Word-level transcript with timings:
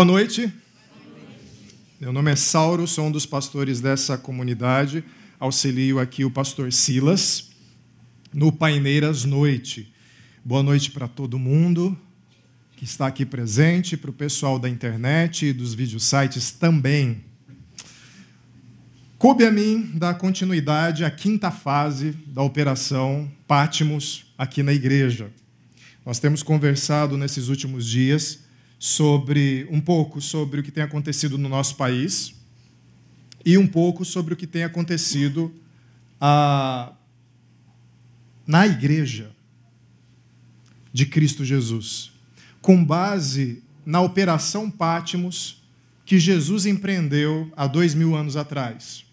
Boa 0.00 0.06
noite. 0.06 0.50
Meu 2.00 2.10
nome 2.10 2.32
é 2.32 2.34
Sauro, 2.34 2.86
sou 2.86 3.08
um 3.08 3.10
dos 3.10 3.26
pastores 3.26 3.82
dessa 3.82 4.16
comunidade. 4.16 5.04
Auxilio 5.38 5.98
aqui 5.98 6.24
o 6.24 6.30
pastor 6.30 6.72
Silas 6.72 7.50
no 8.32 8.50
Paineiras 8.50 9.26
Noite. 9.26 9.92
Boa 10.42 10.62
noite 10.62 10.90
para 10.90 11.06
todo 11.06 11.38
mundo 11.38 11.94
que 12.78 12.84
está 12.84 13.08
aqui 13.08 13.26
presente, 13.26 13.94
para 13.94 14.08
o 14.08 14.14
pessoal 14.14 14.58
da 14.58 14.70
internet 14.70 15.44
e 15.44 15.52
dos 15.52 15.74
videosites 15.74 16.50
também. 16.50 17.22
Coube 19.18 19.44
a 19.44 19.50
mim 19.50 19.90
dar 19.96 20.14
continuidade 20.14 21.04
à 21.04 21.10
quinta 21.10 21.50
fase 21.50 22.12
da 22.28 22.40
operação 22.40 23.30
Pátimos 23.46 24.32
aqui 24.38 24.62
na 24.62 24.72
igreja. 24.72 25.30
Nós 26.06 26.18
temos 26.18 26.42
conversado 26.42 27.18
nesses 27.18 27.48
últimos 27.48 27.84
dias 27.86 28.48
sobre 28.82 29.68
um 29.70 29.78
pouco 29.78 30.22
sobre 30.22 30.60
o 30.60 30.62
que 30.62 30.70
tem 30.72 30.82
acontecido 30.82 31.36
no 31.36 31.50
nosso 31.50 31.76
país 31.76 32.34
e 33.44 33.58
um 33.58 33.66
pouco 33.66 34.06
sobre 34.06 34.32
o 34.32 34.36
que 34.36 34.46
tem 34.46 34.64
acontecido 34.64 35.54
ah, 36.18 36.94
na 38.46 38.66
igreja 38.66 39.32
de 40.90 41.04
Cristo 41.04 41.44
Jesus, 41.44 42.10
com 42.62 42.82
base 42.82 43.62
na 43.84 44.00
operação 44.00 44.70
Pátimos 44.70 45.62
que 46.06 46.18
Jesus 46.18 46.64
empreendeu 46.64 47.52
há 47.54 47.66
dois 47.66 47.94
mil 47.94 48.16
anos 48.16 48.34
atrás 48.34 49.04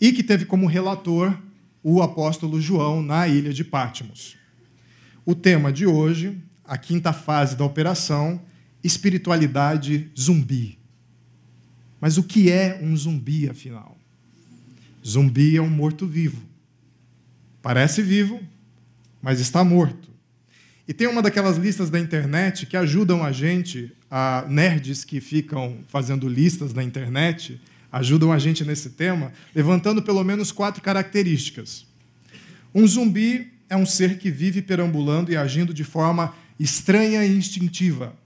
e 0.00 0.12
que 0.12 0.22
teve 0.22 0.46
como 0.46 0.66
relator 0.66 1.38
o 1.82 2.00
apóstolo 2.00 2.58
João 2.58 3.02
na 3.02 3.28
ilha 3.28 3.52
de 3.52 3.64
Pátimos. 3.64 4.34
O 5.26 5.34
tema 5.34 5.70
de 5.70 5.86
hoje, 5.86 6.42
a 6.64 6.78
quinta 6.78 7.12
fase 7.12 7.54
da 7.54 7.66
operação, 7.66 8.40
espiritualidade 8.82 10.10
zumbi. 10.18 10.78
Mas 12.00 12.18
o 12.18 12.22
que 12.22 12.50
é 12.50 12.80
um 12.82 12.96
zumbi, 12.96 13.48
afinal? 13.48 13.96
Zumbi 15.06 15.56
é 15.56 15.62
um 15.62 15.70
morto-vivo. 15.70 16.42
Parece 17.60 18.02
vivo, 18.02 18.40
mas 19.20 19.38
está 19.38 19.62
morto. 19.62 20.10
E 20.86 20.92
tem 20.92 21.06
uma 21.06 21.22
daquelas 21.22 21.56
listas 21.56 21.90
da 21.90 22.00
internet 22.00 22.66
que 22.66 22.76
ajudam 22.76 23.22
a 23.24 23.30
gente, 23.30 23.92
a 24.10 24.44
nerds 24.48 25.04
que 25.04 25.20
ficam 25.20 25.78
fazendo 25.86 26.28
listas 26.28 26.74
na 26.74 26.82
internet, 26.82 27.60
ajudam 27.90 28.32
a 28.32 28.38
gente 28.38 28.64
nesse 28.64 28.90
tema, 28.90 29.32
levantando 29.54 30.02
pelo 30.02 30.24
menos 30.24 30.50
quatro 30.50 30.82
características. 30.82 31.86
Um 32.74 32.84
zumbi 32.86 33.52
é 33.68 33.76
um 33.76 33.86
ser 33.86 34.18
que 34.18 34.30
vive 34.30 34.60
perambulando 34.60 35.30
e 35.30 35.36
agindo 35.36 35.72
de 35.72 35.84
forma 35.84 36.34
estranha 36.58 37.24
e 37.24 37.36
instintiva 37.36 38.20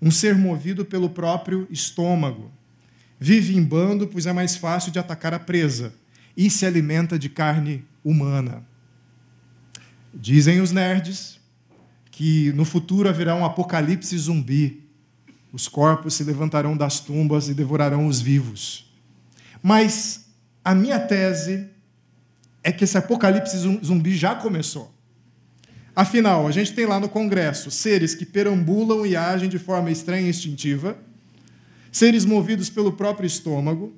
um 0.00 0.10
ser 0.10 0.36
movido 0.36 0.84
pelo 0.84 1.10
próprio 1.10 1.66
estômago. 1.70 2.50
Vive 3.18 3.56
em 3.56 3.62
bando, 3.62 4.06
pois 4.06 4.26
é 4.26 4.32
mais 4.32 4.56
fácil 4.56 4.92
de 4.92 4.98
atacar 4.98 5.34
a 5.34 5.38
presa, 5.38 5.92
e 6.36 6.48
se 6.48 6.64
alimenta 6.64 7.18
de 7.18 7.28
carne 7.28 7.84
humana. 8.04 8.64
Dizem 10.14 10.60
os 10.60 10.72
nerds 10.72 11.38
que 12.10 12.52
no 12.52 12.64
futuro 12.64 13.08
haverá 13.08 13.34
um 13.34 13.44
apocalipse 13.44 14.16
zumbi. 14.16 14.84
Os 15.52 15.66
corpos 15.68 16.14
se 16.14 16.24
levantarão 16.24 16.76
das 16.76 17.00
tumbas 17.00 17.48
e 17.48 17.54
devorarão 17.54 18.06
os 18.06 18.20
vivos. 18.20 18.92
Mas 19.62 20.28
a 20.64 20.74
minha 20.74 20.98
tese 20.98 21.68
é 22.62 22.70
que 22.70 22.84
esse 22.84 22.98
apocalipse 22.98 23.56
zumbi 23.56 24.16
já 24.16 24.34
começou. 24.34 24.94
Afinal, 25.98 26.46
a 26.46 26.52
gente 26.52 26.74
tem 26.74 26.86
lá 26.86 27.00
no 27.00 27.08
Congresso 27.08 27.72
seres 27.72 28.14
que 28.14 28.24
perambulam 28.24 29.04
e 29.04 29.16
agem 29.16 29.48
de 29.48 29.58
forma 29.58 29.90
estranha 29.90 30.28
e 30.28 30.30
instintiva, 30.30 30.96
seres 31.90 32.24
movidos 32.24 32.70
pelo 32.70 32.92
próprio 32.92 33.26
estômago, 33.26 33.92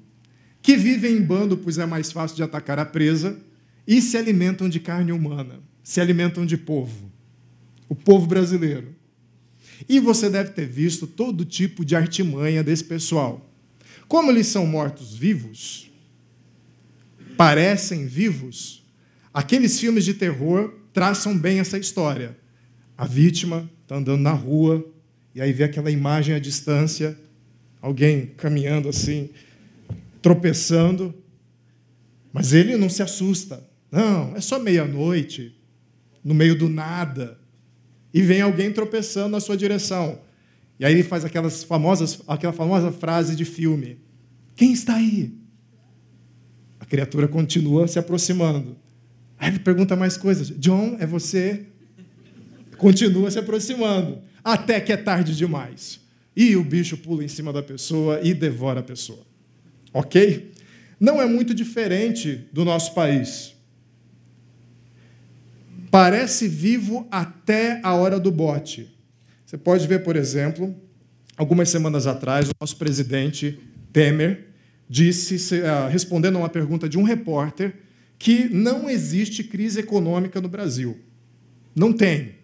que 0.63 0.79
vivem 0.79 1.19
em 1.19 1.23
bando, 1.23 1.59
pois 1.59 1.77
é 1.77 1.85
mais 1.85 2.11
fácil 2.11 2.39
de 2.39 2.43
atacar 2.43 2.79
a 2.79 2.87
presa, 2.87 3.39
e 3.87 4.01
se 4.01 4.17
alimentam 4.17 4.67
de 4.67 4.81
carne 4.81 5.13
humana, 5.13 5.61
se 5.85 6.01
alimentam 6.01 6.47
de 6.47 6.57
povo, 6.57 7.13
o 7.87 7.95
povo 7.95 8.27
brasileiro. 8.27 8.95
E 9.87 10.01
você 10.01 10.31
deve 10.31 10.53
ter 10.53 10.67
visto 10.67 11.07
todo 11.07 11.45
tipo 11.45 11.85
de 11.85 11.95
artimanha 11.95 12.65
desse 12.65 12.85
pessoal. 12.85 13.47
Como 14.09 14.31
eles 14.31 14.47
são 14.47 14.67
mortos-vivos, 14.67 15.91
parecem 17.37 18.07
vivos, 18.07 18.83
aqueles 19.35 19.79
filmes 19.79 20.07
de 20.07 20.15
terror 20.15 20.80
traçam 20.93 21.37
bem 21.37 21.59
essa 21.61 21.79
história. 21.79 22.37
A 22.97 23.07
vítima 23.07 23.71
está 23.83 23.97
andando 23.97 24.21
na 24.21 24.33
rua 24.33 24.85
e 25.35 25.41
aí 25.41 25.53
vê 25.53 25.65
aquela 25.65 25.91
imagem 25.91 26.35
à 26.35 26.39
distância, 26.39 27.19
alguém 27.81 28.27
caminhando 28.37 28.89
assim, 28.89 29.31
tropeçando, 30.21 31.15
mas 32.33 32.53
ele 32.53 32.77
não 32.77 32.89
se 32.89 33.03
assusta. 33.03 33.67
Não, 33.91 34.37
é 34.37 34.41
só 34.41 34.59
meia-noite, 34.59 35.57
no 36.23 36.35
meio 36.35 36.57
do 36.57 36.69
nada, 36.69 37.39
e 38.13 38.23
vem 38.23 38.41
alguém 38.41 38.73
tropeçando 38.73 39.31
na 39.31 39.41
sua 39.41 39.57
direção. 39.57 40.21
E 40.79 40.85
aí 40.85 40.93
ele 40.93 41.03
faz 41.03 41.25
aquelas 41.25 41.63
famosas, 41.63 42.21
aquela 42.27 42.53
famosa 42.53 42.91
frase 42.91 43.37
de 43.37 43.45
filme: 43.45 43.99
Quem 44.57 44.73
está 44.73 44.97
aí? 44.97 45.35
A 46.79 46.87
criatura 46.87 47.29
continua 47.29 47.87
se 47.87 47.99
aproximando. 47.99 48.77
Aí 49.41 49.49
ele 49.49 49.59
pergunta 49.59 49.97
mais 49.97 50.19
coisas. 50.19 50.51
John, 50.59 50.99
é 51.01 51.07
você? 51.07 51.65
Continua 52.77 53.31
se 53.31 53.39
aproximando. 53.39 54.19
Até 54.45 54.79
que 54.81 54.93
é 54.93 54.99
tarde 54.99 55.35
demais. 55.35 55.99
E 56.37 56.55
o 56.57 56.63
bicho 56.63 56.99
pula 56.99 57.25
em 57.25 57.29
cima 57.29 57.51
da 57.51 57.63
pessoa 57.63 58.21
e 58.23 58.35
devora 58.35 58.81
a 58.81 58.83
pessoa. 58.83 59.27
Ok? 59.95 60.53
Não 61.01 61.21
é 61.21 61.25
muito 61.25 61.55
diferente 61.55 62.47
do 62.53 62.67
nosso 62.67 62.95
país. 62.95 63.55
Parece 65.91 66.47
vivo 66.47 67.09
até 67.11 67.81
a 67.83 67.95
hora 67.95 68.21
do 68.21 68.31
bote. 68.31 68.95
Você 69.47 69.57
pode 69.57 69.87
ver, 69.89 70.05
por 70.05 70.17
exemplo, 70.17 70.77
algumas 71.37 71.71
semanas 71.71 72.07
atrás, 72.07 72.49
o 72.49 72.53
nosso 72.61 72.77
presidente 72.77 73.59
Temer 73.93 74.49
disse, 74.89 75.63
ah, 75.65 75.89
respondendo 75.89 76.37
a 76.37 76.41
uma 76.41 76.49
pergunta 76.49 76.89
de 76.89 76.99
um 76.99 77.03
repórter, 77.03 77.75
que 78.21 78.51
não 78.51 78.91
existe 78.91 79.43
crise 79.43 79.81
econômica 79.81 80.43
no 80.43 80.49
Brasil. 80.49 80.99
Não 81.75 81.91
tem. 81.91 82.35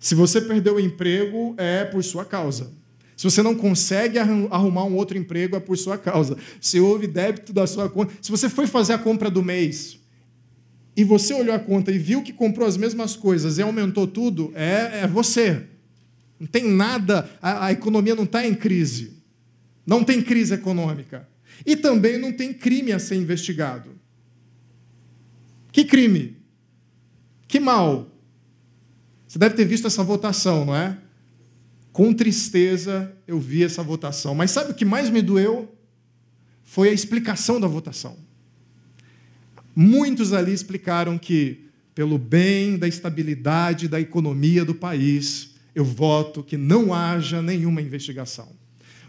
Se 0.00 0.14
você 0.14 0.40
perdeu 0.40 0.76
o 0.76 0.80
emprego, 0.80 1.54
é 1.58 1.84
por 1.84 2.02
sua 2.02 2.24
causa. 2.24 2.72
Se 3.14 3.22
você 3.24 3.42
não 3.42 3.54
consegue 3.54 4.18
arrumar 4.18 4.84
um 4.84 4.96
outro 4.96 5.18
emprego, 5.18 5.56
é 5.56 5.60
por 5.60 5.76
sua 5.76 5.98
causa. 5.98 6.38
Se 6.58 6.80
houve 6.80 7.06
débito 7.06 7.52
da 7.52 7.66
sua 7.66 7.90
conta. 7.90 8.14
Se 8.22 8.30
você 8.30 8.48
foi 8.48 8.66
fazer 8.66 8.94
a 8.94 8.98
compra 8.98 9.30
do 9.30 9.42
mês 9.42 9.98
e 10.96 11.04
você 11.04 11.34
olhou 11.34 11.54
a 11.54 11.58
conta 11.58 11.92
e 11.92 11.98
viu 11.98 12.22
que 12.22 12.32
comprou 12.32 12.66
as 12.66 12.78
mesmas 12.78 13.14
coisas 13.14 13.58
e 13.58 13.62
aumentou 13.62 14.06
tudo, 14.06 14.52
é, 14.54 15.00
é 15.02 15.06
você. 15.06 15.64
Não 16.40 16.46
tem 16.46 16.66
nada, 16.66 17.28
a, 17.42 17.66
a 17.66 17.72
economia 17.72 18.14
não 18.14 18.24
está 18.24 18.46
em 18.46 18.54
crise. 18.54 19.18
Não 19.86 20.02
tem 20.02 20.22
crise 20.22 20.54
econômica. 20.54 21.28
E 21.66 21.76
também 21.76 22.16
não 22.16 22.32
tem 22.32 22.54
crime 22.54 22.90
a 22.90 22.98
ser 22.98 23.16
investigado. 23.16 23.97
Que 25.72 25.84
crime? 25.84 26.36
Que 27.46 27.60
mal? 27.60 28.10
Você 29.26 29.38
deve 29.38 29.54
ter 29.54 29.64
visto 29.64 29.86
essa 29.86 30.02
votação, 30.02 30.64
não 30.64 30.74
é? 30.74 30.98
Com 31.92 32.12
tristeza 32.12 33.14
eu 33.26 33.38
vi 33.38 33.64
essa 33.64 33.82
votação. 33.82 34.34
Mas 34.34 34.50
sabe 34.50 34.70
o 34.70 34.74
que 34.74 34.84
mais 34.84 35.10
me 35.10 35.20
doeu? 35.20 35.74
Foi 36.64 36.88
a 36.88 36.92
explicação 36.92 37.60
da 37.60 37.66
votação. 37.66 38.16
Muitos 39.74 40.32
ali 40.32 40.52
explicaram 40.52 41.18
que, 41.18 41.66
pelo 41.94 42.18
bem 42.18 42.78
da 42.78 42.88
estabilidade 42.88 43.88
da 43.88 44.00
economia 44.00 44.64
do 44.64 44.74
país, 44.74 45.54
eu 45.74 45.84
voto 45.84 46.42
que 46.42 46.56
não 46.56 46.92
haja 46.92 47.40
nenhuma 47.40 47.80
investigação. 47.80 48.48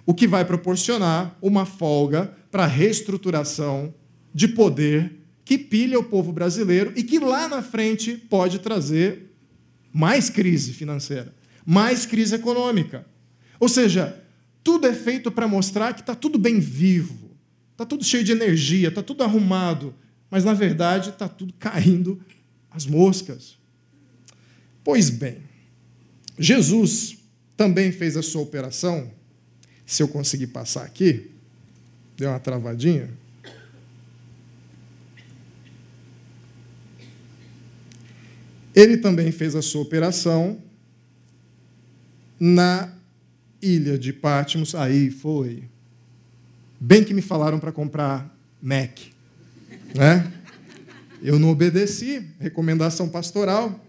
O 0.06 0.13
que 0.13 0.27
vai 0.27 0.45
proporcionar 0.45 1.38
uma 1.41 1.65
folga 1.65 2.33
para 2.51 2.63
a 2.63 2.67
reestruturação 2.67 3.94
de 4.33 4.47
poder 4.47 5.19
que 5.49 5.57
pilha 5.57 5.97
o 5.97 6.03
povo 6.03 6.31
brasileiro 6.31 6.93
e 6.95 7.01
que 7.01 7.17
lá 7.17 7.47
na 7.47 7.63
frente 7.63 8.15
pode 8.15 8.59
trazer 8.59 9.33
mais 9.91 10.29
crise 10.29 10.73
financeira, 10.73 11.33
mais 11.65 12.05
crise 12.05 12.35
econômica. 12.35 13.03
Ou 13.59 13.67
seja, 13.67 14.23
tudo 14.63 14.85
é 14.85 14.93
feito 14.93 15.31
para 15.31 15.47
mostrar 15.47 15.95
que 15.95 16.01
está 16.01 16.13
tudo 16.13 16.37
bem 16.37 16.59
vivo, 16.59 17.31
está 17.71 17.83
tudo 17.83 18.03
cheio 18.03 18.23
de 18.23 18.31
energia, 18.31 18.89
está 18.89 19.01
tudo 19.01 19.23
arrumado, 19.23 19.95
mas 20.29 20.45
na 20.45 20.53
verdade 20.53 21.09
está 21.09 21.27
tudo 21.27 21.51
caindo 21.57 22.21
as 22.69 22.85
moscas. 22.85 23.57
Pois 24.83 25.09
bem, 25.09 25.39
Jesus 26.37 27.17
também 27.57 27.91
fez 27.91 28.15
a 28.15 28.21
sua 28.21 28.43
operação. 28.43 29.11
Se 29.83 30.03
eu 30.03 30.07
conseguir 30.07 30.47
passar 30.47 30.83
aqui, 30.83 31.31
deu 32.15 32.29
uma 32.29 32.39
travadinha. 32.39 33.17
Ele 38.79 38.95
também 38.95 39.29
fez 39.29 39.55
a 39.55 39.61
sua 39.61 39.81
operação 39.81 40.57
na 42.39 42.89
ilha 43.61 43.99
de 43.99 44.13
Patmos, 44.13 44.73
aí 44.73 45.11
foi. 45.11 45.65
Bem 46.79 47.03
que 47.03 47.13
me 47.13 47.21
falaram 47.21 47.59
para 47.59 47.73
comprar 47.73 48.33
Mac, 48.61 48.97
né? 49.93 50.31
Eu 51.21 51.37
não 51.37 51.49
obedeci, 51.49 52.25
recomendação 52.39 53.09
pastoral. 53.09 53.85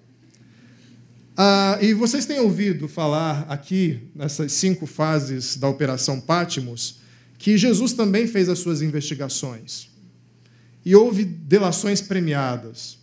Ah, 1.37 1.79
e 1.81 1.95
vocês 1.95 2.27
têm 2.27 2.41
ouvido 2.41 2.89
falar 2.89 3.47
aqui, 3.49 4.11
nessas 4.13 4.51
cinco 4.55 4.87
fases 4.87 5.57
da 5.57 5.69
Operação 5.69 6.21
Patmos, 6.21 6.99
que 7.39 7.57
Jesus 7.57 7.93
também 7.93 8.27
fez 8.27 8.49
as 8.49 8.59
suas 8.59 8.83
investigações. 8.83 9.89
E 10.85 10.97
houve 10.97 11.25
delações 11.25 12.03
premiadas, 12.03 12.99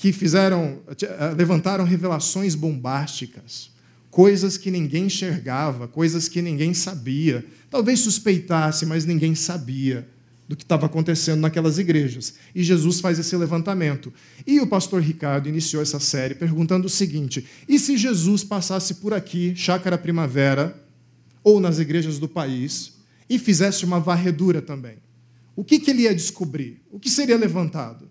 que 0.00 0.12
fizeram, 0.12 0.78
eh, 0.86 1.34
levantaram 1.36 1.84
revelações 1.84 2.54
bombásticas, 2.54 3.70
coisas 4.10 4.56
que 4.56 4.70
ninguém 4.70 5.06
enxergava, 5.06 5.88
coisas 5.88 6.28
que 6.28 6.40
ninguém 6.40 6.72
sabia. 6.72 7.44
Talvez 7.68 7.98
suspeitasse, 8.00 8.86
mas 8.86 9.04
ninguém 9.04 9.34
sabia 9.34 10.08
do 10.46 10.54
que 10.54 10.62
estava 10.62 10.86
acontecendo 10.86 11.40
naquelas 11.40 11.78
igrejas. 11.78 12.34
E 12.54 12.62
Jesus 12.62 13.00
faz 13.00 13.18
esse 13.18 13.36
levantamento. 13.36 14.12
E 14.46 14.60
o 14.60 14.68
pastor 14.68 15.02
Ricardo 15.02 15.48
iniciou 15.48 15.82
essa 15.82 15.98
série 15.98 16.36
perguntando 16.36 16.86
o 16.86 16.90
seguinte: 16.90 17.44
e 17.68 17.76
se 17.76 17.96
Jesus 17.96 18.44
passasse 18.44 18.94
por 18.94 19.12
aqui, 19.12 19.52
Chácara 19.56 19.98
Primavera, 19.98 20.80
ou 21.42 21.58
nas 21.58 21.80
igrejas 21.80 22.20
do 22.20 22.28
país, 22.28 22.92
e 23.28 23.36
fizesse 23.36 23.84
uma 23.84 23.98
varredura 23.98 24.62
também? 24.62 24.98
O 25.56 25.64
que, 25.64 25.80
que 25.80 25.90
ele 25.90 26.02
ia 26.02 26.14
descobrir? 26.14 26.80
O 26.88 27.00
que 27.00 27.10
seria 27.10 27.36
levantado? 27.36 28.07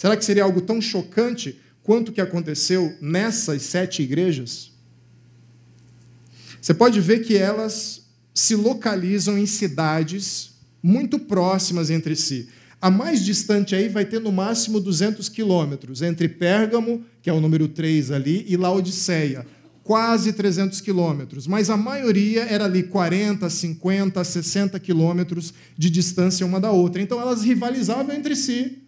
Será 0.00 0.16
que 0.16 0.24
seria 0.24 0.44
algo 0.44 0.62
tão 0.62 0.80
chocante 0.80 1.60
quanto 1.82 2.08
o 2.08 2.12
que 2.12 2.22
aconteceu 2.22 2.96
nessas 3.02 3.60
sete 3.60 4.02
igrejas? 4.02 4.72
Você 6.58 6.72
pode 6.72 6.98
ver 7.02 7.18
que 7.18 7.36
elas 7.36 8.06
se 8.32 8.54
localizam 8.54 9.36
em 9.36 9.44
cidades 9.44 10.52
muito 10.82 11.18
próximas 11.18 11.90
entre 11.90 12.16
si. 12.16 12.48
A 12.80 12.90
mais 12.90 13.22
distante 13.22 13.74
aí 13.74 13.90
vai 13.90 14.06
ter 14.06 14.22
no 14.22 14.32
máximo 14.32 14.80
200 14.80 15.28
quilômetros, 15.28 16.00
entre 16.00 16.30
Pérgamo, 16.30 17.04
que 17.20 17.28
é 17.28 17.32
o 17.34 17.40
número 17.40 17.68
3 17.68 18.10
ali, 18.10 18.46
e 18.48 18.56
Laodiceia, 18.56 19.46
quase 19.84 20.32
300 20.32 20.80
quilômetros. 20.80 21.46
Mas 21.46 21.68
a 21.68 21.76
maioria 21.76 22.44
era 22.44 22.64
ali 22.64 22.84
40, 22.84 23.50
50, 23.50 24.24
60 24.24 24.80
quilômetros 24.80 25.52
de 25.76 25.90
distância 25.90 26.46
uma 26.46 26.58
da 26.58 26.70
outra. 26.70 27.02
Então 27.02 27.20
elas 27.20 27.42
rivalizavam 27.42 28.14
entre 28.16 28.34
si, 28.34 28.78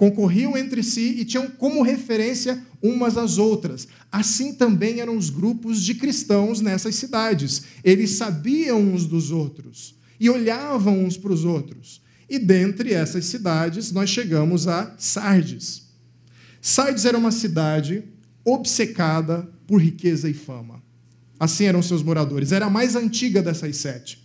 concorriam 0.00 0.56
entre 0.56 0.82
si 0.82 1.16
e 1.18 1.26
tinham 1.26 1.50
como 1.50 1.82
referência 1.82 2.64
umas 2.80 3.18
às 3.18 3.36
outras. 3.36 3.86
Assim 4.10 4.54
também 4.54 4.98
eram 4.98 5.14
os 5.14 5.28
grupos 5.28 5.84
de 5.84 5.94
cristãos 5.94 6.62
nessas 6.62 6.94
cidades. 6.94 7.64
Eles 7.84 8.12
sabiam 8.12 8.80
uns 8.80 9.04
dos 9.04 9.30
outros 9.30 9.94
e 10.18 10.30
olhavam 10.30 11.04
uns 11.04 11.18
para 11.18 11.34
os 11.34 11.44
outros. 11.44 12.00
E 12.30 12.38
dentre 12.38 12.94
essas 12.94 13.26
cidades, 13.26 13.92
nós 13.92 14.08
chegamos 14.08 14.66
a 14.66 14.94
Sardes. 14.96 15.82
Sardes 16.62 17.04
era 17.04 17.18
uma 17.18 17.30
cidade 17.30 18.02
obcecada 18.42 19.46
por 19.66 19.82
riqueza 19.82 20.30
e 20.30 20.32
fama. 20.32 20.82
Assim 21.38 21.64
eram 21.64 21.82
seus 21.82 22.02
moradores. 22.02 22.52
Era 22.52 22.64
a 22.64 22.70
mais 22.70 22.96
antiga 22.96 23.42
dessas 23.42 23.76
sete. 23.76 24.18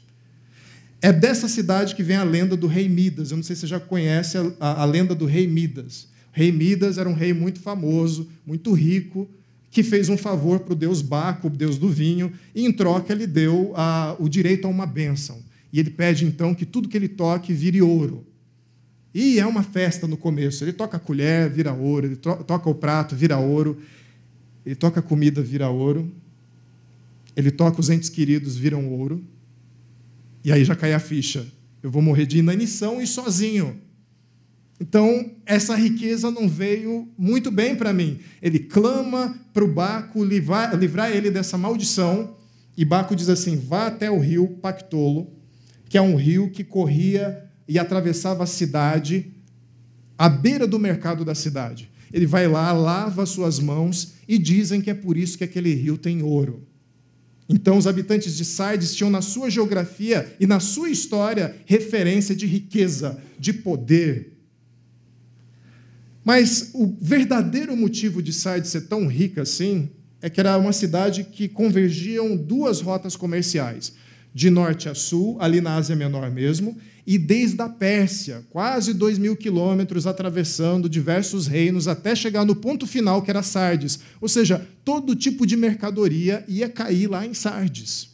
É 1.02 1.12
dessa 1.12 1.48
cidade 1.48 1.96
que 1.96 2.04
vem 2.04 2.16
a 2.16 2.24
lenda 2.24 2.56
do 2.56 2.68
rei 2.68 2.90
Midas. 2.90 3.32
Eu 3.32 3.38
não 3.38 3.44
sei 3.44 3.56
se 3.56 3.62
você 3.62 3.68
já 3.68 3.80
conhece 3.80 4.38
a, 4.38 4.52
a, 4.60 4.82
a 4.82 4.86
lenda 4.86 5.14
do 5.14 5.26
rei 5.26 5.48
Midas. 5.48 6.08
O 6.34 6.38
rei 6.38 6.52
Midas 6.52 6.98
era 6.98 7.08
um 7.08 7.14
rei 7.14 7.34
muito 7.34 7.60
famoso, 7.60 8.28
muito 8.46 8.74
rico, 8.74 9.30
que 9.70 9.84
fez 9.84 10.10
um 10.10 10.18
favor 10.18 10.62
para 10.62 10.74
o 10.74 10.76
deus 10.76 11.02
Baco, 11.02 11.48
o 11.48 11.50
deus 11.50 11.78
do 11.78 11.90
vinho, 11.90 12.32
e 12.54 12.66
em 12.66 12.72
troca 12.72 13.14
ele 13.14 13.28
deu 13.28 13.74
a, 13.76 14.16
o 14.20 14.30
direito 14.30 14.66
a 14.66 14.70
uma 14.70 14.86
bênção. 14.86 15.40
E 15.72 15.80
ele 15.80 15.90
pede 15.90 16.26
então 16.26 16.56
que 16.56 16.66
tudo 16.66 16.88
que 16.88 16.96
ele 16.96 17.10
toque 17.10 17.54
vire 17.54 17.82
ouro. 17.82 18.26
E 19.14 19.40
é 19.40 19.46
uma 19.46 19.64
festa 19.64 20.08
no 20.08 20.18
começo. 20.18 20.64
Ele 20.64 20.74
toca 20.74 20.98
a 20.98 21.00
colher, 21.00 21.50
vira 21.50 21.74
ouro. 21.74 22.06
Ele 22.06 22.16
toca 22.18 22.70
o 22.70 22.76
prato, 22.76 23.16
vira 23.16 23.38
ouro. 23.38 23.78
Ele 24.66 24.76
toca 24.76 25.00
a 25.00 25.04
comida, 25.04 25.42
vira 25.42 25.70
ouro. 25.70 26.12
Ele 27.36 27.52
toca 27.52 27.80
os 27.80 27.90
entes 27.90 28.10
queridos, 28.10 28.58
viram 28.58 28.90
ouro. 28.90 29.24
E 30.46 30.52
aí 30.52 30.64
já 30.64 30.76
cai 30.76 30.94
a 30.94 31.00
ficha. 31.00 31.46
Eu 31.84 31.92
vou 31.92 32.02
morrer 32.02 32.26
de 32.26 32.38
inanição 32.38 33.02
e 33.02 33.08
sozinho. 33.08 33.82
Então, 34.80 35.32
essa 35.46 35.76
riqueza 35.76 36.32
não 36.32 36.48
veio 36.48 37.10
muito 37.18 37.52
bem 37.52 37.76
para 37.76 37.92
mim. 37.92 38.20
Ele 38.42 38.60
clama 38.60 39.38
para 39.54 39.64
o 39.64 39.68
Baco 39.68 40.24
livrar, 40.24 40.74
livrar 40.78 41.12
ele 41.12 41.30
dessa 41.30 41.58
maldição. 41.58 42.38
E 42.78 42.86
Baco 42.86 43.16
diz 43.16 43.28
assim: 43.28 43.58
vá 43.58 43.88
até 43.88 44.10
o 44.10 44.20
rio 44.20 44.48
Pactolo 44.62 45.36
que 45.88 45.98
é 45.98 46.02
um 46.02 46.16
rio 46.16 46.50
que 46.50 46.64
corria 46.64 47.44
e 47.68 47.80
atravessava 47.80 48.44
a 48.44 48.48
cidade, 48.48 49.32
à 50.18 50.28
beira 50.28 50.68
do 50.68 50.80
mercado 50.80 51.24
da 51.24 51.36
cidade. 51.36 51.90
Ele 52.12 52.26
vai 52.26 52.48
lá, 52.48 52.72
lava 52.72 53.26
suas 53.26 53.60
mãos 53.60 54.14
e 54.28 54.38
dizem 54.38 54.82
que 54.82 54.90
é 54.90 54.94
por 54.94 55.18
isso 55.18 55.38
que 55.38 55.44
aquele 55.44 55.74
rio 55.74 55.98
tem 55.98 56.22
ouro. 56.22 56.68
Então, 57.48 57.78
os 57.78 57.86
habitantes 57.86 58.36
de 58.36 58.44
Sardes 58.44 58.96
tinham 58.96 59.10
na 59.10 59.22
sua 59.22 59.50
geografia 59.50 60.36
e 60.40 60.48
na 60.48 60.60
sua 60.60 60.90
história 60.90 61.56
referência 61.66 62.36
de 62.36 62.46
riqueza, 62.46 63.22
de 63.38 63.54
poder. 63.54 64.34
Mas 66.24 66.72
o 66.74 66.96
verdadeiro 67.00 67.78
motivo 67.78 68.22
de 68.22 68.34
Sardes 68.34 68.72
ser 68.72 68.82
tão 68.82 69.08
rica 69.08 69.44
assim 69.44 69.90
é 70.22 70.30
que 70.30 70.40
era 70.40 70.58
uma 70.58 70.74
cidade 70.74 71.24
que 71.24 71.48
convergiam 71.48 72.36
duas 72.36 72.82
rotas 72.82 73.16
comerciais 73.16 73.94
de 74.36 74.50
norte 74.50 74.90
a 74.90 74.94
sul, 74.94 75.38
ali 75.40 75.62
na 75.62 75.78
Ásia 75.78 75.96
Menor 75.96 76.30
mesmo, 76.30 76.78
e 77.08 77.18
desde 77.18 77.62
a 77.62 77.70
Pérsia, 77.70 78.44
quase 78.50 78.94
dois 78.94 79.18
mil 79.18 79.34
quilômetros, 79.34 80.06
atravessando 80.06 80.90
diversos 80.90 81.48
reinos, 81.48 81.88
até 81.88 82.14
chegar 82.14 82.44
no 82.44 82.54
ponto 82.54 82.86
final, 82.86 83.22
que 83.22 83.32
era 83.32 83.42
Sardes. 83.42 84.02
Ou 84.20 84.28
seja, 84.28 84.68
todo 84.84 85.16
tipo 85.16 85.48
de 85.48 85.56
mercadoria 85.56 86.44
ia 86.50 86.68
cair 86.68 87.08
lá 87.08 87.26
em 87.26 87.34
Sardes. 87.34 88.10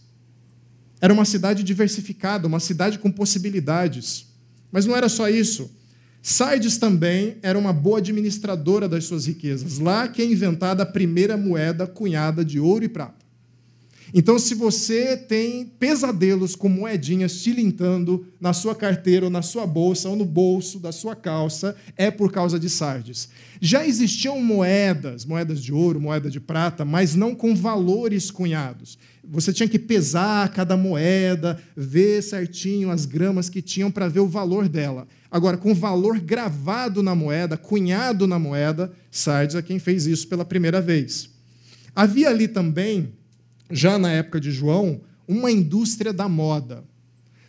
Era 1.01 1.11
uma 1.11 1.25
cidade 1.25 1.63
diversificada, 1.63 2.47
uma 2.47 2.59
cidade 2.59 2.99
com 2.99 3.11
possibilidades. 3.11 4.27
Mas 4.71 4.85
não 4.85 4.95
era 4.95 5.09
só 5.09 5.27
isso. 5.27 5.71
Sardes 6.21 6.77
também 6.77 7.37
era 7.41 7.57
uma 7.57 7.73
boa 7.73 7.97
administradora 7.97 8.87
das 8.87 9.05
suas 9.05 9.25
riquezas. 9.25 9.79
Lá 9.79 10.07
que 10.07 10.21
é 10.21 10.25
inventada 10.25 10.83
a 10.83 10.85
primeira 10.85 11.35
moeda 11.35 11.87
cunhada 11.87 12.45
de 12.45 12.59
ouro 12.59 12.85
e 12.85 12.89
prata. 12.89 13.20
Então, 14.13 14.37
se 14.37 14.53
você 14.53 15.15
tem 15.15 15.65
pesadelos 15.65 16.55
com 16.55 16.67
moedinhas 16.67 17.41
tilintando 17.41 18.25
na 18.41 18.51
sua 18.51 18.75
carteira, 18.75 19.25
ou 19.25 19.31
na 19.31 19.41
sua 19.41 19.65
bolsa, 19.65 20.09
ou 20.09 20.15
no 20.15 20.25
bolso 20.25 20.79
da 20.79 20.91
sua 20.91 21.15
calça, 21.15 21.75
é 21.95 22.11
por 22.11 22.31
causa 22.31 22.59
de 22.59 22.69
Sardes. 22.69 23.29
Já 23.61 23.87
existiam 23.87 24.41
moedas, 24.41 25.23
moedas 25.23 25.63
de 25.63 25.71
ouro, 25.71 26.01
moeda 26.01 26.29
de 26.29 26.41
prata, 26.41 26.83
mas 26.83 27.15
não 27.15 27.33
com 27.33 27.55
valores 27.55 28.29
cunhados. 28.29 28.97
Você 29.23 29.53
tinha 29.53 29.69
que 29.69 29.79
pesar 29.79 30.49
cada 30.49 30.75
moeda, 30.75 31.61
ver 31.75 32.21
certinho 32.21 32.91
as 32.91 33.05
gramas 33.05 33.49
que 33.49 33.61
tinham 33.61 33.89
para 33.89 34.09
ver 34.09 34.19
o 34.19 34.27
valor 34.27 34.67
dela. 34.67 35.07
Agora, 35.29 35.55
com 35.55 35.73
valor 35.73 36.19
gravado 36.19 37.01
na 37.01 37.15
moeda, 37.15 37.55
cunhado 37.55 38.27
na 38.27 38.37
moeda, 38.37 38.91
Sardes 39.09 39.55
é 39.55 39.61
quem 39.61 39.79
fez 39.79 40.05
isso 40.05 40.27
pela 40.27 40.43
primeira 40.43 40.81
vez. 40.81 41.29
Havia 41.95 42.29
ali 42.29 42.47
também 42.47 43.13
já 43.71 43.97
na 43.97 44.11
época 44.11 44.39
de 44.39 44.51
João, 44.51 45.01
uma 45.27 45.51
indústria 45.51 46.11
da 46.11 46.27
moda. 46.27 46.83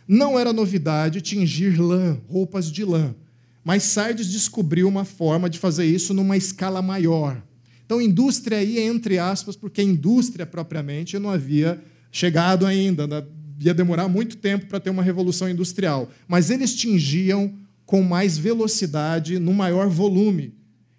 Não 0.07 0.37
era 0.37 0.51
novidade 0.53 1.21
tingir 1.21 1.79
lã, 1.79 2.17
roupas 2.27 2.71
de 2.71 2.83
lã, 2.83 3.15
mas 3.63 3.83
Sardes 3.83 4.29
descobriu 4.29 4.87
uma 4.87 5.05
forma 5.05 5.49
de 5.49 5.57
fazer 5.57 5.85
isso 5.85 6.13
numa 6.13 6.35
escala 6.35 6.81
maior. 6.81 7.41
Então, 7.85 8.01
indústria 8.01 8.57
aí, 8.57 8.79
entre 8.79 9.17
aspas, 9.17 9.55
porque 9.55 9.81
indústria 9.81 10.45
propriamente 10.45 11.17
não 11.19 11.29
havia 11.29 11.81
chegado 12.11 12.65
ainda, 12.65 13.07
né? 13.07 13.23
ia 13.59 13.73
demorar 13.73 14.07
muito 14.07 14.37
tempo 14.37 14.65
para 14.65 14.79
ter 14.79 14.89
uma 14.89 15.03
revolução 15.03 15.49
industrial. 15.49 16.09
Mas 16.27 16.49
eles 16.49 16.75
tingiam 16.75 17.53
com 17.85 18.01
mais 18.01 18.37
velocidade, 18.37 19.39
no 19.39 19.53
maior 19.53 19.87
volume. 19.89 20.53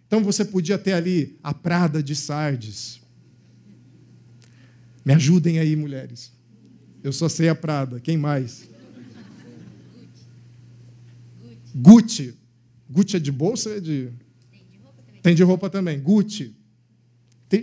Então, 0.07 0.23
você 0.23 0.45
podia 0.45 0.79
ter 0.79 0.93
ali 0.93 1.37
a 1.43 1.53
Prada 1.53 2.03
de 2.03 2.15
Sardes, 2.15 3.01
me 5.05 5.13
ajudem 5.13 5.59
aí, 5.59 5.77
mulheres. 5.77 6.33
Eu 7.03 7.13
só 7.13 7.29
sei 7.29 7.49
a 7.49 7.55
Prada. 7.55 8.01
Quem 8.01 8.17
mais? 8.17 8.69
Gucci. 11.75 12.35
Gucci 12.89 13.17
é 13.17 13.19
de 13.19 13.33
bolsa 13.33 13.71
ou 13.71 13.77
é 13.77 13.81
de. 13.81 14.09
Tem 15.23 15.35
de 15.35 15.43
roupa 15.43 15.69
também. 15.69 16.01
Gucci. 16.01 16.55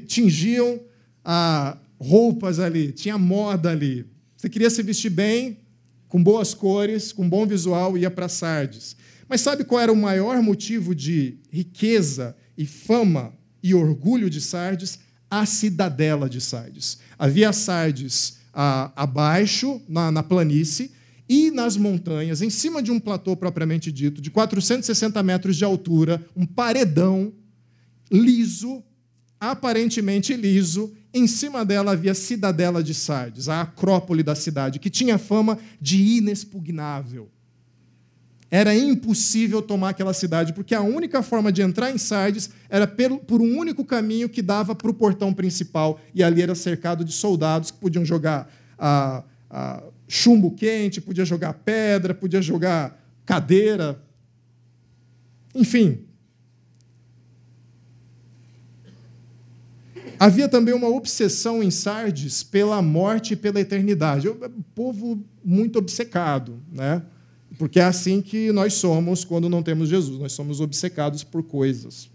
Tingiam 0.08 0.80
a 1.24 1.78
roupas 2.00 2.60
ali, 2.60 2.92
tinha 2.92 3.18
moda 3.18 3.70
ali. 3.70 4.06
Você 4.36 4.50
queria 4.50 4.70
se 4.70 4.82
vestir 4.82 5.12
bem, 5.12 5.60
com 6.08 6.22
boas 6.22 6.54
cores, 6.54 7.12
com 7.12 7.30
bom 7.30 7.46
visual, 7.46 7.98
ia 7.98 8.10
para 8.10 8.28
Sardes. 8.28 8.96
Mas 9.30 9.42
sabe 9.42 9.64
qual 9.64 9.80
era 9.80 9.94
o 9.94 9.96
maior 9.96 10.42
motivo 10.42 10.96
de 10.96 11.38
riqueza 11.52 12.36
e 12.58 12.66
fama 12.66 13.34
e 13.62 13.74
orgulho 13.74 14.30
de 14.30 14.42
Sardes? 14.42 15.00
A 15.32 15.46
cidadela 15.48 16.30
de 16.30 16.40
Sardes. 16.40 17.00
Havia 17.18 17.52
Sardes 17.54 18.38
ah, 18.54 18.92
abaixo, 18.96 19.82
na, 19.88 20.12
na 20.12 20.22
planície, 20.22 20.92
e 21.28 21.50
nas 21.50 21.78
montanhas, 21.78 22.42
em 22.42 22.50
cima 22.50 22.84
de 22.84 22.92
um 22.92 23.00
platô 23.00 23.38
propriamente 23.38 23.90
dito, 23.90 24.22
de 24.22 24.30
460 24.30 25.24
metros 25.24 25.56
de 25.56 25.64
altura, 25.64 26.22
um 26.36 26.46
paredão 26.46 27.32
liso, 28.12 28.84
aparentemente 29.40 30.36
liso, 30.36 30.94
em 31.14 31.28
cima 31.28 31.64
dela 31.64 31.94
havia 31.94 32.12
a 32.12 32.16
cidadela 32.16 32.84
de 32.84 32.94
Sardes, 32.94 33.48
a 33.48 33.62
acrópole 33.62 34.24
da 34.24 34.36
cidade, 34.36 34.78
que 34.78 34.90
tinha 34.90 35.18
fama 35.18 35.58
de 35.80 36.18
inexpugnável. 36.18 37.30
Era 38.54 38.76
impossível 38.76 39.62
tomar 39.62 39.90
aquela 39.90 40.14
cidade, 40.14 40.52
porque 40.52 40.76
a 40.76 40.82
única 40.82 41.24
forma 41.24 41.54
de 41.54 41.62
entrar 41.62 41.90
em 41.90 41.98
Sardes 41.98 42.50
era 42.70 42.86
por 42.86 43.42
um 43.42 43.58
único 43.58 43.86
caminho 43.86 44.28
que 44.28 44.42
dava 44.42 44.76
para 44.76 44.92
o 44.92 44.94
portão 44.94 45.34
principal, 45.34 46.02
e 46.14 46.22
ali 46.22 46.42
era 46.42 46.54
cercado 46.54 47.06
de 47.06 47.14
soldados 47.14 47.72
que 47.72 47.78
podiam 47.78 48.04
jogar 48.04 48.54
chumbo 50.06 50.52
quente, 50.52 51.00
podia 51.00 51.24
jogar 51.24 51.54
pedra, 51.54 52.14
podia 52.14 52.42
jogar 52.42 53.02
cadeira. 53.26 54.04
Enfim. 55.56 56.06
Havia 60.20 60.50
também 60.50 60.74
uma 60.74 60.90
obsessão 60.90 61.64
em 61.64 61.72
Sardes 61.72 62.44
pela 62.44 62.82
morte 62.82 63.34
e 63.34 63.38
pela 63.38 63.62
eternidade. 63.62 64.28
O 64.28 64.36
povo 64.76 65.24
muito 65.44 65.80
obcecado, 65.80 66.62
né? 66.70 67.02
Porque 67.62 67.80
é 67.80 67.84
assim 67.84 68.24
que 68.24 68.52
nós 68.52 68.74
somos 68.74 69.24
quando 69.24 69.48
não 69.48 69.62
temos 69.62 69.88
Jesus, 69.88 70.18
nós 70.18 70.32
somos 70.32 70.60
obcecados 70.60 71.24
por 71.24 71.44
coisas. 71.44 72.10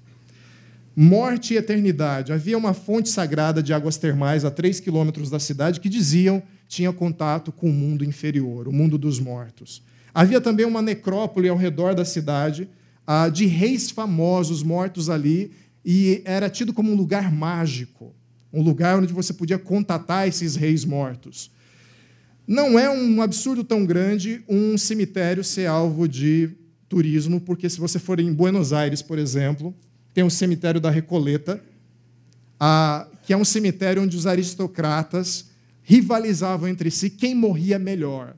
Morte 0.97 1.55
e 1.55 1.57
eternidade. 1.57 2.33
Havia 2.33 2.59
uma 2.59 2.75
fonte 2.75 3.09
sagrada 3.09 3.63
de 3.63 3.73
águas 3.73 3.97
termais 3.97 4.45
a 4.45 4.51
três 4.51 4.81
quilômetros 4.81 5.31
da 5.31 5.39
cidade 5.39 5.79
que 5.79 5.89
diziam 5.89 6.43
tinha 6.67 6.93
contato 6.93 7.53
com 7.53 7.71
o 7.71 7.73
mundo 7.73 8.05
inferior, 8.05 8.67
o 8.67 8.73
mundo 8.73 8.99
dos 8.99 9.21
mortos. 9.21 9.85
Havia 10.13 10.41
também 10.41 10.67
uma 10.67 10.83
necrópole 10.83 11.49
ao 11.49 11.57
redor 11.57 11.95
da 11.95 12.05
cidade 12.05 12.69
de 13.33 13.47
reis 13.47 13.89
famosos 13.89 14.65
mortos 14.65 15.09
ali 15.09 15.53
e 15.85 16.23
era 16.25 16.51
tido 16.51 16.73
como 16.73 16.91
um 16.91 16.97
lugar 16.97 17.31
mágico, 17.31 18.13
um 18.53 18.63
lugar 18.63 18.99
onde 18.99 19.13
você 19.13 19.33
podia 19.33 19.61
contatar 19.61 20.27
esses 20.27 20.57
reis 20.57 20.85
mortos. 20.85 21.53
Não 22.47 22.79
é 22.79 22.89
um 22.89 23.21
absurdo 23.21 23.65
tão 23.65 23.85
grande 23.85 24.45
um 24.49 24.79
cemitério 24.79 25.43
ser 25.43 25.67
alvo 25.67 26.07
de 26.07 26.51
turismo, 26.89 27.41
porque 27.41 27.69
se 27.69 27.81
você 27.81 27.99
for 27.99 28.21
em 28.21 28.33
Buenos 28.33 28.73
Aires, 28.73 29.03
por 29.03 29.19
exemplo, 29.19 29.75
tem 30.15 30.23
o 30.23 30.31
cemitério 30.31 30.81
da 30.81 30.89
Recoleta, 30.89 31.61
que 33.25 33.33
é 33.33 33.37
um 33.37 33.45
cemitério 33.45 34.03
onde 34.03 34.17
os 34.17 34.27
aristocratas 34.27 35.47
rivalizavam 35.83 36.69
entre 36.69 36.91
si 36.91 37.11
quem 37.11 37.35
morria 37.35 37.79
melhor, 37.79 38.37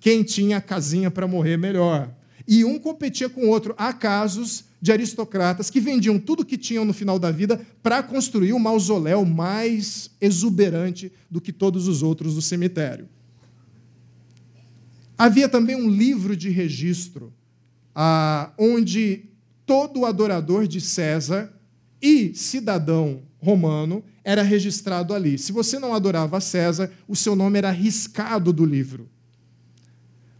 quem 0.00 0.22
tinha 0.22 0.56
a 0.56 0.60
casinha 0.60 1.10
para 1.10 1.28
morrer 1.28 1.56
melhor. 1.56 2.10
E 2.46 2.64
um 2.64 2.78
competia 2.78 3.28
com 3.28 3.42
o 3.42 3.48
outro. 3.48 3.74
Há 3.78 3.92
casos 3.92 4.64
de 4.80 4.92
aristocratas 4.92 5.70
que 5.70 5.80
vendiam 5.80 6.18
tudo 6.18 6.44
que 6.44 6.58
tinham 6.58 6.84
no 6.84 6.92
final 6.92 7.18
da 7.18 7.30
vida 7.30 7.58
para 7.82 8.02
construir 8.02 8.52
um 8.52 8.58
mausoléu 8.58 9.24
mais 9.24 10.10
exuberante 10.20 11.10
do 11.30 11.40
que 11.40 11.52
todos 11.52 11.88
os 11.88 12.02
outros 12.02 12.34
do 12.34 12.42
cemitério. 12.42 13.08
Havia 15.16 15.48
também 15.48 15.76
um 15.76 15.88
livro 15.88 16.36
de 16.36 16.50
registro, 16.50 17.32
ah, 17.94 18.52
onde 18.58 19.30
todo 19.64 20.04
adorador 20.04 20.66
de 20.66 20.80
César 20.80 21.52
e 22.02 22.34
cidadão 22.34 23.22
romano 23.38 24.02
era 24.24 24.42
registrado 24.42 25.14
ali. 25.14 25.38
Se 25.38 25.52
você 25.52 25.78
não 25.78 25.94
adorava 25.94 26.40
César, 26.40 26.90
o 27.06 27.14
seu 27.14 27.36
nome 27.36 27.58
era 27.58 27.70
riscado 27.70 28.52
do 28.52 28.64
livro. 28.64 29.08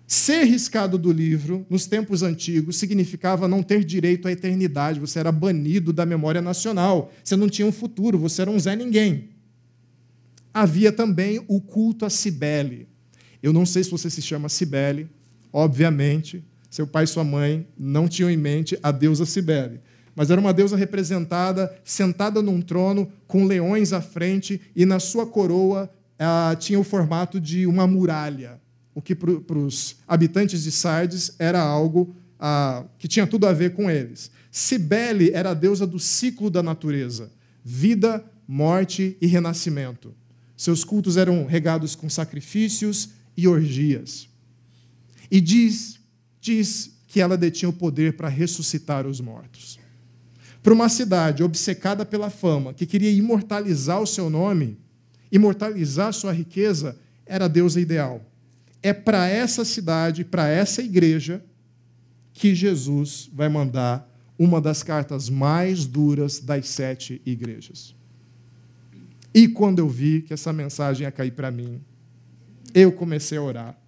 Ser 0.07 0.45
riscado 0.45 0.99
do 0.99 1.11
livro, 1.11 1.67
nos 1.71 1.87
tempos 1.87 2.23
antigos, 2.23 2.77
significava 2.77 3.49
não 3.49 3.63
ter 3.63 3.83
direito 3.85 4.29
à 4.29 4.33
eternidade, 4.33 5.01
você 5.01 5.19
era 5.19 5.33
banido 5.33 5.93
da 5.93 6.05
memória 6.05 6.43
nacional, 6.43 7.13
você 7.23 7.37
não 7.37 7.49
tinha 7.49 7.67
um 7.67 7.73
futuro, 7.73 8.19
você 8.19 8.43
era 8.43 8.51
um 8.51 8.59
Zé 8.59 8.77
Ninguém. 8.77 9.31
Havia 10.53 10.93
também 10.93 11.43
o 11.49 11.61
culto 11.61 12.05
a 12.05 12.11
Cibele. 12.11 12.87
Eu 13.45 13.53
não 13.53 13.67
sei 13.67 13.85
se 13.85 13.91
você 13.91 14.09
se 14.09 14.23
chama 14.23 14.49
Cibele, 14.49 15.07
obviamente, 15.53 16.43
seu 16.71 16.87
pai 16.87 17.05
e 17.05 17.07
sua 17.07 17.23
mãe 17.23 17.69
não 17.79 18.09
tinham 18.09 18.31
em 18.31 18.39
mente 18.39 18.79
a 18.83 18.91
deusa 18.91 19.27
Cibele. 19.27 19.83
Mas 20.17 20.31
era 20.31 20.41
uma 20.41 20.55
deusa 20.55 20.79
representada, 20.79 21.71
sentada 21.85 22.41
num 22.41 22.63
trono, 22.63 23.13
com 23.27 23.45
leões 23.45 23.93
à 23.93 24.01
frente, 24.01 24.63
e 24.75 24.87
na 24.87 24.99
sua 24.99 25.27
coroa 25.27 25.91
ah, 26.19 26.57
tinha 26.59 26.81
o 26.81 26.83
formato 26.83 27.39
de 27.39 27.67
uma 27.67 27.87
muralha, 27.87 28.59
o 28.95 29.03
que 29.03 29.15
para 29.15 29.59
os 29.59 29.97
habitantes 30.09 30.63
de 30.63 30.73
Sardes 30.73 31.35
era 31.39 31.61
algo 31.61 32.17
ah, 32.41 32.87
que 32.99 33.07
tinha 33.07 33.27
tudo 33.27 33.47
a 33.47 33.53
ver 33.53 33.75
com 33.75 33.91
eles. 33.91 34.31
Cibele 34.51 35.33
era 35.35 35.51
a 35.51 35.55
deusa 35.55 35.87
do 35.87 35.99
ciclo 35.99 36.49
da 36.49 36.63
natureza, 36.63 37.31
vida, 37.63 38.25
morte 38.49 39.19
e 39.21 39.27
renascimento. 39.27 40.15
Seus 40.57 40.83
cultos 40.83 41.19
eram 41.19 41.45
regados 41.45 41.95
com 41.95 42.09
sacrifícios 42.09 43.11
e 43.37 43.49
orgias. 43.49 44.29
E 45.31 45.41
diz, 45.41 45.99
diz 46.41 46.95
que 47.09 47.21
ela 47.21 47.37
detinha 47.37 47.69
o 47.69 47.73
poder 47.73 48.17
para 48.17 48.29
ressuscitar 48.29 49.07
os 49.07 49.21
mortos. 49.21 49.79
Para 50.63 50.73
uma 50.73 50.89
cidade 50.89 51.43
obcecada 51.43 52.05
pela 52.05 52.31
fama, 52.31 52.73
que 52.73 52.87
queria 52.87 53.11
imortalizar 53.11 54.01
o 54.01 54.07
seu 54.07 54.31
nome, 54.31 54.79
imortalizar 55.31 56.13
sua 56.13 56.33
riqueza, 56.33 56.99
era 57.27 57.45
a 57.45 57.49
deusa 57.49 57.81
ideal. 57.81 58.25
É 58.83 58.93
para 58.93 59.29
essa 59.29 59.65
cidade, 59.65 60.25
para 60.25 60.49
essa 60.49 60.83
igreja, 60.83 61.45
que 62.33 62.55
Jesus 62.55 63.31
vai 63.33 63.49
mandar 63.49 64.11
uma 64.39 64.61
das 64.61 64.83
cartas 64.83 65.29
mais 65.29 65.87
duras 65.87 66.41
das 66.41 66.69
sete 66.69 67.23
igrejas. 67.25 67.95
E 69.33 69.49
quando 69.49 69.79
eu 69.79 69.89
vi 69.89 70.23
que 70.23 70.35
essa 70.35 70.53
mensagem 70.53 71.05
ia 71.05 71.13
cair 71.13 71.33
para 71.33 71.51
mim, 71.51 71.81
eu 72.75 72.91
comecei 72.91 73.39
a 73.39 73.43
orar, 73.43 73.79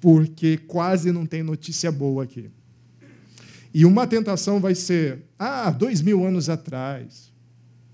porque 0.00 0.58
quase 0.58 1.12
não 1.12 1.24
tem 1.24 1.42
notícia 1.42 1.92
boa 1.92 2.24
aqui. 2.24 2.50
E 3.72 3.84
uma 3.84 4.06
tentação 4.06 4.60
vai 4.60 4.74
ser: 4.74 5.22
ah, 5.38 5.70
dois 5.70 6.02
mil 6.02 6.26
anos 6.26 6.48
atrás, 6.48 7.32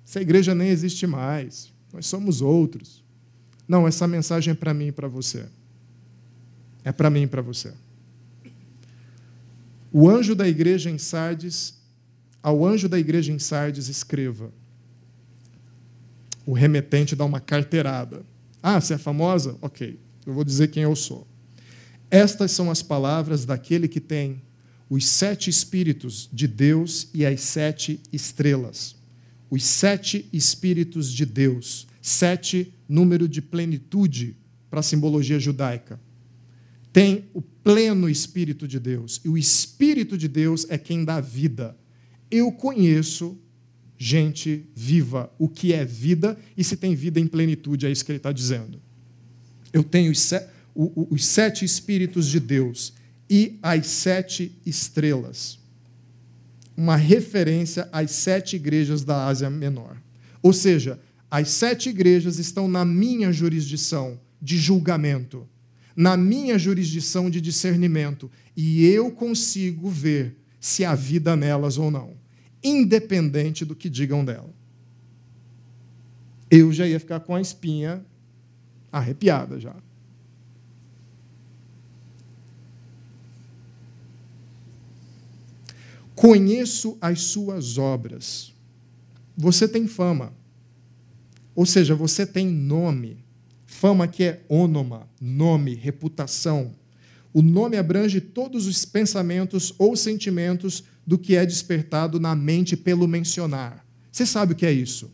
essa 0.06 0.20
igreja 0.20 0.54
nem 0.54 0.68
existe 0.68 1.06
mais, 1.06 1.72
nós 1.92 2.06
somos 2.06 2.40
outros. 2.40 3.04
Não, 3.68 3.86
essa 3.86 4.08
mensagem 4.08 4.52
é 4.52 4.54
para 4.54 4.74
mim 4.74 4.88
e 4.88 4.92
para 4.92 5.08
você. 5.08 5.46
É 6.82 6.92
para 6.92 7.08
mim 7.10 7.22
e 7.22 7.26
para 7.26 7.42
você. 7.42 7.72
O 9.90 10.08
anjo 10.08 10.34
da 10.34 10.46
igreja 10.46 10.90
em 10.90 10.98
Sardes, 10.98 11.74
ao 12.42 12.64
anjo 12.64 12.88
da 12.88 12.98
igreja 12.98 13.32
em 13.32 13.38
Sardes, 13.38 13.88
escreva. 13.88 14.50
O 16.44 16.52
remetente 16.52 17.16
dá 17.16 17.24
uma 17.24 17.40
carteirada. 17.40 18.22
Ah, 18.66 18.80
você 18.80 18.94
é 18.94 18.98
famosa? 18.98 19.58
Ok, 19.60 20.00
eu 20.24 20.32
vou 20.32 20.42
dizer 20.42 20.68
quem 20.68 20.84
eu 20.84 20.96
sou. 20.96 21.28
Estas 22.10 22.50
são 22.50 22.70
as 22.70 22.80
palavras 22.80 23.44
daquele 23.44 23.86
que 23.86 24.00
tem 24.00 24.40
os 24.88 25.06
sete 25.06 25.50
Espíritos 25.50 26.30
de 26.32 26.48
Deus 26.48 27.10
e 27.12 27.26
as 27.26 27.42
sete 27.42 28.00
estrelas. 28.10 28.96
Os 29.50 29.62
sete 29.62 30.26
Espíritos 30.32 31.12
de 31.12 31.26
Deus. 31.26 31.86
Sete, 32.00 32.72
número 32.88 33.28
de 33.28 33.42
plenitude 33.42 34.34
para 34.70 34.80
a 34.80 34.82
simbologia 34.82 35.38
judaica. 35.38 36.00
Tem 36.90 37.26
o 37.34 37.42
pleno 37.42 38.08
Espírito 38.08 38.66
de 38.66 38.80
Deus. 38.80 39.20
E 39.22 39.28
o 39.28 39.36
Espírito 39.36 40.16
de 40.16 40.26
Deus 40.26 40.64
é 40.70 40.78
quem 40.78 41.04
dá 41.04 41.20
vida. 41.20 41.76
Eu 42.30 42.50
conheço 42.50 43.38
gente 43.98 44.66
viva, 44.74 45.32
o 45.38 45.48
que 45.48 45.72
é 45.72 45.84
vida 45.84 46.36
e 46.56 46.64
se 46.64 46.76
tem 46.76 46.94
vida 46.94 47.20
em 47.20 47.26
plenitude, 47.26 47.86
é 47.86 47.90
isso 47.90 48.04
que 48.04 48.10
ele 48.12 48.18
está 48.18 48.32
dizendo. 48.32 48.80
Eu 49.72 49.82
tenho 49.82 50.10
os, 50.10 50.20
sete, 50.20 50.48
os 50.74 51.24
sete 51.24 51.64
Espíritos 51.64 52.28
de 52.28 52.40
Deus 52.40 52.92
e 53.28 53.58
as 53.62 53.86
sete 53.86 54.52
estrelas. 54.64 55.58
Uma 56.76 56.96
referência 56.96 57.88
às 57.92 58.10
sete 58.10 58.56
igrejas 58.56 59.04
da 59.04 59.26
Ásia 59.26 59.48
Menor. 59.48 59.96
Ou 60.42 60.52
seja, 60.52 61.00
as 61.30 61.48
sete 61.48 61.88
igrejas 61.88 62.38
estão 62.38 62.68
na 62.68 62.84
minha 62.84 63.32
jurisdição 63.32 64.20
de 64.42 64.58
julgamento, 64.58 65.48
na 65.96 66.16
minha 66.16 66.58
jurisdição 66.58 67.30
de 67.30 67.40
discernimento, 67.40 68.30
e 68.56 68.84
eu 68.84 69.10
consigo 69.10 69.88
ver 69.88 70.36
se 70.60 70.84
há 70.84 70.94
vida 70.94 71.36
nelas 71.36 71.78
ou 71.78 71.90
não 71.90 72.23
independente 72.64 73.64
do 73.64 73.76
que 73.76 73.90
digam 73.90 74.24
dela. 74.24 74.50
Eu 76.50 76.72
já 76.72 76.86
ia 76.86 76.98
ficar 76.98 77.20
com 77.20 77.34
a 77.34 77.40
espinha 77.40 78.04
arrepiada 78.90 79.60
já. 79.60 79.76
Conheço 86.14 86.96
as 87.00 87.22
suas 87.22 87.76
obras. 87.76 88.52
Você 89.36 89.66
tem 89.66 89.86
fama. 89.86 90.32
Ou 91.54 91.66
seja, 91.66 91.94
você 91.94 92.24
tem 92.24 92.46
nome. 92.48 93.24
Fama 93.66 94.06
que 94.06 94.22
é 94.22 94.44
onoma, 94.48 95.08
nome, 95.20 95.74
reputação. 95.74 96.72
O 97.32 97.42
nome 97.42 97.76
abrange 97.76 98.20
todos 98.20 98.68
os 98.68 98.84
pensamentos 98.84 99.74
ou 99.76 99.96
sentimentos 99.96 100.84
do 101.06 101.18
que 101.18 101.36
é 101.36 101.44
despertado 101.44 102.18
na 102.18 102.34
mente 102.34 102.76
pelo 102.76 103.06
mencionar. 103.06 103.84
Você 104.10 104.24
sabe 104.24 104.52
o 104.52 104.56
que 104.56 104.66
é 104.66 104.72
isso? 104.72 105.10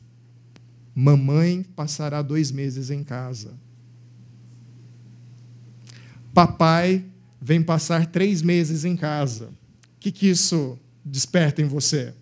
Mamãe 0.95 1.63
passará 1.75 2.23
dois 2.23 2.51
meses 2.51 2.91
em 2.91 3.03
casa. 3.03 3.55
Papai 6.33 7.05
vem 7.41 7.63
passar 7.63 8.07
três 8.07 8.43
meses 8.43 8.85
em 8.85 8.97
casa. 8.97 9.47
O 9.47 10.01
que, 10.01 10.13
que 10.13 10.29
isso 10.29 10.79
desperta 11.05 11.63
em 11.63 11.67
você? 11.67 12.15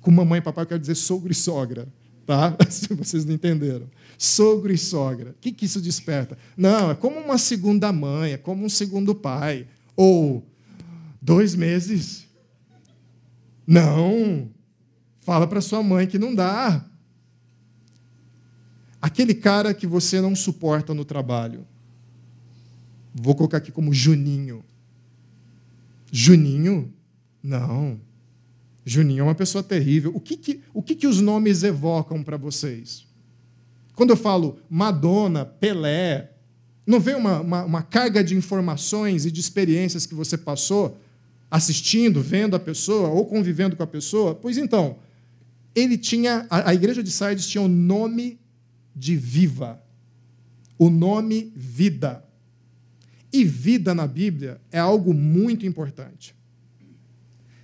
Com 0.00 0.10
mamãe 0.10 0.38
e 0.38 0.42
papai, 0.42 0.64
eu 0.64 0.68
quero 0.68 0.80
dizer 0.80 0.94
sogro 0.94 1.32
e 1.32 1.34
sogra, 1.34 1.88
tá? 2.26 2.56
Se 2.68 2.92
vocês 2.94 3.24
não 3.24 3.34
entenderam. 3.34 3.88
Sogro 4.18 4.72
e 4.72 4.78
sogra. 4.78 5.30
O 5.30 5.34
que, 5.40 5.52
que 5.52 5.64
isso 5.64 5.80
desperta? 5.80 6.36
Não, 6.56 6.90
é 6.90 6.94
como 6.94 7.18
uma 7.18 7.38
segunda 7.38 7.92
mãe, 7.92 8.32
é 8.32 8.36
como 8.36 8.64
um 8.64 8.68
segundo 8.68 9.14
pai. 9.14 9.66
Ou 9.96 10.46
dois 11.20 11.54
meses. 11.54 12.26
Não. 13.66 14.50
Fala 15.20 15.46
para 15.46 15.60
sua 15.60 15.82
mãe 15.82 16.06
que 16.06 16.18
não 16.18 16.34
dá. 16.34 16.84
Aquele 19.00 19.34
cara 19.34 19.74
que 19.74 19.86
você 19.86 20.20
não 20.20 20.34
suporta 20.34 20.94
no 20.94 21.04
trabalho. 21.04 21.66
Vou 23.14 23.34
colocar 23.34 23.58
aqui 23.58 23.70
como 23.70 23.92
Juninho. 23.92 24.64
Juninho? 26.10 26.92
Não. 27.42 28.00
Juninho 28.84 29.20
é 29.20 29.24
uma 29.24 29.34
pessoa 29.34 29.62
terrível. 29.62 30.12
O 30.14 30.20
que, 30.20 30.36
que, 30.36 30.60
o 30.72 30.82
que, 30.82 30.94
que 30.94 31.06
os 31.06 31.20
nomes 31.20 31.62
evocam 31.62 32.22
para 32.22 32.36
vocês? 32.36 33.06
Quando 33.94 34.10
eu 34.10 34.16
falo 34.16 34.58
Madonna, 34.68 35.44
Pelé, 35.44 36.32
não 36.86 36.98
vem 36.98 37.14
uma, 37.14 37.40
uma, 37.40 37.64
uma, 37.64 37.82
carga 37.82 38.24
de 38.24 38.34
informações 38.34 39.24
e 39.24 39.30
de 39.30 39.40
experiências 39.40 40.06
que 40.06 40.14
você 40.14 40.36
passou 40.36 40.98
assistindo, 41.52 42.22
vendo 42.22 42.56
a 42.56 42.58
pessoa 42.58 43.10
ou 43.10 43.26
convivendo 43.26 43.76
com 43.76 43.82
a 43.82 43.86
pessoa? 43.86 44.34
Pois 44.34 44.56
então, 44.56 44.96
ele 45.74 45.98
tinha, 45.98 46.46
a, 46.48 46.70
a 46.70 46.74
igreja 46.74 47.02
de 47.02 47.10
Sardes 47.10 47.46
tinha 47.46 47.60
o 47.60 47.68
nome 47.68 48.40
de 48.96 49.14
viva, 49.14 49.78
o 50.78 50.88
nome 50.88 51.52
vida. 51.54 52.24
E 53.30 53.44
vida 53.44 53.94
na 53.94 54.06
Bíblia 54.06 54.62
é 54.70 54.78
algo 54.78 55.12
muito 55.12 55.66
importante. 55.66 56.34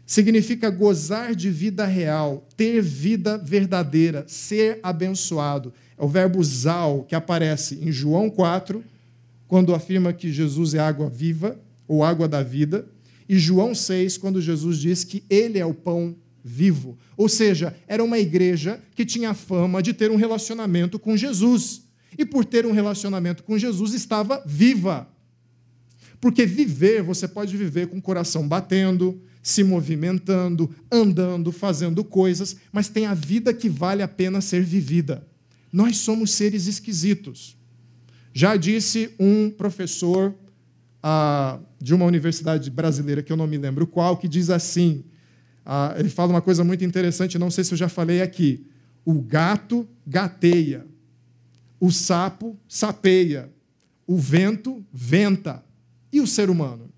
Significa 0.05 0.69
gozar 0.69 1.35
de 1.35 1.51
vida 1.51 1.87
real, 1.87 2.47
ter 2.59 2.83
vida 2.83 3.39
verdadeira, 3.39 4.23
ser 4.29 4.81
abençoado. 4.83 5.73
É 5.97 6.05
o 6.05 6.09
verbo 6.09 6.45
zal 6.45 7.05
que 7.05 7.15
aparece 7.15 7.79
em 7.83 7.91
João 7.91 8.29
4, 8.29 8.85
quando 9.47 9.75
afirma 9.75 10.13
que 10.13 10.31
Jesus 10.31 10.75
é 10.75 10.79
água 10.79 11.09
viva, 11.09 11.59
ou 11.87 12.05
água 12.05 12.29
da 12.29 12.43
vida, 12.43 12.87
e 13.29 13.39
João 13.39 13.75
6, 13.75 14.17
quando 14.17 14.41
Jesus 14.41 14.79
diz 14.79 15.05
que 15.05 15.23
ele 15.29 15.59
é 15.59 15.67
o 15.67 15.75
pão 15.75 16.17
vivo. 16.43 16.97
Ou 17.17 17.29
seja, 17.29 17.77
era 17.87 18.03
uma 18.03 18.19
igreja 18.19 18.81
que 18.95 19.05
tinha 19.05 19.35
fama 19.35 19.83
de 19.83 19.93
ter 19.93 20.11
um 20.11 20.17
relacionamento 20.17 20.99
com 20.99 21.17
Jesus. 21.17 21.83
E 22.17 22.25
por 22.25 22.45
ter 22.45 22.65
um 22.65 22.73
relacionamento 22.73 23.43
com 23.43 23.59
Jesus, 23.59 23.93
estava 23.93 24.43
viva. 24.47 25.09
Porque 26.21 26.47
viver, 26.47 27.03
você 27.03 27.29
pode 27.29 27.57
viver 27.57 27.89
com 27.89 27.99
o 27.99 28.03
coração 28.03 28.49
batendo, 28.49 29.21
se 29.43 29.63
movimentando, 29.63 30.75
andando, 30.91 31.53
fazendo 31.53 32.03
coisas, 32.03 32.57
mas 32.73 32.89
tem 32.89 33.07
a 33.07 33.15
vida 33.15 33.53
que 33.53 33.69
vale 33.69 34.03
a 34.03 34.09
pena 34.09 34.41
ser 34.41 34.63
vivida. 34.63 35.27
Nós 35.73 35.99
somos 35.99 36.33
seres 36.33 36.67
esquisitos. 36.67 37.57
Já 38.33 38.57
disse 38.57 39.11
um 39.19 39.51
professor 39.51 40.35
ah, 41.03 41.61
de 41.81 41.95
uma 41.95 42.05
universidade 42.05 42.71
brasileira, 42.71 43.23
que 43.23 43.33
eu 43.33 43.37
não 43.37 43.47
me 43.47 43.57
lembro 43.57 43.87
qual, 43.87 44.17
que 44.17 44.29
diz 44.29 44.51
assim: 44.51 45.05
ah, 45.65 45.95
ele 45.97 46.09
fala 46.09 46.31
uma 46.31 46.43
coisa 46.43 46.65
muito 46.65 46.85
interessante, 46.85 47.39
não 47.39 47.51
sei 47.51 47.65
se 47.65 47.73
eu 47.73 47.79
já 47.79 47.89
falei 47.89 48.23
aqui. 48.23 48.67
O 49.05 49.21
gato 49.21 49.89
gateia, 50.07 50.87
o 51.81 51.91
sapo 51.91 52.59
sapeia, 52.69 53.51
o 54.07 54.17
vento 54.17 54.85
venta, 54.93 55.65
e 56.13 56.21
o 56.21 56.27
ser 56.27 56.51
humano? 56.51 56.91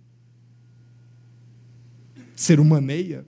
Ser 2.34 2.58
humaneia? 2.58 3.26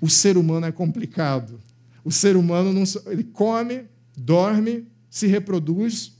O 0.00 0.08
ser 0.08 0.36
humano 0.36 0.66
é 0.66 0.72
complicado. 0.72 1.60
O 2.04 2.10
ser 2.10 2.36
humano 2.36 2.72
não, 2.72 2.84
ele 3.06 3.24
come, 3.24 3.84
dorme, 4.16 4.86
se 5.10 5.26
reproduz, 5.26 6.16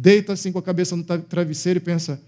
deita 0.00 0.32
assim 0.32 0.52
com 0.52 0.58
a 0.58 0.62
cabeça 0.62 0.94
no 0.94 1.02
travesseiro 1.02 1.78
e 1.78 1.80
pensa: 1.80 2.22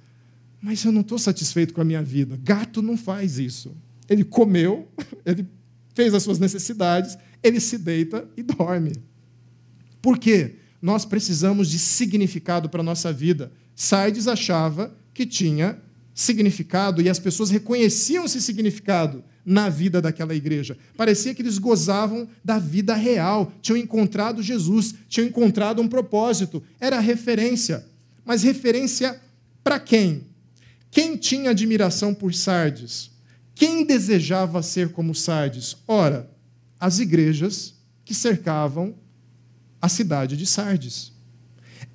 mas 0.60 0.84
eu 0.84 0.92
não 0.92 1.00
estou 1.02 1.18
satisfeito 1.18 1.72
com 1.72 1.80
a 1.80 1.84
minha 1.84 2.02
vida. 2.02 2.38
Gato 2.42 2.82
não 2.82 2.96
faz 2.96 3.38
isso. 3.38 3.74
Ele 4.08 4.24
comeu, 4.24 4.88
ele 5.24 5.46
fez 5.94 6.12
as 6.12 6.22
suas 6.22 6.38
necessidades, 6.38 7.16
ele 7.42 7.60
se 7.60 7.78
deita 7.78 8.28
e 8.36 8.42
dorme. 8.42 8.92
Por 10.02 10.18
quê? 10.18 10.56
Nós 10.82 11.04
precisamos 11.04 11.68
de 11.70 11.78
significado 11.78 12.68
para 12.68 12.80
a 12.80 12.84
nossa 12.84 13.12
vida. 13.12 13.52
Sardes 13.74 14.26
achava 14.26 14.94
que 15.14 15.24
tinha 15.24 15.78
significado 16.12 17.00
e 17.00 17.08
as 17.08 17.18
pessoas 17.18 17.50
reconheciam 17.50 18.24
esse 18.24 18.42
significado 18.42 19.22
na 19.44 19.68
vida 19.68 20.00
daquela 20.00 20.34
igreja. 20.34 20.76
Parecia 20.96 21.34
que 21.34 21.42
eles 21.42 21.58
gozavam 21.58 22.28
da 22.44 22.58
vida 22.58 22.94
real, 22.94 23.52
tinham 23.62 23.76
encontrado 23.76 24.42
Jesus, 24.42 24.94
tinham 25.08 25.28
encontrado 25.28 25.80
um 25.80 25.88
propósito. 25.88 26.62
Era 26.78 27.00
referência. 27.00 27.84
Mas 28.24 28.42
referência 28.42 29.20
para 29.62 29.80
quem? 29.80 30.26
Quem 30.90 31.16
tinha 31.16 31.50
admiração 31.50 32.12
por 32.12 32.34
Sardes? 32.34 33.10
Quem 33.54 33.84
desejava 33.84 34.62
ser 34.62 34.90
como 34.90 35.14
Sardes? 35.14 35.76
Ora, 35.86 36.30
as 36.78 36.98
igrejas 36.98 37.74
que 38.04 38.14
cercavam 38.14 38.94
a 39.80 39.88
cidade 39.88 40.36
de 40.36 40.46
Sardes. 40.46 41.12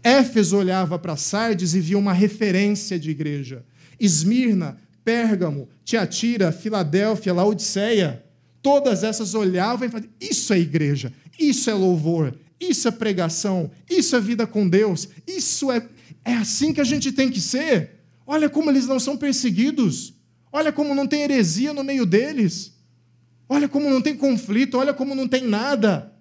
Éfeso 0.04 0.58
olhava 0.58 0.98
para 0.98 1.16
Sardes 1.16 1.74
e 1.74 1.80
via 1.80 1.98
uma 1.98 2.14
referência 2.14 3.00
de 3.00 3.10
igreja. 3.10 3.66
Esmirna, 4.00 4.78
Pérgamo, 5.06 5.70
Tiatira, 5.84 6.52
Filadélfia, 6.52 7.32
Laodiceia, 7.32 8.26
todas 8.60 9.04
essas 9.04 9.36
olhavam 9.36 9.88
e 9.88 9.92
falavam: 9.92 10.10
Isso 10.20 10.52
é 10.52 10.60
igreja, 10.60 11.14
isso 11.40 11.70
é 11.70 11.74
louvor, 11.76 12.36
isso 12.60 12.88
é 12.88 12.92
pregação, 12.92 13.70
isso 13.88 14.16
é 14.16 14.20
vida 14.20 14.48
com 14.48 14.68
Deus, 14.68 15.08
isso 15.28 15.72
é. 15.72 15.88
É 16.28 16.34
assim 16.34 16.74
que 16.74 16.82
a 16.82 16.84
gente 16.84 17.12
tem 17.12 17.30
que 17.30 17.40
ser. 17.40 18.02
Olha 18.26 18.50
como 18.50 18.72
eles 18.72 18.88
não 18.88 19.00
são 19.00 19.16
perseguidos, 19.16 20.16
olha 20.52 20.72
como 20.72 20.96
não 20.96 21.06
tem 21.06 21.22
heresia 21.22 21.72
no 21.72 21.84
meio 21.84 22.04
deles, 22.04 22.74
olha 23.48 23.70
como 23.70 23.88
não 23.88 24.02
tem 24.02 24.18
conflito, 24.18 24.80
olha 24.80 24.92
como 24.92 25.14
não 25.14 25.28
tem 25.28 25.44
nada. 25.44 26.12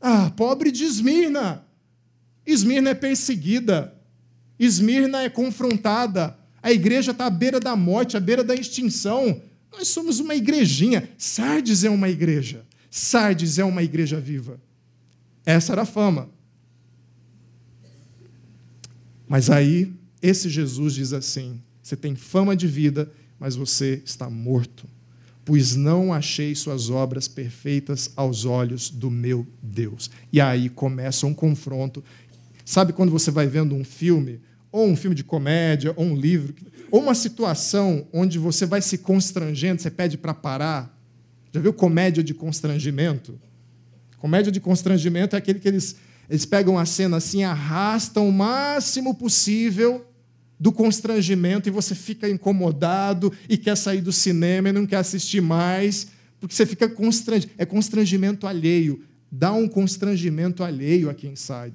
Ah, 0.00 0.32
pobre 0.36 0.72
de 0.72 0.82
Esmirna. 0.82 1.64
Esmirna 2.44 2.90
é 2.90 2.94
perseguida, 2.94 3.96
Esmirna 4.58 5.22
é 5.22 5.28
confrontada, 5.28 6.36
a 6.62 6.70
igreja 6.70 7.10
está 7.10 7.26
à 7.26 7.30
beira 7.30 7.58
da 7.58 7.74
morte, 7.74 8.16
à 8.16 8.20
beira 8.20 8.44
da 8.44 8.54
extinção. 8.54 9.40
Nós 9.72 9.88
somos 9.88 10.20
uma 10.20 10.34
igrejinha. 10.34 11.08
Sardes 11.18 11.82
é 11.84 11.90
uma 11.90 12.08
igreja. 12.08 12.64
Sardes 12.90 13.58
é 13.58 13.64
uma 13.64 13.82
igreja 13.82 14.20
viva. 14.20 14.60
Essa 15.44 15.72
era 15.72 15.82
a 15.82 15.86
fama. 15.86 16.28
Mas 19.26 19.50
aí, 19.50 19.92
esse 20.20 20.48
Jesus 20.48 20.94
diz 20.94 21.12
assim: 21.12 21.60
você 21.82 21.96
tem 21.96 22.14
fama 22.14 22.54
de 22.54 22.66
vida, 22.66 23.10
mas 23.40 23.56
você 23.56 24.02
está 24.04 24.30
morto, 24.30 24.86
pois 25.44 25.74
não 25.74 26.12
achei 26.12 26.54
suas 26.54 26.90
obras 26.90 27.26
perfeitas 27.26 28.12
aos 28.14 28.44
olhos 28.44 28.88
do 28.90 29.10
meu 29.10 29.46
Deus. 29.62 30.10
E 30.32 30.40
aí 30.40 30.68
começa 30.68 31.26
um 31.26 31.34
confronto 31.34 32.04
Sabe 32.64 32.92
quando 32.92 33.10
você 33.10 33.30
vai 33.30 33.46
vendo 33.46 33.74
um 33.74 33.84
filme, 33.84 34.40
ou 34.72 34.88
um 34.88 34.96
filme 34.96 35.14
de 35.14 35.22
comédia, 35.22 35.92
ou 35.94 36.06
um 36.06 36.16
livro, 36.16 36.54
ou 36.90 37.02
uma 37.02 37.14
situação 37.14 38.06
onde 38.12 38.38
você 38.38 38.64
vai 38.64 38.80
se 38.80 38.98
constrangendo, 38.98 39.82
você 39.82 39.90
pede 39.90 40.16
para 40.16 40.32
parar? 40.32 40.98
Já 41.52 41.60
viu 41.60 41.74
comédia 41.74 42.24
de 42.24 42.32
constrangimento? 42.32 43.38
Comédia 44.16 44.50
de 44.50 44.60
constrangimento 44.60 45.36
é 45.36 45.38
aquele 45.38 45.60
que 45.60 45.68
eles, 45.68 45.96
eles 46.28 46.46
pegam 46.46 46.78
a 46.78 46.86
cena 46.86 47.18
assim, 47.18 47.44
arrastam 47.44 48.26
o 48.26 48.32
máximo 48.32 49.14
possível 49.14 50.06
do 50.58 50.72
constrangimento 50.72 51.68
e 51.68 51.72
você 51.72 51.94
fica 51.94 52.28
incomodado 52.28 53.32
e 53.48 53.58
quer 53.58 53.76
sair 53.76 54.00
do 54.00 54.12
cinema 54.12 54.68
e 54.68 54.72
não 54.72 54.86
quer 54.86 54.96
assistir 54.96 55.40
mais, 55.40 56.06
porque 56.40 56.54
você 56.54 56.64
fica 56.64 56.88
constrangido. 56.88 57.52
É 57.58 57.66
constrangimento 57.66 58.46
alheio. 58.46 59.02
Dá 59.30 59.52
um 59.52 59.66
constrangimento 59.68 60.62
alheio 60.62 61.10
a 61.10 61.14
quem 61.14 61.34
sai. 61.34 61.72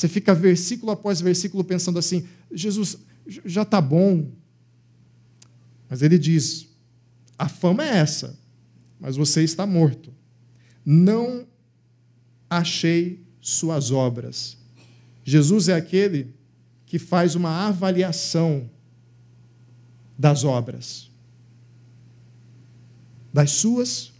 Você 0.00 0.08
fica 0.08 0.34
versículo 0.34 0.92
após 0.92 1.20
versículo 1.20 1.62
pensando 1.62 1.98
assim: 1.98 2.26
Jesus, 2.50 2.96
já 3.26 3.62
está 3.62 3.80
bom. 3.80 4.30
Mas 5.88 6.00
ele 6.00 6.18
diz: 6.18 6.68
a 7.38 7.48
fama 7.48 7.84
é 7.84 7.98
essa, 7.98 8.38
mas 8.98 9.16
você 9.16 9.42
está 9.42 9.66
morto. 9.66 10.12
Não 10.84 11.46
achei 12.48 13.24
suas 13.40 13.90
obras 13.90 14.60
Jesus 15.30 15.68
é 15.68 15.74
aquele 15.74 16.34
que 16.86 16.98
faz 16.98 17.34
uma 17.34 17.68
avaliação 17.68 18.68
das 20.18 20.42
obras, 20.44 21.10
das 23.32 23.52
suas 23.52 24.12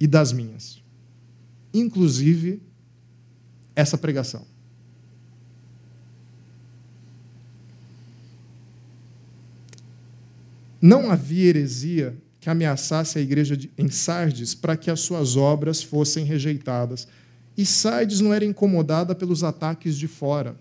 e 0.00 0.06
das 0.06 0.32
minhas, 0.32 0.82
inclusive 1.72 2.62
essa 3.74 3.98
pregação. 3.98 4.46
Não 10.80 11.10
havia 11.10 11.46
heresia 11.46 12.16
que 12.38 12.50
ameaçasse 12.50 13.18
a 13.18 13.22
igreja 13.22 13.58
em 13.78 13.88
Sardes 13.88 14.54
para 14.54 14.76
que 14.76 14.90
as 14.90 15.00
suas 15.00 15.34
obras 15.34 15.82
fossem 15.82 16.26
rejeitadas. 16.26 17.08
E 17.56 17.64
Sardes 17.64 18.20
não 18.20 18.34
era 18.34 18.44
incomodada 18.44 19.14
pelos 19.14 19.42
ataques 19.42 19.96
de 19.96 20.06
fora. 20.06 20.54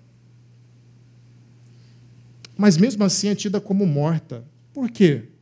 Mas 2.58 2.78
mesmo 2.78 3.04
assim 3.04 3.28
é 3.28 3.36
tida 3.36 3.60
como 3.60 3.86
morta. 3.86 4.46
Por 4.72 4.90
quê? 4.90 5.33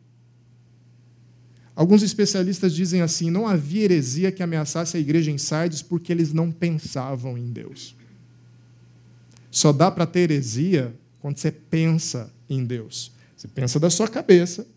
Alguns 1.81 2.03
especialistas 2.03 2.75
dizem 2.75 3.01
assim: 3.01 3.31
não 3.31 3.47
havia 3.47 3.85
heresia 3.85 4.31
que 4.31 4.43
ameaçasse 4.43 4.95
a 4.95 4.99
igreja 4.99 5.31
em 5.31 5.39
Sardes 5.39 5.81
porque 5.81 6.11
eles 6.11 6.31
não 6.31 6.51
pensavam 6.51 7.35
em 7.35 7.51
Deus. 7.51 7.95
Só 9.49 9.73
dá 9.73 9.89
para 9.89 10.05
ter 10.05 10.19
heresia 10.29 10.93
quando 11.19 11.39
você 11.39 11.51
pensa 11.51 12.31
em 12.47 12.63
Deus. 12.63 13.11
Você 13.35 13.47
pensa 13.47 13.79
da 13.79 13.89
sua 13.89 14.07
cabeça. 14.07 14.67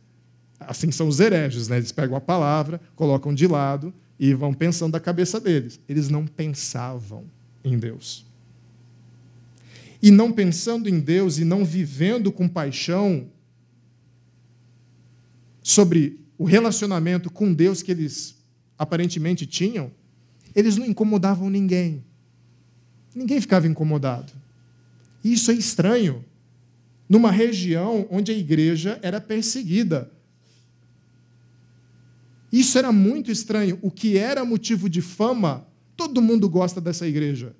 Assim 0.58 0.90
são 0.90 1.06
os 1.06 1.20
hereges, 1.20 1.68
né? 1.68 1.76
Eles 1.76 1.92
pegam 1.92 2.16
a 2.16 2.22
palavra, 2.22 2.80
colocam 2.96 3.34
de 3.34 3.46
lado 3.46 3.92
e 4.18 4.32
vão 4.32 4.54
pensando 4.54 4.92
da 4.92 5.00
cabeça 5.00 5.38
deles. 5.38 5.78
Eles 5.86 6.08
não 6.08 6.26
pensavam 6.26 7.26
em 7.62 7.78
Deus. 7.78 8.24
E 10.00 10.10
não 10.10 10.32
pensando 10.32 10.88
em 10.88 10.98
Deus 10.98 11.36
e 11.36 11.44
não 11.44 11.66
vivendo 11.66 12.32
com 12.32 12.48
paixão 12.48 13.26
sobre 15.62 16.23
o 16.38 16.44
relacionamento 16.44 17.30
com 17.30 17.52
Deus 17.52 17.82
que 17.82 17.90
eles 17.90 18.36
aparentemente 18.78 19.46
tinham, 19.46 19.90
eles 20.54 20.76
não 20.76 20.86
incomodavam 20.86 21.48
ninguém. 21.48 22.04
Ninguém 23.14 23.40
ficava 23.40 23.66
incomodado. 23.66 24.32
Isso 25.22 25.50
é 25.50 25.54
estranho 25.54 26.24
numa 27.08 27.30
região 27.30 28.06
onde 28.10 28.32
a 28.32 28.36
igreja 28.36 28.98
era 29.02 29.20
perseguida. 29.20 30.10
Isso 32.52 32.78
era 32.78 32.92
muito 32.92 33.30
estranho. 33.30 33.78
O 33.82 33.90
que 33.90 34.16
era 34.16 34.44
motivo 34.44 34.88
de 34.88 35.00
fama, 35.00 35.66
todo 35.96 36.22
mundo 36.22 36.48
gosta 36.48 36.80
dessa 36.80 37.06
igreja. 37.06 37.54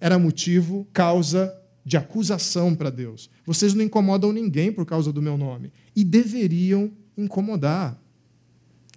Era 0.00 0.18
motivo, 0.18 0.86
causa 0.92 1.56
de 1.84 1.96
acusação 1.96 2.74
para 2.74 2.90
Deus. 2.90 3.30
Vocês 3.46 3.74
não 3.74 3.84
incomodam 3.84 4.32
ninguém 4.32 4.72
por 4.72 4.84
causa 4.84 5.12
do 5.12 5.22
meu 5.22 5.36
nome. 5.36 5.72
E 5.94 6.02
deveriam 6.02 6.90
incomodar. 7.16 8.01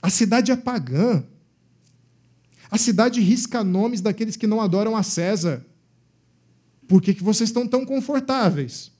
A 0.05 0.09
cidade 0.09 0.51
é 0.51 0.55
pagã. 0.55 1.23
A 2.69 2.77
cidade 2.77 3.19
risca 3.21 3.63
nomes 3.63 4.01
daqueles 4.01 4.35
que 4.35 4.47
não 4.47 4.61
adoram 4.61 4.95
a 4.95 5.03
César. 5.03 5.65
Por 6.87 7.01
que, 7.01 7.13
que 7.13 7.23
vocês 7.23 7.49
estão 7.49 7.67
tão 7.67 7.85
confortáveis? 7.85 8.95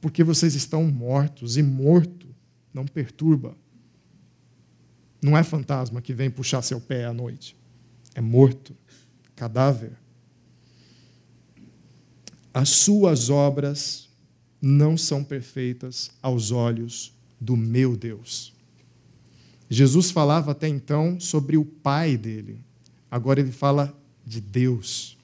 porque 0.00 0.22
vocês 0.22 0.54
estão 0.54 0.84
mortos 0.84 1.56
e 1.56 1.62
morto 1.62 2.28
não 2.72 2.86
perturba. 2.86 3.56
Não 5.20 5.36
é 5.36 5.42
fantasma 5.42 6.00
que 6.00 6.14
vem 6.14 6.30
puxar 6.30 6.62
seu 6.62 6.80
pé 6.80 7.04
à 7.04 7.12
noite. 7.12 7.56
É 8.14 8.20
morto, 8.20 8.76
cadáver. 9.34 9.92
As 12.54 12.68
suas 12.70 13.28
obras 13.28 14.08
não 14.60 14.96
são 14.96 15.24
perfeitas 15.24 16.10
aos 16.22 16.50
olhos 16.50 17.12
do 17.40 17.56
meu 17.56 17.96
Deus. 17.96 18.54
Jesus 19.70 20.10
falava 20.10 20.52
até 20.52 20.66
então 20.66 21.20
sobre 21.20 21.56
o 21.56 21.64
Pai 21.64 22.16
dele. 22.16 22.60
Agora 23.10 23.40
ele 23.40 23.52
fala 23.52 23.96
de 24.24 24.40
Deus. 24.40 25.16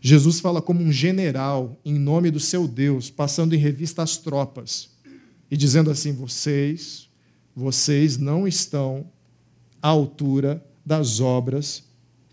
Jesus 0.00 0.40
fala 0.40 0.60
como 0.60 0.82
um 0.82 0.92
general 0.92 1.80
em 1.84 1.98
nome 1.98 2.30
do 2.30 2.38
seu 2.38 2.68
Deus, 2.68 3.08
passando 3.08 3.54
em 3.54 3.58
revista 3.58 4.02
as 4.02 4.18
tropas 4.18 4.90
e 5.50 5.56
dizendo 5.56 5.90
assim: 5.90 6.12
vocês, 6.12 7.08
vocês 7.56 8.18
não 8.18 8.46
estão 8.46 9.10
à 9.80 9.88
altura 9.88 10.64
das 10.84 11.20
obras 11.20 11.84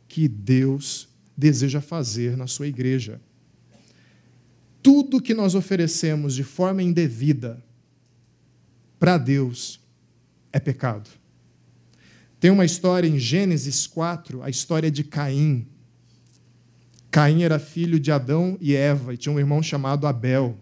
que 0.08 0.28
Deus 0.28 1.08
deseja 1.38 1.80
fazer 1.80 2.36
na 2.36 2.48
sua 2.48 2.68
igreja. 2.68 3.22
Tudo 4.84 5.22
que 5.22 5.34
nós 5.34 5.56
oferecemos 5.56 6.36
de 6.36 6.44
forma 6.44 6.84
indevida 6.84 7.64
para 9.00 9.18
Deus 9.18 9.81
é 10.52 10.60
pecado. 10.60 11.10
Tem 12.40 12.50
uma 12.50 12.66
história 12.66 13.08
em 13.08 13.20
Gênesis 13.20 13.86
4, 13.86 14.42
a 14.42 14.50
história 14.50 14.90
de 14.90 15.04
Caim. 15.04 15.68
Caim 17.12 17.44
era 17.44 17.60
filho 17.60 18.00
de 18.00 18.12
Adão 18.12 18.58
e 18.60 18.76
Eva 18.76 19.14
e 19.14 19.18
tinha 19.18 19.34
um 19.34 19.40
irmão 19.40 19.62
chamado 19.62 20.08
Abel. 20.08 20.58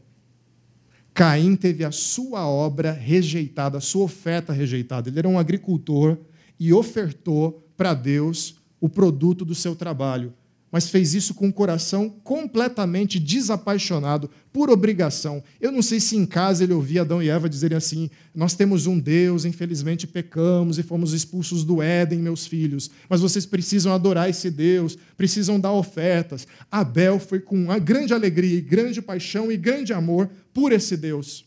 Caim 1.13 1.55
teve 1.55 1.85
a 1.85 1.91
sua 1.91 2.47
obra 2.47 2.91
rejeitada, 2.91 3.77
a 3.77 3.81
sua 3.81 4.05
oferta 4.05 4.51
rejeitada. 4.51 5.09
Ele 5.09 5.19
era 5.19 5.27
um 5.27 5.39
agricultor 5.39 6.17
e 6.59 6.73
ofertou 6.73 7.65
para 7.77 7.93
Deus 7.93 8.55
o 8.81 8.89
produto 8.89 9.45
do 9.45 9.55
seu 9.55 9.75
trabalho 9.75 10.33
mas 10.71 10.89
fez 10.89 11.13
isso 11.13 11.33
com 11.33 11.47
o 11.47 11.53
coração 11.53 12.09
completamente 12.23 13.19
desapaixonado, 13.19 14.29
por 14.51 14.69
obrigação. 14.69 15.43
Eu 15.59 15.71
não 15.71 15.81
sei 15.81 15.99
se 15.99 16.15
em 16.15 16.25
casa 16.25 16.63
ele 16.63 16.73
ouvia 16.73 17.01
Adão 17.01 17.21
e 17.21 17.29
Eva 17.29 17.49
dizerem 17.49 17.77
assim: 17.77 18.09
Nós 18.33 18.53
temos 18.53 18.85
um 18.87 18.99
Deus, 18.99 19.45
infelizmente 19.45 20.07
pecamos 20.07 20.77
e 20.77 20.83
fomos 20.83 21.13
expulsos 21.13 21.63
do 21.63 21.81
Éden, 21.81 22.19
meus 22.19 22.45
filhos, 22.45 22.89
mas 23.07 23.21
vocês 23.21 23.45
precisam 23.45 23.93
adorar 23.93 24.29
esse 24.29 24.49
Deus, 24.49 24.97
precisam 25.17 25.59
dar 25.59 25.71
ofertas. 25.71 26.47
Abel 26.71 27.19
foi 27.19 27.39
com 27.39 27.55
uma 27.55 27.79
grande 27.79 28.13
alegria, 28.13 28.61
grande 28.61 29.01
paixão 29.01 29.51
e 29.51 29.57
grande 29.57 29.93
amor 29.93 30.29
por 30.53 30.71
esse 30.71 30.95
Deus. 30.95 31.45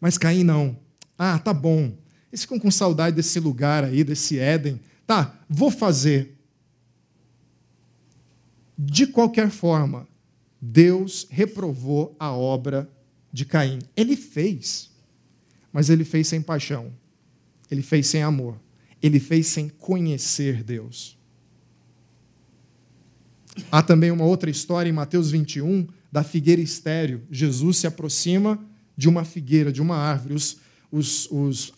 Mas 0.00 0.16
Caim 0.16 0.44
não. 0.44 0.76
Ah, 1.18 1.38
tá 1.38 1.52
bom. 1.52 1.92
Eles 2.32 2.42
ficam 2.42 2.58
com 2.58 2.70
saudade 2.70 3.16
desse 3.16 3.38
lugar 3.40 3.84
aí, 3.84 4.02
desse 4.02 4.38
Éden. 4.38 4.80
Tá, 5.06 5.34
vou 5.48 5.70
fazer 5.70 6.39
de 8.82 9.06
qualquer 9.06 9.50
forma, 9.50 10.08
Deus 10.58 11.26
reprovou 11.28 12.16
a 12.18 12.32
obra 12.32 12.90
de 13.30 13.44
Caim. 13.44 13.78
Ele 13.94 14.16
fez, 14.16 14.90
mas 15.70 15.90
ele 15.90 16.02
fez 16.02 16.28
sem 16.28 16.40
paixão, 16.40 16.90
ele 17.70 17.82
fez 17.82 18.06
sem 18.06 18.22
amor, 18.22 18.58
ele 19.02 19.20
fez 19.20 19.48
sem 19.48 19.68
conhecer 19.68 20.64
Deus. 20.64 21.18
Há 23.70 23.82
também 23.82 24.10
uma 24.10 24.24
outra 24.24 24.48
história 24.48 24.88
em 24.88 24.94
Mateus 24.94 25.30
21 25.30 25.86
da 26.10 26.24
figueira 26.24 26.62
estéreo. 26.62 27.20
Jesus 27.30 27.76
se 27.76 27.86
aproxima 27.86 28.58
de 28.96 29.10
uma 29.10 29.26
figueira, 29.26 29.70
de 29.70 29.82
uma 29.82 29.96
árvore. 29.96 30.32
Os, 30.32 30.56
os, 30.90 31.30
os 31.30 31.72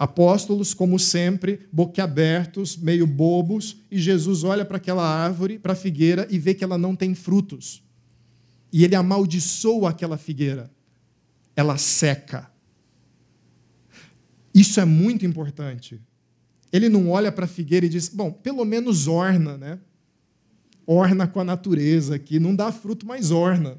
apóstolos, 0.00 0.72
como 0.72 0.98
sempre, 0.98 1.68
boquiabertos, 1.70 2.74
meio 2.74 3.06
bobos, 3.06 3.76
e 3.90 3.98
Jesus 3.98 4.44
olha 4.44 4.64
para 4.64 4.78
aquela 4.78 5.06
árvore, 5.06 5.58
para 5.58 5.74
a 5.74 5.76
figueira, 5.76 6.26
e 6.30 6.38
vê 6.38 6.54
que 6.54 6.64
ela 6.64 6.78
não 6.78 6.96
tem 6.96 7.14
frutos. 7.14 7.82
E 8.72 8.82
ele 8.82 8.94
amaldiçoa 8.94 9.90
aquela 9.90 10.16
figueira. 10.16 10.70
Ela 11.54 11.76
seca. 11.76 12.50
Isso 14.54 14.80
é 14.80 14.86
muito 14.86 15.26
importante. 15.26 16.00
Ele 16.72 16.88
não 16.88 17.10
olha 17.10 17.30
para 17.30 17.44
a 17.44 17.48
figueira 17.48 17.84
e 17.84 17.90
diz: 17.90 18.08
bom, 18.08 18.32
pelo 18.32 18.64
menos 18.64 19.06
orna, 19.06 19.58
né? 19.58 19.78
Orna 20.86 21.26
com 21.26 21.40
a 21.40 21.44
natureza 21.44 22.14
aqui, 22.14 22.40
não 22.40 22.56
dá 22.56 22.72
fruto, 22.72 23.04
mas 23.04 23.30
orna. 23.30 23.78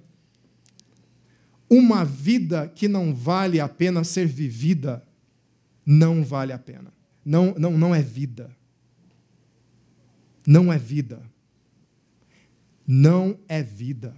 Uma 1.67 2.05
vida 2.05 2.71
que 2.75 2.88
não 2.88 3.12
vale 3.12 3.60
a 3.60 3.67
pena 3.67 4.03
ser 4.03 4.27
vivida 4.27 5.03
não 5.91 6.23
vale 6.23 6.54
a 6.54 6.58
pena. 6.58 6.93
Não, 7.23 7.54
não, 7.58 7.77
não 7.77 7.93
é 7.93 8.01
vida. 8.01 8.49
Não 10.47 10.71
é 10.71 10.77
vida. 10.77 11.21
Não 12.88 13.38
é 13.45 13.62
vida. 13.62 14.15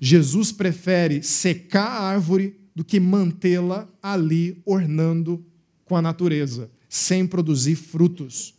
Jesus 0.00 0.52
prefere 0.52 1.22
secar 1.22 1.86
a 1.86 2.02
árvore 2.04 2.58
do 2.74 2.82
que 2.82 2.98
mantê-la 2.98 3.86
ali 4.02 4.62
ornando 4.64 5.44
com 5.84 5.96
a 5.96 6.02
natureza, 6.02 6.70
sem 6.88 7.26
produzir 7.26 7.76
frutos. 7.76 8.54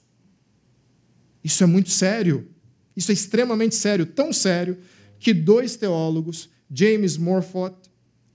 Isso 1.43 1.63
é 1.63 1.65
muito 1.65 1.89
sério. 1.89 2.47
Isso 2.95 3.09
é 3.09 3.15
extremamente 3.15 3.73
sério, 3.73 4.05
tão 4.05 4.31
sério 4.31 4.77
que 5.19 5.33
dois 5.33 5.75
teólogos, 5.75 6.49
James 6.71 7.17
Morford 7.17 7.75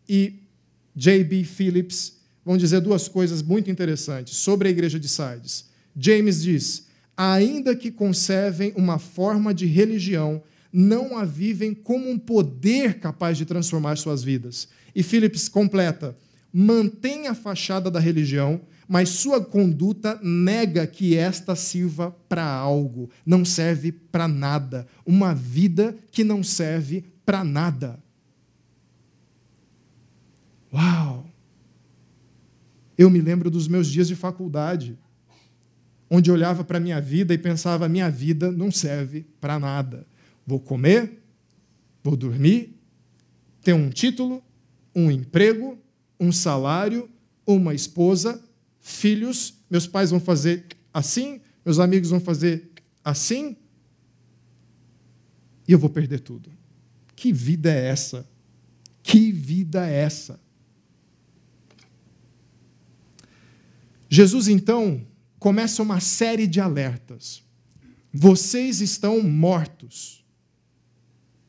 e 0.09 0.43
J.B. 0.95 1.45
Phillips, 1.45 2.20
vão 2.51 2.57
dizer 2.57 2.81
duas 2.81 3.07
coisas 3.07 3.43
muito 3.43 3.71
interessantes 3.71 4.35
sobre 4.39 4.67
a 4.67 4.71
igreja 4.73 4.99
de 4.99 5.09
Sardes. 5.09 5.67
James 5.97 6.43
diz: 6.43 6.89
ainda 7.17 7.77
que 7.77 7.93
conservem 7.93 8.73
uma 8.75 8.99
forma 8.99 9.55
de 9.55 9.67
religião, 9.67 10.43
não 10.73 11.17
a 11.17 11.25
vivem 11.25 11.73
como 11.73 12.11
um 12.11 12.19
poder 12.19 12.99
capaz 12.99 13.39
de 13.39 13.45
transformar 13.45 13.97
suas 13.97 14.25
vidas. 14.25 14.67
E 14.97 15.01
Phillips 15.01 15.49
completa: 15.49 16.17
mantém 16.53 17.29
a 17.29 17.37
fachada 17.37 17.89
da 17.89 18.01
religião, 18.01 18.61
mas 18.89 19.11
sua 19.11 19.41
conduta 19.41 20.19
nega 20.21 20.89
que 20.89 21.17
esta 21.17 21.55
sirva 21.55 22.11
para 22.29 22.45
algo, 22.45 23.09
não 23.25 23.45
serve 23.45 23.93
para 23.93 24.27
nada. 24.27 24.89
Uma 25.07 25.33
vida 25.33 25.97
que 26.11 26.25
não 26.25 26.43
serve 26.43 27.05
para 27.25 27.45
nada. 27.45 28.03
Uau! 30.75 31.30
Eu 33.01 33.09
me 33.09 33.19
lembro 33.19 33.51
dos 33.51 33.67
meus 33.67 33.89
dias 33.89 34.07
de 34.09 34.15
faculdade, 34.15 34.99
onde 36.11 36.31
olhava 36.31 36.63
para 36.63 36.77
a 36.77 36.81
minha 36.81 37.01
vida 37.01 37.33
e 37.33 37.39
pensava: 37.39 37.89
minha 37.89 38.11
vida 38.11 38.53
não 38.53 38.71
serve 38.71 39.27
para 39.41 39.59
nada. 39.59 40.07
Vou 40.47 40.61
comer, 40.61 41.23
vou 42.05 42.15
dormir, 42.15 42.79
ter 43.63 43.73
um 43.73 43.89
título, 43.89 44.45
um 44.95 45.11
emprego, 45.11 45.79
um 46.21 46.31
salário, 46.31 47.09
uma 47.47 47.73
esposa, 47.73 48.39
filhos, 48.81 49.55
meus 49.71 49.87
pais 49.87 50.11
vão 50.11 50.21
fazer 50.21 50.67
assim, 50.93 51.41
meus 51.65 51.79
amigos 51.79 52.11
vão 52.11 52.21
fazer 52.21 52.69
assim, 53.03 53.57
e 55.67 55.73
eu 55.73 55.79
vou 55.79 55.89
perder 55.89 56.21
tudo. 56.21 56.53
Que 57.17 57.33
vida 57.33 57.73
é 57.73 57.87
essa? 57.87 58.29
Que 59.03 59.33
vida 59.33 59.89
é 59.89 60.03
essa? 60.03 60.39
Jesus 64.13 64.49
então 64.49 65.07
começa 65.39 65.81
uma 65.81 66.01
série 66.01 66.49
de 66.49 66.61
alertas. 66.61 67.45
Vocês 68.13 68.81
estão 68.81 69.23
mortos, 69.23 70.25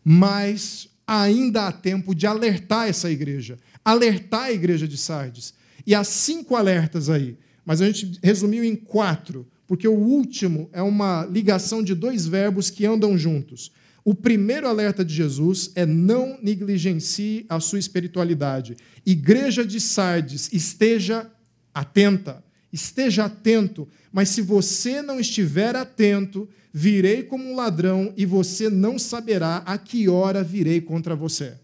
mas 0.03 0.87
ainda 1.07 1.65
há 1.65 1.71
tempo 1.71 2.13
de 2.13 2.27
alertar 2.27 2.87
essa 2.87 3.09
igreja, 3.09 3.57
alertar 3.83 4.43
a 4.43 4.51
igreja 4.51 4.87
de 4.87 4.95
Sardes. 4.95 5.55
E 5.87 5.95
há 5.95 6.03
cinco 6.03 6.55
alertas 6.55 7.09
aí, 7.09 7.35
mas 7.65 7.81
a 7.81 7.87
gente 7.87 8.19
resumiu 8.21 8.63
em 8.63 8.75
quatro, 8.75 9.47
porque 9.65 9.87
o 9.87 9.97
último 9.97 10.69
é 10.71 10.83
uma 10.83 11.25
ligação 11.25 11.81
de 11.81 11.95
dois 11.95 12.27
verbos 12.27 12.69
que 12.69 12.85
andam 12.85 13.17
juntos. 13.17 13.71
O 14.05 14.13
primeiro 14.13 14.67
alerta 14.67 15.03
de 15.03 15.15
Jesus 15.15 15.71
é 15.73 15.83
não 15.83 16.37
negligencie 16.43 17.43
a 17.49 17.59
sua 17.59 17.79
espiritualidade. 17.79 18.77
Igreja 19.03 19.65
de 19.65 19.81
Sardes, 19.81 20.53
esteja 20.53 21.27
atenta 21.73 22.43
esteja 22.71 23.25
atento, 23.25 23.87
mas 24.11 24.29
se 24.29 24.41
você 24.41 25.01
não 25.01 25.19
estiver 25.19 25.75
atento, 25.75 26.47
virei 26.73 27.23
como 27.23 27.43
um 27.43 27.55
ladrão 27.55 28.13
e 28.15 28.25
você 28.25 28.69
não 28.69 28.97
saberá 28.97 29.57
a 29.57 29.77
que 29.77 30.07
hora 30.07 30.43
virei 30.43 30.79
contra 30.79 31.15
você. 31.15 31.57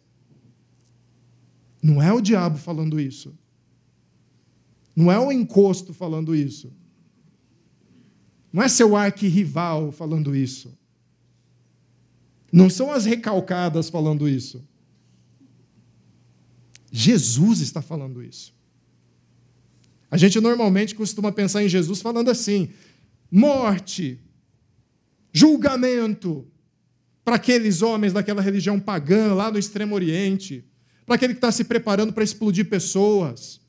Não 1.81 2.01
é 2.01 2.11
o 2.11 2.21
diabo 2.21 2.57
falando 2.57 2.99
isso. 2.99 3.37
Não 4.95 5.11
é 5.11 5.19
o 5.19 5.31
encosto 5.31 5.93
falando 5.93 6.35
isso. 6.35 6.73
Não 8.51 8.63
é 8.63 8.67
seu 8.67 8.95
arquirrival 8.95 9.91
falando 9.91 10.35
isso. 10.35 10.75
Não 12.51 12.69
são 12.69 12.91
as 12.91 13.05
recalcadas 13.05 13.89
falando 13.89 14.27
isso. 14.27 14.65
Jesus 16.91 17.61
está 17.61 17.81
falando 17.81 18.23
isso. 18.23 18.56
A 20.09 20.17
gente 20.17 20.39
normalmente 20.39 20.95
costuma 20.95 21.31
pensar 21.31 21.63
em 21.63 21.69
Jesus 21.69 22.01
falando 22.01 22.29
assim: 22.29 22.69
morte, 23.29 24.19
julgamento 25.33 26.47
para 27.23 27.35
aqueles 27.35 27.81
homens 27.81 28.13
daquela 28.13 28.41
religião 28.41 28.79
pagã 28.79 29.33
lá 29.33 29.51
no 29.51 29.59
Extremo 29.59 29.93
Oriente, 29.93 30.63
para 31.05 31.15
aquele 31.15 31.33
que 31.33 31.39
está 31.39 31.51
se 31.51 31.65
preparando 31.65 32.13
para 32.13 32.23
explodir 32.23 32.69
pessoas. 32.69 33.59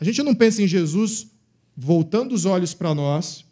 A 0.00 0.04
gente 0.04 0.22
não 0.22 0.34
pensa 0.34 0.62
em 0.62 0.66
Jesus 0.66 1.28
voltando 1.76 2.34
os 2.34 2.46
olhos 2.46 2.72
para 2.72 2.94
nós 2.94 3.44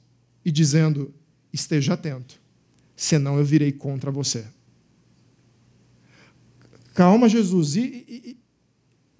e 0.43 0.51
dizendo: 0.51 1.15
esteja 1.53 1.95
atento, 1.95 2.41
senão 2.97 3.39
eu 3.39 3.45
virei 3.45 3.73
contra 3.73 4.11
você. 4.11 4.47
Calma, 6.95 7.29
Jesus, 7.29 7.77
e, 7.77 7.81
e, 8.09 8.37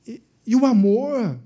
e, 0.07 0.23
e 0.47 0.57
o 0.57 0.67
amor? 0.67 1.39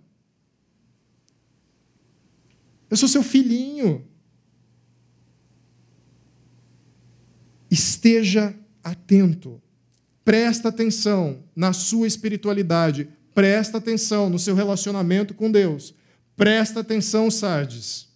Eu 2.91 2.97
sou 2.97 3.09
seu 3.09 3.23
filhinho. 3.23 4.07
Esteja 7.71 8.55
atento. 8.83 9.61
Presta 10.25 10.69
atenção 10.69 11.43
na 11.55 11.73
sua 11.73 12.07
espiritualidade. 12.07 13.09
Presta 13.35 13.79
atenção 13.79 14.31
no 14.31 14.39
seu 14.39 14.55
relacionamento 14.55 15.35
com 15.35 15.51
Deus. 15.51 15.95
Presta 16.37 16.81
atenção, 16.81 17.31
Sardes. 17.31 18.09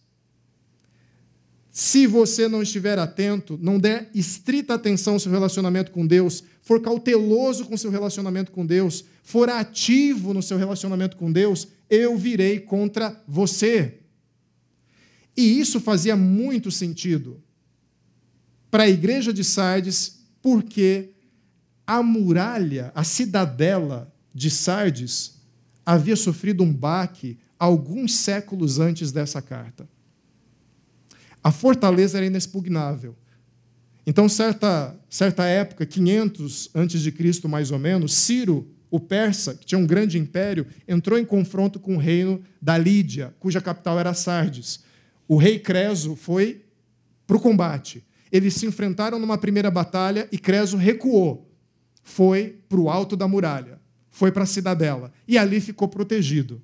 Se 1.70 2.06
você 2.06 2.48
não 2.48 2.60
estiver 2.60 2.98
atento, 2.98 3.56
não 3.62 3.78
der 3.78 4.10
estrita 4.12 4.74
atenção 4.74 5.14
ao 5.14 5.20
seu 5.20 5.30
relacionamento 5.30 5.92
com 5.92 6.04
Deus, 6.04 6.42
for 6.60 6.80
cauteloso 6.80 7.66
com 7.66 7.76
seu 7.76 7.90
relacionamento 7.90 8.50
com 8.50 8.66
Deus, 8.66 9.04
for 9.22 9.48
ativo 9.48 10.34
no 10.34 10.42
seu 10.42 10.58
relacionamento 10.58 11.16
com 11.16 11.30
Deus, 11.30 11.68
eu 11.88 12.16
virei 12.16 12.58
contra 12.58 13.22
você. 13.28 14.00
E 15.38 15.60
isso 15.60 15.78
fazia 15.78 16.16
muito 16.16 16.68
sentido 16.68 17.40
para 18.72 18.82
a 18.82 18.88
igreja 18.88 19.32
de 19.32 19.44
Sardes, 19.44 20.18
porque 20.42 21.10
a 21.86 22.02
muralha, 22.02 22.90
a 22.92 23.04
cidadela 23.04 24.12
de 24.34 24.50
Sardes, 24.50 25.36
havia 25.86 26.16
sofrido 26.16 26.64
um 26.64 26.74
baque 26.74 27.38
alguns 27.56 28.16
séculos 28.16 28.80
antes 28.80 29.12
dessa 29.12 29.40
carta. 29.40 29.88
A 31.40 31.52
fortaleza 31.52 32.18
era 32.18 32.26
inexpugnável. 32.26 33.14
Então, 34.04 34.28
certa, 34.28 34.98
certa 35.08 35.44
época, 35.44 35.86
500 35.86 36.70
antes 36.74 37.00
de 37.00 37.12
Cristo 37.12 37.48
mais 37.48 37.70
ou 37.70 37.78
menos, 37.78 38.12
Ciro, 38.12 38.68
o 38.90 38.98
persa, 38.98 39.54
que 39.54 39.64
tinha 39.64 39.78
um 39.78 39.86
grande 39.86 40.18
império, 40.18 40.66
entrou 40.88 41.16
em 41.16 41.24
confronto 41.24 41.78
com 41.78 41.94
o 41.94 42.00
reino 42.00 42.42
da 42.60 42.76
Lídia, 42.76 43.32
cuja 43.38 43.60
capital 43.60 44.00
era 44.00 44.12
Sardes 44.12 44.87
o 45.28 45.36
rei 45.36 45.58
Creso 45.58 46.16
foi 46.16 46.64
para 47.26 47.36
o 47.36 47.40
combate. 47.40 48.02
Eles 48.32 48.54
se 48.54 48.66
enfrentaram 48.66 49.18
numa 49.18 49.36
primeira 49.36 49.70
batalha 49.70 50.26
e 50.32 50.38
Creso 50.38 50.78
recuou. 50.78 51.54
Foi 52.02 52.58
para 52.66 52.80
o 52.80 52.88
alto 52.88 53.14
da 53.14 53.28
muralha, 53.28 53.78
foi 54.10 54.32
para 54.32 54.44
a 54.44 54.46
cidadela 54.46 55.12
e 55.28 55.36
ali 55.36 55.60
ficou 55.60 55.86
protegido. 55.86 56.62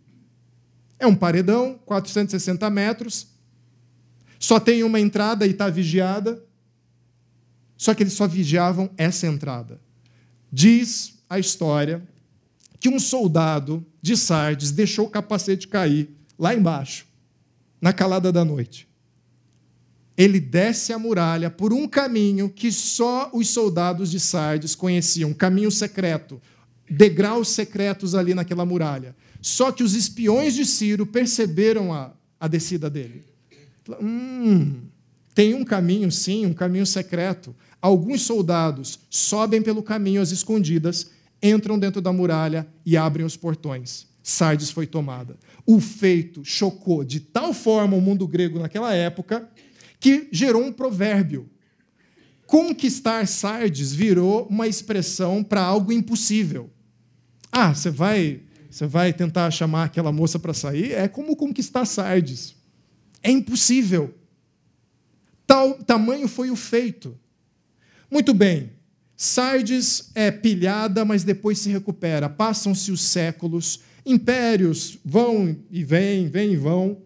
É 0.98 1.06
um 1.06 1.14
paredão, 1.14 1.78
460 1.84 2.70
metros, 2.70 3.26
só 4.38 4.58
tem 4.58 4.82
uma 4.82 4.98
entrada 4.98 5.46
e 5.46 5.50
está 5.50 5.68
vigiada. 5.68 6.42
Só 7.76 7.92
que 7.92 8.02
eles 8.02 8.14
só 8.14 8.26
vigiavam 8.26 8.88
essa 8.96 9.26
entrada. 9.26 9.80
Diz 10.50 11.18
a 11.28 11.38
história 11.38 12.02
que 12.80 12.88
um 12.88 12.98
soldado 12.98 13.84
de 14.00 14.16
Sardes 14.16 14.70
deixou 14.70 15.06
o 15.06 15.10
capacete 15.10 15.68
cair 15.68 16.16
lá 16.38 16.54
embaixo 16.54 17.06
na 17.84 17.92
calada 17.92 18.32
da 18.32 18.42
noite. 18.46 18.88
Ele 20.16 20.40
desce 20.40 20.90
a 20.90 20.98
muralha 20.98 21.50
por 21.50 21.70
um 21.70 21.86
caminho 21.86 22.48
que 22.48 22.72
só 22.72 23.28
os 23.30 23.50
soldados 23.50 24.10
de 24.10 24.18
Sardes 24.18 24.74
conheciam, 24.74 25.28
um 25.28 25.34
caminho 25.34 25.70
secreto, 25.70 26.40
degraus 26.88 27.48
secretos 27.48 28.14
ali 28.14 28.32
naquela 28.32 28.64
muralha. 28.64 29.14
Só 29.42 29.70
que 29.70 29.82
os 29.82 29.94
espiões 29.94 30.54
de 30.54 30.64
Ciro 30.64 31.04
perceberam 31.04 31.92
a, 31.92 32.14
a 32.40 32.48
descida 32.48 32.88
dele. 32.88 33.22
Hum, 34.00 34.80
tem 35.34 35.52
um 35.52 35.62
caminho, 35.62 36.10
sim, 36.10 36.46
um 36.46 36.54
caminho 36.54 36.86
secreto. 36.86 37.54
Alguns 37.82 38.22
soldados 38.22 38.98
sobem 39.10 39.60
pelo 39.60 39.82
caminho 39.82 40.22
às 40.22 40.30
escondidas, 40.30 41.10
entram 41.42 41.78
dentro 41.78 42.00
da 42.00 42.14
muralha 42.14 42.66
e 42.86 42.96
abrem 42.96 43.26
os 43.26 43.36
portões. 43.36 44.06
Sardes 44.26 44.70
foi 44.70 44.86
tomada. 44.86 45.36
O 45.66 45.78
feito 45.78 46.42
chocou 46.46 47.04
de 47.04 47.20
tal 47.20 47.52
forma 47.52 47.94
o 47.94 48.00
mundo 48.00 48.26
grego 48.26 48.58
naquela 48.58 48.94
época 48.94 49.46
que 50.00 50.28
gerou 50.32 50.64
um 50.64 50.72
provérbio. 50.72 51.46
Conquistar 52.46 53.28
Sardes 53.28 53.92
virou 53.92 54.46
uma 54.46 54.66
expressão 54.66 55.44
para 55.44 55.60
algo 55.60 55.92
impossível. 55.92 56.70
Ah, 57.52 57.74
você 57.74 57.90
vai, 57.90 58.40
você 58.70 58.86
vai 58.86 59.12
tentar 59.12 59.50
chamar 59.50 59.84
aquela 59.84 60.10
moça 60.10 60.38
para 60.38 60.54
sair? 60.54 60.92
É 60.92 61.06
como 61.06 61.36
conquistar 61.36 61.84
Sardes. 61.84 62.56
É 63.22 63.30
impossível. 63.30 64.14
Tal 65.46 65.74
tamanho 65.74 66.28
foi 66.28 66.50
o 66.50 66.56
feito. 66.56 67.14
Muito 68.10 68.32
bem. 68.32 68.72
Sardes 69.14 70.10
é 70.14 70.30
pilhada, 70.30 71.04
mas 71.04 71.24
depois 71.24 71.58
se 71.58 71.68
recupera. 71.68 72.30
Passam-se 72.30 72.90
os 72.90 73.02
séculos 73.02 73.80
Impérios 74.06 74.98
vão 75.04 75.56
e 75.70 75.82
vêm, 75.82 76.28
vêm 76.28 76.52
e 76.52 76.56
vão. 76.56 77.02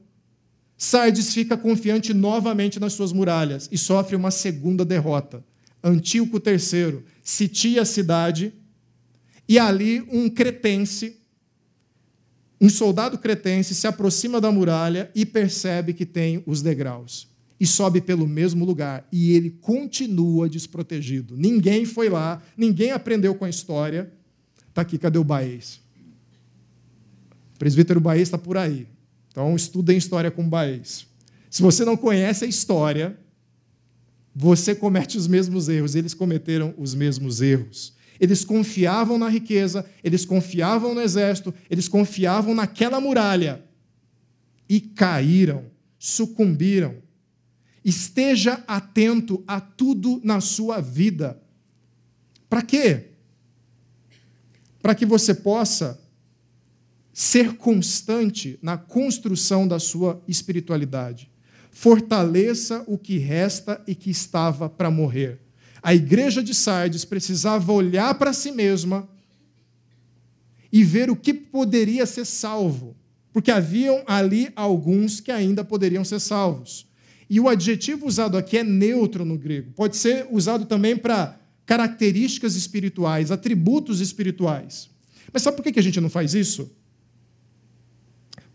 Sardes 0.76 1.32
fica 1.32 1.56
confiante 1.56 2.12
novamente 2.14 2.78
nas 2.78 2.92
suas 2.92 3.12
muralhas 3.12 3.68
e 3.70 3.78
sofre 3.78 4.16
uma 4.16 4.30
segunda 4.30 4.84
derrota. 4.84 5.44
Antíoco 5.82 6.40
III 6.44 7.00
sitia 7.22 7.82
a 7.82 7.84
cidade 7.84 8.52
e 9.48 9.58
ali 9.58 10.00
um 10.12 10.28
cretense, 10.28 11.16
um 12.60 12.68
soldado 12.68 13.16
cretense, 13.18 13.74
se 13.74 13.86
aproxima 13.86 14.40
da 14.40 14.50
muralha 14.50 15.10
e 15.14 15.24
percebe 15.24 15.94
que 15.94 16.04
tem 16.04 16.42
os 16.46 16.60
degraus. 16.60 17.28
E 17.60 17.66
sobe 17.66 18.00
pelo 18.00 18.26
mesmo 18.26 18.64
lugar. 18.64 19.06
E 19.10 19.32
ele 19.32 19.50
continua 19.50 20.48
desprotegido. 20.48 21.36
Ninguém 21.36 21.84
foi 21.84 22.08
lá, 22.08 22.40
ninguém 22.56 22.92
aprendeu 22.92 23.34
com 23.34 23.44
a 23.44 23.50
história. 23.50 24.12
Está 24.68 24.82
aqui, 24.82 24.96
cadê 24.96 25.18
o 25.18 25.24
Baez? 25.24 25.80
O 27.58 27.64
presbítero 27.68 28.00
Baez 28.00 28.22
está 28.22 28.38
por 28.38 28.56
aí. 28.56 28.86
Então, 29.32 29.56
estudem 29.56 29.98
história 29.98 30.30
com 30.30 30.48
Baez. 30.48 31.08
Se 31.50 31.60
você 31.60 31.84
não 31.84 31.96
conhece 31.96 32.44
a 32.44 32.48
história, 32.48 33.18
você 34.32 34.76
comete 34.76 35.18
os 35.18 35.26
mesmos 35.26 35.68
erros. 35.68 35.96
Eles 35.96 36.14
cometeram 36.14 36.72
os 36.78 36.94
mesmos 36.94 37.42
erros. 37.42 37.96
Eles 38.20 38.44
confiavam 38.44 39.18
na 39.18 39.28
riqueza, 39.28 39.84
eles 40.04 40.24
confiavam 40.24 40.94
no 40.94 41.00
exército, 41.00 41.52
eles 41.68 41.88
confiavam 41.88 42.54
naquela 42.54 43.00
muralha 43.00 43.64
e 44.68 44.80
caíram, 44.80 45.64
sucumbiram. 45.98 47.02
Esteja 47.84 48.62
atento 48.68 49.42
a 49.48 49.60
tudo 49.60 50.20
na 50.22 50.40
sua 50.40 50.80
vida. 50.80 51.42
Para 52.48 52.62
quê? 52.62 53.06
Para 54.80 54.94
que 54.94 55.04
você 55.04 55.34
possa 55.34 56.00
ser 57.18 57.56
constante 57.56 58.60
na 58.62 58.76
construção 58.76 59.66
da 59.66 59.80
sua 59.80 60.22
espiritualidade. 60.28 61.28
Fortaleça 61.68 62.84
o 62.86 62.96
que 62.96 63.18
resta 63.18 63.82
e 63.88 63.94
que 63.96 64.08
estava 64.08 64.68
para 64.68 64.88
morrer. 64.88 65.40
A 65.82 65.92
igreja 65.92 66.40
de 66.44 66.54
Sardes 66.54 67.04
precisava 67.04 67.72
olhar 67.72 68.14
para 68.14 68.32
si 68.32 68.52
mesma 68.52 69.08
e 70.70 70.84
ver 70.84 71.10
o 71.10 71.16
que 71.16 71.34
poderia 71.34 72.06
ser 72.06 72.24
salvo, 72.24 72.96
porque 73.32 73.50
haviam 73.50 74.04
ali 74.06 74.52
alguns 74.54 75.18
que 75.18 75.32
ainda 75.32 75.64
poderiam 75.64 76.04
ser 76.04 76.20
salvos. 76.20 76.86
E 77.28 77.40
o 77.40 77.48
adjetivo 77.48 78.06
usado 78.06 78.38
aqui 78.38 78.58
é 78.58 78.62
neutro 78.62 79.24
no 79.24 79.36
grego. 79.36 79.72
Pode 79.72 79.96
ser 79.96 80.28
usado 80.30 80.66
também 80.66 80.96
para 80.96 81.36
características 81.66 82.54
espirituais, 82.54 83.32
atributos 83.32 84.00
espirituais. 84.00 84.88
Mas 85.32 85.42
sabe 85.42 85.56
por 85.56 85.64
que 85.64 85.80
a 85.80 85.82
gente 85.82 86.00
não 86.00 86.08
faz 86.08 86.32
isso? 86.32 86.78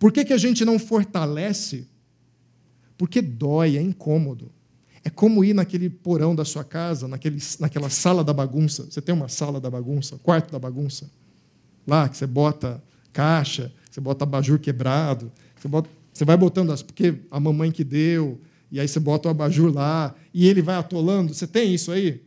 Por 0.04 0.12
que, 0.12 0.26
que 0.26 0.34
a 0.34 0.38
gente 0.38 0.66
não 0.66 0.78
fortalece? 0.78 1.88
Porque 2.98 3.22
dói, 3.22 3.78
é 3.78 3.82
incômodo. 3.82 4.52
É 5.02 5.10
como 5.10 5.46
ir 5.46 5.54
naquele 5.54 5.90
porão 5.90 6.36
da 6.36 6.44
sua 6.44 6.62
casa, 6.62 7.08
naquele, 7.08 7.42
naquela 7.58 7.90
sala 7.90 8.22
da 8.22 8.34
bagunça. 8.34 8.84
Você 8.84 9.02
tem 9.02 9.16
uma 9.16 9.30
sala 9.30 9.62
da 9.62 9.70
bagunça, 9.70 10.18
quarto 10.18 10.52
da 10.52 10.60
bagunça. 10.60 11.10
Lá 11.88 12.10
que 12.10 12.18
você 12.18 12.28
bota 12.28 12.84
caixa, 13.14 13.72
você 13.90 14.02
bota 14.02 14.26
abajur 14.26 14.60
quebrado, 14.60 15.32
você, 15.56 15.70
bota, 15.70 15.90
você 16.12 16.26
vai 16.26 16.36
botando 16.36 16.74
as. 16.74 16.82
Porque 16.82 17.22
a 17.32 17.40
mamãe 17.40 17.72
que 17.72 17.86
deu, 17.86 18.42
e 18.70 18.82
aí 18.82 18.88
você 18.90 19.00
bota 19.00 19.30
o 19.30 19.32
abajur 19.32 19.74
lá, 19.74 20.14
e 20.34 20.50
ele 20.50 20.62
vai 20.62 20.76
atolando. 20.76 21.34
Você 21.34 21.48
tem 21.48 21.74
isso 21.74 21.94
aí? 21.94 22.22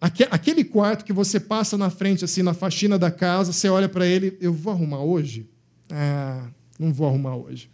Aquele 0.00 0.64
quarto 0.64 1.04
que 1.04 1.12
você 1.12 1.38
passa 1.38 1.76
na 1.76 1.90
frente, 1.90 2.24
assim, 2.24 2.42
na 2.42 2.54
faxina 2.54 2.98
da 2.98 3.10
casa, 3.10 3.52
você 3.52 3.68
olha 3.68 3.90
para 3.90 4.06
ele, 4.06 4.38
eu 4.40 4.54
vou 4.54 4.72
arrumar 4.72 5.02
hoje? 5.02 5.46
Ah, 5.90 6.48
não 6.80 6.92
vou 6.92 7.06
arrumar 7.06 7.36
hoje. 7.36 7.70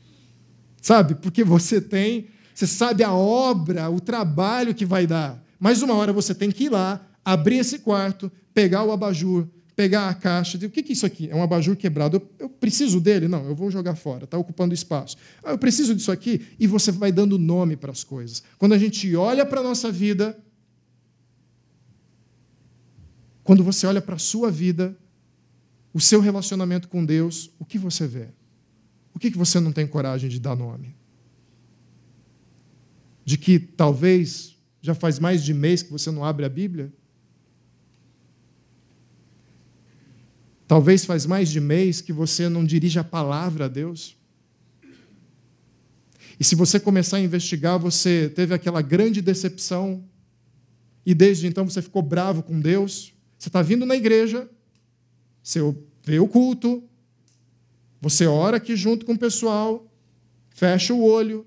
Sabe? 0.83 1.14
Porque 1.14 1.45
você 1.45 1.81
tem, 1.81 2.27
você 2.55 2.66
sabe 2.66 3.05
a 3.05 3.12
obra, 3.12 3.88
o 3.88 4.01
trabalho 4.01 4.75
que 4.75 4.85
vai 4.85 5.07
dar. 5.07 5.42
Mas 5.59 5.81
uma 5.81 5.95
hora 5.95 6.12
você 6.12 6.35
tem 6.35 6.51
que 6.51 6.64
ir 6.64 6.69
lá, 6.71 7.07
abrir 7.25 7.57
esse 7.57 7.79
quarto, 7.79 8.31
pegar 8.53 8.85
o 8.85 8.92
abajur, 8.92 9.47
pegar 9.75 10.09
a 10.09 10.14
caixa, 10.14 10.57
o 10.57 10.71
que 10.71 10.81
é 10.81 10.92
isso 10.92 11.07
aqui? 11.07 11.31
É 11.31 11.37
um 11.37 11.42
abajur 11.42 11.77
quebrado. 11.77 12.16
Eu, 12.16 12.31
eu 12.38 12.49
preciso 12.49 13.01
dele? 13.01 13.29
Não, 13.29 13.45
eu 13.47 13.55
vou 13.55 13.71
jogar 13.71 13.95
fora, 13.95 14.25
está 14.25 14.37
ocupando 14.37 14.75
espaço. 14.75 15.16
Ah, 15.45 15.53
eu 15.53 15.59
preciso 15.59 15.95
disso 15.95 16.11
aqui? 16.11 16.47
E 16.59 16.66
você 16.66 16.90
vai 16.90 17.12
dando 17.12 17.38
nome 17.38 17.77
para 17.77 17.92
as 17.92 18.03
coisas. 18.03 18.42
Quando 18.59 18.73
a 18.73 18.79
gente 18.79 19.14
olha 19.14 19.45
para 19.45 19.61
a 19.61 19.62
nossa 19.62 19.92
vida, 19.92 20.37
quando 23.45 23.62
você 23.62 23.87
olha 23.87 24.01
para 24.01 24.16
a 24.16 24.19
sua 24.19 24.51
vida, 24.51 24.97
o 25.92 26.01
seu 26.01 26.21
relacionamento 26.21 26.88
com 26.88 27.05
Deus, 27.05 27.51
o 27.59 27.64
que 27.64 27.79
você 27.79 28.07
vê? 28.07 28.29
O 29.17 29.19
que, 29.19 29.31
que 29.31 29.39
você 29.39 29.59
não 29.59 29.73
tem 29.73 29.87
coragem 29.87 30.29
de 30.29 30.39
dar 30.39 30.55
nome? 30.55 30.95
De 33.25 33.39
que 33.39 33.59
talvez 33.59 34.55
já 34.83 34.95
faz 34.95 35.19
mais 35.19 35.43
de 35.43 35.55
mês 35.55 35.83
que 35.83 35.91
você 35.91 36.11
não 36.11 36.23
abre 36.23 36.45
a 36.45 36.51
Bíblia? 36.51 36.93
Talvez 40.69 41.07
faz 41.07 41.25
mais 41.25 41.49
de 41.49 41.59
mês 41.63 42.03
que 42.03 42.13
você 42.13 42.47
não 42.51 42.63
dirige 42.63 42.99
a 42.99 43.05
palavra 43.05 43.65
a 43.65 43.69
Deus. 43.69 44.19
E 46.39 46.45
se 46.45 46.55
você 46.55 46.79
começar 46.79 47.17
a 47.17 47.21
investigar, 47.21 47.79
você 47.79 48.29
teve 48.29 48.53
aquela 48.53 48.83
grande 48.83 49.23
decepção 49.23 50.05
e 51.07 51.15
desde 51.15 51.47
então 51.47 51.67
você 51.67 51.81
ficou 51.81 52.03
bravo 52.03 52.43
com 52.43 52.61
Deus. 52.61 53.15
Você 53.39 53.49
está 53.49 53.63
vindo 53.63 53.87
na 53.87 53.97
igreja, 53.97 54.47
você 55.43 55.61
vê 56.05 56.19
o 56.19 56.29
culto, 56.29 56.87
você 58.09 58.25
ora 58.25 58.59
aqui 58.59 58.77
junto 58.77 59.05
com 59.05 59.14
o 59.14 59.19
pessoal, 59.19 59.85
fecha 60.51 60.95
o 60.95 61.03
olho, 61.03 61.45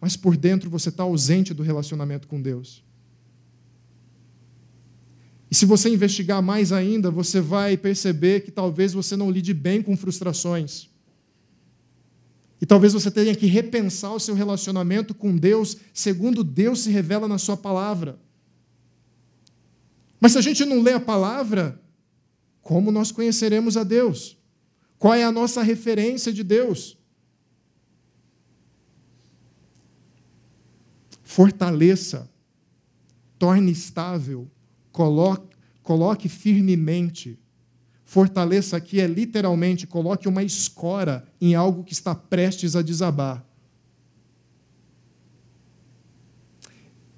mas 0.00 0.16
por 0.16 0.36
dentro 0.36 0.68
você 0.68 0.88
está 0.88 1.04
ausente 1.04 1.54
do 1.54 1.62
relacionamento 1.62 2.26
com 2.26 2.42
Deus. 2.42 2.82
E 5.48 5.54
se 5.54 5.64
você 5.64 5.88
investigar 5.88 6.42
mais 6.42 6.72
ainda, 6.72 7.12
você 7.12 7.40
vai 7.40 7.76
perceber 7.76 8.40
que 8.40 8.50
talvez 8.50 8.92
você 8.92 9.14
não 9.14 9.30
lide 9.30 9.54
bem 9.54 9.80
com 9.80 9.96
frustrações. 9.96 10.90
E 12.60 12.66
talvez 12.66 12.92
você 12.92 13.08
tenha 13.08 13.34
que 13.36 13.46
repensar 13.46 14.12
o 14.12 14.18
seu 14.18 14.34
relacionamento 14.34 15.14
com 15.14 15.36
Deus 15.36 15.76
segundo 15.94 16.42
Deus 16.42 16.80
se 16.80 16.90
revela 16.90 17.28
na 17.28 17.38
Sua 17.38 17.56
palavra. 17.56 18.18
Mas 20.20 20.32
se 20.32 20.38
a 20.38 20.42
gente 20.42 20.64
não 20.64 20.82
lê 20.82 20.92
a 20.92 21.00
palavra, 21.00 21.80
como 22.62 22.90
nós 22.90 23.12
conheceremos 23.12 23.76
a 23.76 23.84
Deus? 23.84 24.39
Qual 25.00 25.14
é 25.14 25.24
a 25.24 25.32
nossa 25.32 25.62
referência 25.62 26.30
de 26.30 26.44
Deus? 26.44 26.98
Fortaleça, 31.22 32.30
torne 33.38 33.72
estável, 33.72 34.46
coloque, 34.92 35.56
coloque 35.82 36.28
firmemente. 36.28 37.38
Fortaleça 38.04 38.76
aqui 38.76 39.00
é 39.00 39.06
literalmente 39.06 39.86
coloque 39.86 40.28
uma 40.28 40.42
escora 40.42 41.26
em 41.40 41.54
algo 41.54 41.82
que 41.82 41.94
está 41.94 42.14
prestes 42.14 42.76
a 42.76 42.82
desabar. 42.82 43.42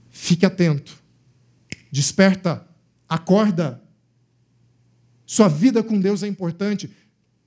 Fique 0.08 0.46
atento. 0.46 1.02
Desperta. 1.90 2.64
Acorda. 3.08 3.82
Sua 5.26 5.48
vida 5.48 5.82
com 5.82 5.98
Deus 5.98 6.22
é 6.22 6.28
importante 6.28 7.01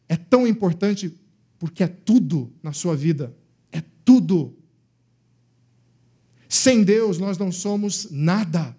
é 0.08 0.16
tão 0.16 0.48
importante 0.48 1.14
porque 1.58 1.84
é 1.84 1.88
tudo 1.88 2.54
na 2.62 2.74
sua 2.74 2.96
vida. 2.96 3.36
É 3.72 3.82
tudo. 4.04 4.56
Sem 6.48 6.84
Deus 6.84 7.18
nós 7.18 7.38
não 7.38 7.52
somos 7.52 8.10
nada. 8.12 8.76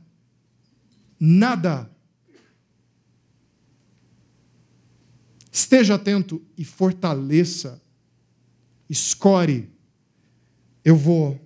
Nada. 1.18 1.90
Esteja 5.50 5.94
atento 5.94 6.44
e 6.56 6.64
fortaleça. 6.64 7.82
Escore. 8.88 9.70
Eu 10.84 10.96
vou 10.96 11.40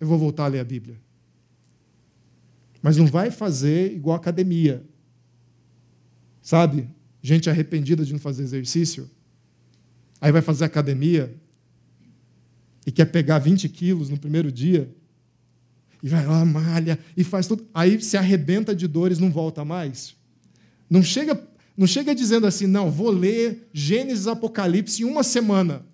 eu 0.00 0.06
vou 0.06 0.18
voltar 0.18 0.44
a 0.44 0.48
ler 0.48 0.60
a 0.60 0.64
Bíblia. 0.64 1.00
Mas 2.80 2.96
não 2.96 3.06
vai 3.06 3.30
fazer 3.30 3.92
igual 3.92 4.16
academia. 4.16 4.86
Sabe? 6.40 6.88
Gente 7.22 7.50
arrependida 7.50 8.04
de 8.04 8.12
não 8.12 8.20
fazer 8.20 8.42
exercício, 8.42 9.10
aí 10.20 10.32
vai 10.32 10.42
fazer 10.42 10.64
academia 10.64 11.34
e 12.86 12.92
quer 12.92 13.06
pegar 13.06 13.38
20 13.38 13.68
quilos 13.68 14.08
no 14.08 14.18
primeiro 14.18 14.50
dia, 14.50 14.94
e 16.02 16.08
vai 16.08 16.24
lá, 16.24 16.44
malha, 16.44 16.98
e 17.16 17.24
faz 17.24 17.46
tudo. 17.46 17.66
Aí 17.74 18.00
se 18.00 18.16
arrebenta 18.16 18.74
de 18.74 18.86
dores, 18.86 19.18
não 19.18 19.30
volta 19.30 19.64
mais. 19.64 20.14
Não 20.88 21.02
chega, 21.02 21.40
não 21.76 21.86
chega 21.86 22.14
dizendo 22.14 22.46
assim, 22.46 22.66
não, 22.66 22.90
vou 22.90 23.10
ler 23.10 23.68
Gênesis 23.72 24.26
Apocalipse 24.26 25.02
em 25.02 25.04
uma 25.04 25.22
semana. 25.22 25.84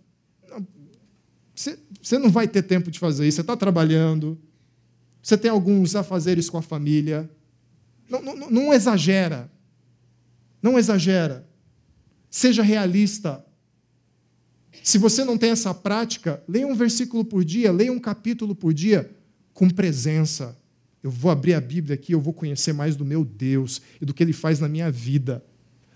Você, 1.55 2.19
não 2.19 2.31
vai 2.31 2.47
ter 2.47 2.63
tempo 2.63 2.91
de 2.91 2.99
fazer 2.99 3.27
isso, 3.27 3.37
você 3.37 3.41
está 3.41 3.57
trabalhando, 3.57 4.39
você 5.23 5.39
tem 5.39 5.51
alguns 5.51 5.97
afazeres 5.97 6.51
com 6.51 6.59
a 6.59 6.63
família. 6.63 7.31
Não, 8.09 8.21
não, 8.21 8.51
não 8.51 8.75
exagera. 8.75 9.51
Não 10.65 10.79
exagera. 10.79 11.47
Seja 12.31 12.63
realista. 12.63 13.45
Se 14.83 14.97
você 14.97 15.23
não 15.23 15.37
tem 15.37 15.51
essa 15.51 15.75
prática, 15.75 16.43
leia 16.49 16.67
um 16.67 16.75
versículo 16.75 17.23
por 17.23 17.45
dia, 17.45 17.71
leia 17.71 17.93
um 17.93 18.01
capítulo 18.01 18.55
por 18.55 18.73
dia, 18.73 19.15
com 19.53 19.69
presença. 19.69 20.59
Eu 21.03 21.11
vou 21.11 21.31
abrir 21.31 21.53
a 21.53 21.61
Bíblia 21.61 21.97
aqui, 21.97 22.13
eu 22.13 22.21
vou 22.21 22.33
conhecer 22.33 22.73
mais 22.73 22.97
do 22.97 23.05
meu 23.05 23.27
Deus 23.27 23.83
e 24.01 24.07
do 24.07 24.15
que 24.15 24.23
ele 24.23 24.33
faz 24.33 24.59
na 24.59 24.67
minha 24.67 24.91
vida. 24.91 25.45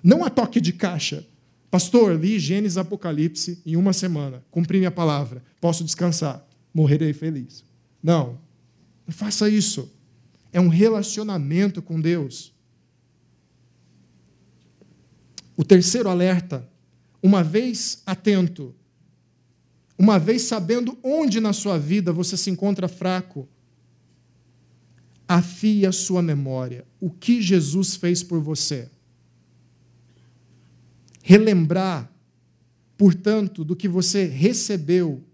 Não 0.02 0.22
a 0.22 0.28
toque 0.28 0.60
de 0.60 0.74
caixa. 0.74 1.26
Pastor, 1.70 2.14
li 2.20 2.38
Gênesis 2.38 2.76
Apocalipse 2.76 3.62
em 3.64 3.74
uma 3.74 3.94
semana, 3.94 4.44
cumpri 4.50 4.76
minha 4.76 4.90
palavra, 4.90 5.42
posso 5.62 5.82
descansar, 5.82 6.46
morrerei 6.74 7.14
feliz. 7.14 7.64
Não, 8.02 8.38
não 9.06 9.14
faça 9.14 9.48
isso. 9.48 9.90
É 10.52 10.60
um 10.60 10.68
relacionamento 10.68 11.80
com 11.80 11.98
Deus. 11.98 12.52
O 15.58 15.64
terceiro 15.64 16.08
alerta, 16.08 16.70
uma 17.20 17.42
vez 17.42 18.00
atento, 18.06 18.72
uma 19.98 20.16
vez 20.16 20.42
sabendo 20.42 20.96
onde 21.02 21.40
na 21.40 21.52
sua 21.52 21.76
vida 21.76 22.12
você 22.12 22.36
se 22.36 22.48
encontra 22.48 22.86
fraco, 22.86 23.48
afie 25.26 25.84
a 25.84 25.90
sua 25.90 26.22
memória. 26.22 26.86
O 27.00 27.10
que 27.10 27.42
Jesus 27.42 27.96
fez 27.96 28.22
por 28.22 28.40
você? 28.40 28.88
Relembrar, 31.24 32.08
portanto, 32.96 33.64
do 33.64 33.74
que 33.74 33.88
você 33.88 34.26
recebeu 34.26 35.24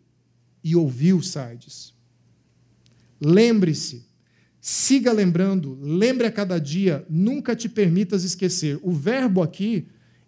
e 0.64 0.74
ouviu, 0.74 1.20
Sardes. 1.20 1.92
Lembre-se, 3.20 4.06
siga 4.58 5.12
lembrando, 5.12 5.78
lembre 5.82 6.26
a 6.26 6.32
cada 6.32 6.58
dia, 6.58 7.04
nunca 7.10 7.54
te 7.54 7.68
permitas 7.68 8.24
esquecer. 8.24 8.80
O 8.82 8.90
verbo 8.90 9.42
aqui, 9.42 9.86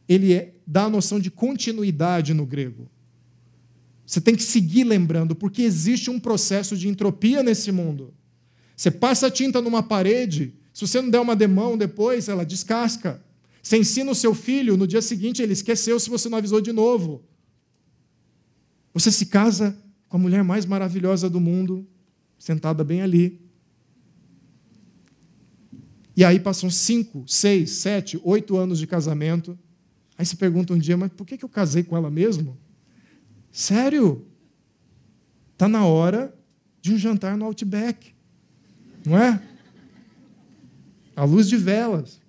ele 0.08 0.32
é, 0.32 0.54
dá 0.66 0.84
a 0.84 0.90
noção 0.90 1.18
de 1.18 1.30
continuidade 1.30 2.32
no 2.32 2.46
grego. 2.46 2.88
Você 4.06 4.20
tem 4.20 4.36
que 4.36 4.42
seguir 4.42 4.84
lembrando, 4.84 5.34
porque 5.34 5.62
existe 5.62 6.10
um 6.10 6.20
processo 6.20 6.76
de 6.76 6.88
entropia 6.88 7.42
nesse 7.42 7.72
mundo. 7.72 8.14
Você 8.76 8.90
passa 8.90 9.30
tinta 9.30 9.60
numa 9.60 9.82
parede, 9.82 10.54
se 10.72 10.86
você 10.86 11.00
não 11.00 11.10
der 11.10 11.20
uma 11.20 11.34
demão 11.34 11.76
depois, 11.76 12.28
ela 12.28 12.44
descasca. 12.44 13.24
Você 13.62 13.78
ensina 13.78 14.10
o 14.10 14.14
seu 14.14 14.34
filho, 14.34 14.76
no 14.76 14.86
dia 14.86 15.02
seguinte 15.02 15.42
ele 15.42 15.54
esqueceu 15.54 15.98
se 15.98 16.08
você 16.08 16.28
não 16.28 16.38
avisou 16.38 16.60
de 16.60 16.72
novo. 16.72 17.24
Você 18.94 19.10
se 19.10 19.26
casa 19.26 19.76
com 20.08 20.18
a 20.18 20.20
mulher 20.20 20.44
mais 20.44 20.64
maravilhosa 20.64 21.28
do 21.28 21.40
mundo, 21.40 21.86
sentada 22.38 22.84
bem 22.84 23.02
ali. 23.02 23.40
E 26.16 26.24
aí 26.24 26.38
passam 26.38 26.70
cinco, 26.70 27.24
seis, 27.26 27.70
sete, 27.72 28.20
oito 28.22 28.56
anos 28.56 28.78
de 28.78 28.86
casamento. 28.86 29.58
Aí 30.18 30.24
se 30.24 30.36
pergunta 30.36 30.72
um 30.72 30.78
dia, 30.78 30.96
mas 30.96 31.12
por 31.12 31.26
que 31.26 31.42
eu 31.42 31.48
casei 31.48 31.82
com 31.82 31.96
ela 31.96 32.10
mesmo? 32.10 32.56
Sério? 33.50 34.26
Está 35.52 35.68
na 35.68 35.84
hora 35.84 36.34
de 36.80 36.92
um 36.92 36.98
jantar 36.98 37.36
no 37.36 37.44
Outback. 37.44 38.14
Não 39.04 39.18
é? 39.18 39.42
A 41.14 41.24
luz 41.24 41.48
de 41.48 41.56
velas. 41.56 42.20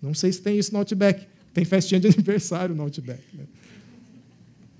Não 0.00 0.14
sei 0.14 0.32
se 0.32 0.42
tem 0.42 0.58
isso 0.58 0.72
no 0.72 0.78
Outback. 0.78 1.26
Tem 1.52 1.64
festinha 1.64 2.00
de 2.00 2.08
aniversário 2.12 2.74
no 2.74 2.82
Outback. 2.82 3.22
Né? 3.34 3.44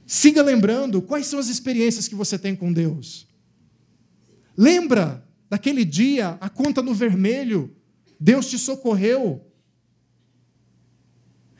Siga 0.06 0.42
lembrando 0.42 1.00
quais 1.00 1.26
são 1.26 1.38
as 1.38 1.48
experiências 1.48 2.06
que 2.08 2.14
você 2.14 2.38
tem 2.38 2.54
com 2.54 2.72
Deus. 2.72 3.26
Lembra 4.56 5.26
daquele 5.48 5.84
dia, 5.84 6.36
a 6.40 6.48
conta 6.48 6.82
no 6.82 6.94
vermelho. 6.94 7.74
Deus 8.20 8.48
te 8.48 8.58
socorreu. 8.58 9.44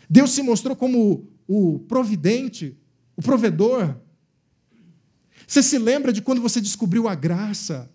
Deus 0.08 0.30
se 0.30 0.42
mostrou 0.42 0.76
como 0.76 1.28
o 1.46 1.78
providente, 1.80 2.76
o 3.16 3.22
provedor. 3.22 3.96
Você 5.46 5.62
se 5.62 5.78
lembra 5.78 6.12
de 6.12 6.22
quando 6.22 6.40
você 6.40 6.60
descobriu 6.60 7.08
a 7.08 7.14
graça? 7.14 7.90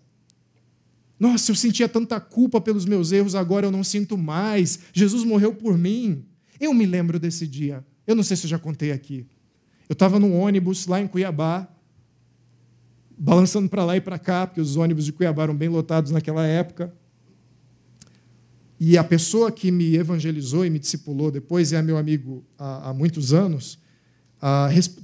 Nossa, 1.18 1.50
eu 1.50 1.54
sentia 1.54 1.88
tanta 1.88 2.18
culpa 2.18 2.60
pelos 2.60 2.86
meus 2.86 3.12
erros, 3.12 3.34
agora 3.34 3.66
eu 3.66 3.70
não 3.70 3.84
sinto 3.84 4.16
mais. 4.16 4.78
Jesus 4.92 5.24
morreu 5.24 5.54
por 5.54 5.76
mim. 5.76 6.24
Eu 6.58 6.72
me 6.72 6.86
lembro 6.86 7.18
desse 7.18 7.46
dia. 7.46 7.84
Eu 8.06 8.14
não 8.14 8.22
sei 8.22 8.36
se 8.36 8.44
eu 8.44 8.50
já 8.50 8.58
contei 8.58 8.90
aqui. 8.90 9.26
Eu 9.88 9.92
estava 9.92 10.18
num 10.18 10.38
ônibus 10.38 10.86
lá 10.86 11.00
em 11.00 11.06
Cuiabá, 11.06 11.68
balançando 13.18 13.68
para 13.68 13.84
lá 13.84 13.96
e 13.96 14.00
para 14.00 14.18
cá, 14.18 14.46
porque 14.46 14.60
os 14.60 14.76
ônibus 14.76 15.04
de 15.04 15.12
Cuiabá 15.12 15.42
eram 15.42 15.54
bem 15.54 15.68
lotados 15.68 16.10
naquela 16.10 16.46
época. 16.46 16.94
E 18.82 18.96
a 18.96 19.04
pessoa 19.04 19.52
que 19.52 19.70
me 19.70 19.94
evangelizou 19.94 20.64
e 20.64 20.70
me 20.70 20.78
discipulou 20.78 21.30
depois, 21.30 21.70
e 21.70 21.76
é 21.76 21.82
meu 21.82 21.98
amigo 21.98 22.42
há, 22.58 22.88
há 22.88 22.94
muitos 22.94 23.34
anos, 23.34 23.78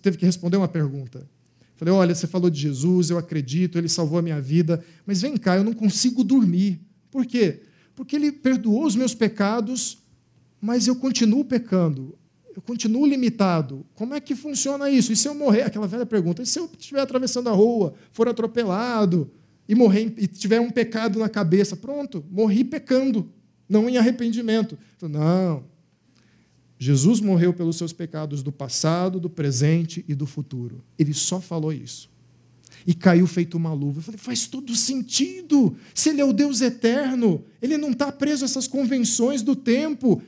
teve 0.01 0.17
que 0.17 0.25
responder 0.25 0.57
uma 0.57 0.67
pergunta. 0.67 1.29
Falei: 1.77 1.93
Olha, 1.93 2.15
você 2.15 2.27
falou 2.27 2.49
de 2.49 2.59
Jesus, 2.59 3.11
eu 3.11 3.19
acredito, 3.19 3.77
ele 3.77 3.89
salvou 3.89 4.19
a 4.19 4.23
minha 4.23 4.41
vida, 4.41 4.83
mas 5.05 5.21
vem 5.21 5.37
cá, 5.37 5.57
eu 5.57 5.63
não 5.63 5.75
consigo 5.75 6.25
dormir. 6.25 6.81
Por 7.11 7.27
quê? 7.27 7.65
Porque 7.95 8.17
ele 8.17 8.33
perdoou 8.33 8.87
os 8.87 8.97
meus 8.97 9.15
pecados, 9.15 9.99
mas 10.59 10.87
eu 10.87 10.97
continuo 10.97 11.45
pecando, 11.45 12.17
eu 12.55 12.63
continuo 12.63 13.05
limitado. 13.05 13.85
Como 13.95 14.15
é 14.15 14.21
que 14.21 14.35
funciona 14.35 14.89
isso? 14.89 15.13
E 15.13 15.17
se 15.17 15.29
eu 15.29 15.35
morrer? 15.35 15.65
Aquela 15.65 15.87
velha 15.87 16.07
pergunta: 16.07 16.41
e 16.43 16.47
se 16.47 16.59
eu 16.59 16.71
estiver 16.79 17.01
atravessando 17.01 17.51
a 17.51 17.53
rua, 17.53 17.93
for 18.11 18.27
atropelado 18.27 19.31
e 19.69 19.75
morrer 19.75 20.15
e 20.17 20.27
tiver 20.27 20.61
um 20.61 20.71
pecado 20.71 21.19
na 21.19 21.29
cabeça? 21.29 21.77
Pronto, 21.77 22.25
morri 22.31 22.65
pecando, 22.65 23.31
não 23.69 23.89
em 23.89 23.97
arrependimento. 23.97 24.79
Não, 25.03 25.65
Jesus 26.79 27.21
morreu 27.21 27.53
pelos 27.53 27.77
seus 27.77 27.93
pecados 27.93 28.43
do 28.43 28.53
passado, 28.53 29.19
do 29.19 29.31
presente 29.31 30.05
e 30.07 30.15
do 30.15 30.27
futuro. 30.27 30.85
Ele 30.99 31.15
só 31.15 31.41
falou 31.41 31.73
isso. 31.73 32.11
E 32.87 32.95
caiu 32.95 33.27
feito 33.27 33.57
uma 33.57 33.73
luva. 33.73 33.99
Eu 33.99 34.03
falei, 34.03 34.19
faz 34.19 34.47
todo 34.47 34.77
sentido. 34.77 35.77
Se 35.95 36.11
ele 36.11 36.21
é 36.21 36.25
o 36.25 36.33
Deus 36.33 36.61
eterno, 36.61 37.43
ele 37.63 37.79
não 37.79 37.91
está 37.91 38.13
preso 38.13 38.45
a 38.45 38.47
essas 38.47 38.69
convenções 38.69 39.43
do 39.43 39.57
tempo. 39.57 40.23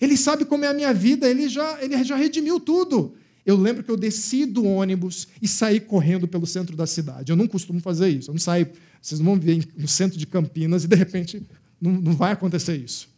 Ele 0.00 0.16
sabe 0.16 0.44
como 0.44 0.64
é 0.64 0.68
a 0.68 0.74
minha 0.74 0.92
vida, 0.92 1.28
ele 1.28 1.48
já, 1.48 1.82
ele 1.82 2.02
já 2.02 2.16
redimiu 2.16 2.58
tudo. 2.58 3.14
Eu 3.44 3.56
lembro 3.56 3.84
que 3.84 3.90
eu 3.90 3.96
desci 3.96 4.46
do 4.46 4.64
ônibus 4.64 5.28
e 5.40 5.46
saí 5.46 5.78
correndo 5.78 6.26
pelo 6.26 6.46
centro 6.46 6.74
da 6.74 6.86
cidade. 6.86 7.30
Eu 7.30 7.36
não 7.36 7.46
costumo 7.46 7.78
fazer 7.78 8.08
isso. 8.08 8.30
Eu 8.30 8.34
não 8.34 8.40
saio, 8.40 8.68
vocês 9.00 9.20
não 9.20 9.26
vão 9.26 9.38
ver 9.38 9.68
no 9.76 9.86
centro 9.86 10.18
de 10.18 10.26
Campinas 10.26 10.84
e 10.84 10.88
de 10.88 10.96
repente 10.96 11.42
não, 11.80 11.92
não 11.92 12.12
vai 12.12 12.32
acontecer 12.32 12.76
isso. 12.76 13.12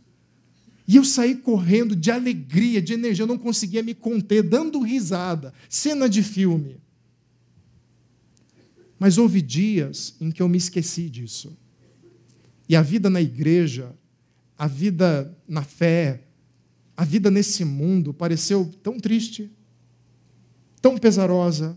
E 0.88 0.96
eu 0.96 1.04
saí 1.04 1.34
correndo 1.36 1.96
de 1.96 2.10
alegria, 2.10 2.80
de 2.80 2.92
energia, 2.92 3.24
eu 3.24 3.26
não 3.26 3.38
conseguia 3.38 3.82
me 3.82 3.94
conter, 3.94 4.42
dando 4.42 4.80
risada, 4.80 5.52
cena 5.68 6.08
de 6.08 6.22
filme. 6.22 6.76
Mas 8.98 9.18
houve 9.18 9.42
dias 9.42 10.14
em 10.20 10.30
que 10.30 10.40
eu 10.40 10.48
me 10.48 10.56
esqueci 10.56 11.10
disso. 11.10 11.56
E 12.68 12.76
a 12.76 12.82
vida 12.82 13.10
na 13.10 13.20
igreja, 13.20 13.92
a 14.56 14.66
vida 14.66 15.36
na 15.46 15.62
fé, 15.62 16.22
a 16.96 17.04
vida 17.04 17.30
nesse 17.30 17.64
mundo 17.64 18.14
pareceu 18.14 18.72
tão 18.82 18.98
triste, 18.98 19.50
tão 20.80 20.96
pesarosa, 20.96 21.76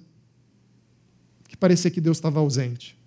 que 1.48 1.58
parecia 1.58 1.92
que 1.92 2.00
Deus 2.00 2.18
estava 2.18 2.40
ausente. 2.40 2.98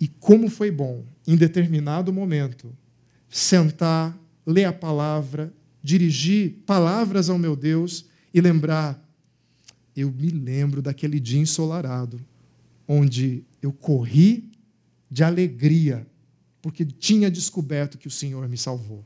E 0.00 0.06
como 0.06 0.48
foi 0.48 0.70
bom, 0.70 1.04
em 1.28 1.36
determinado 1.36 2.10
momento, 2.10 2.74
sentar 3.28 4.18
ler 4.46 4.64
a 4.64 4.72
palavra, 4.72 5.52
dirigir 5.82 6.62
palavras 6.64 7.28
ao 7.28 7.38
meu 7.38 7.54
Deus 7.54 8.06
e 8.32 8.40
lembrar. 8.40 8.98
Eu 9.94 10.10
me 10.10 10.30
lembro 10.30 10.80
daquele 10.80 11.20
dia 11.20 11.38
ensolarado, 11.38 12.18
onde 12.88 13.44
eu 13.60 13.70
corri 13.70 14.50
de 15.10 15.22
alegria, 15.22 16.06
porque 16.62 16.82
tinha 16.86 17.30
descoberto 17.30 17.98
que 17.98 18.08
o 18.08 18.10
Senhor 18.10 18.48
me 18.48 18.56
salvou 18.56 19.04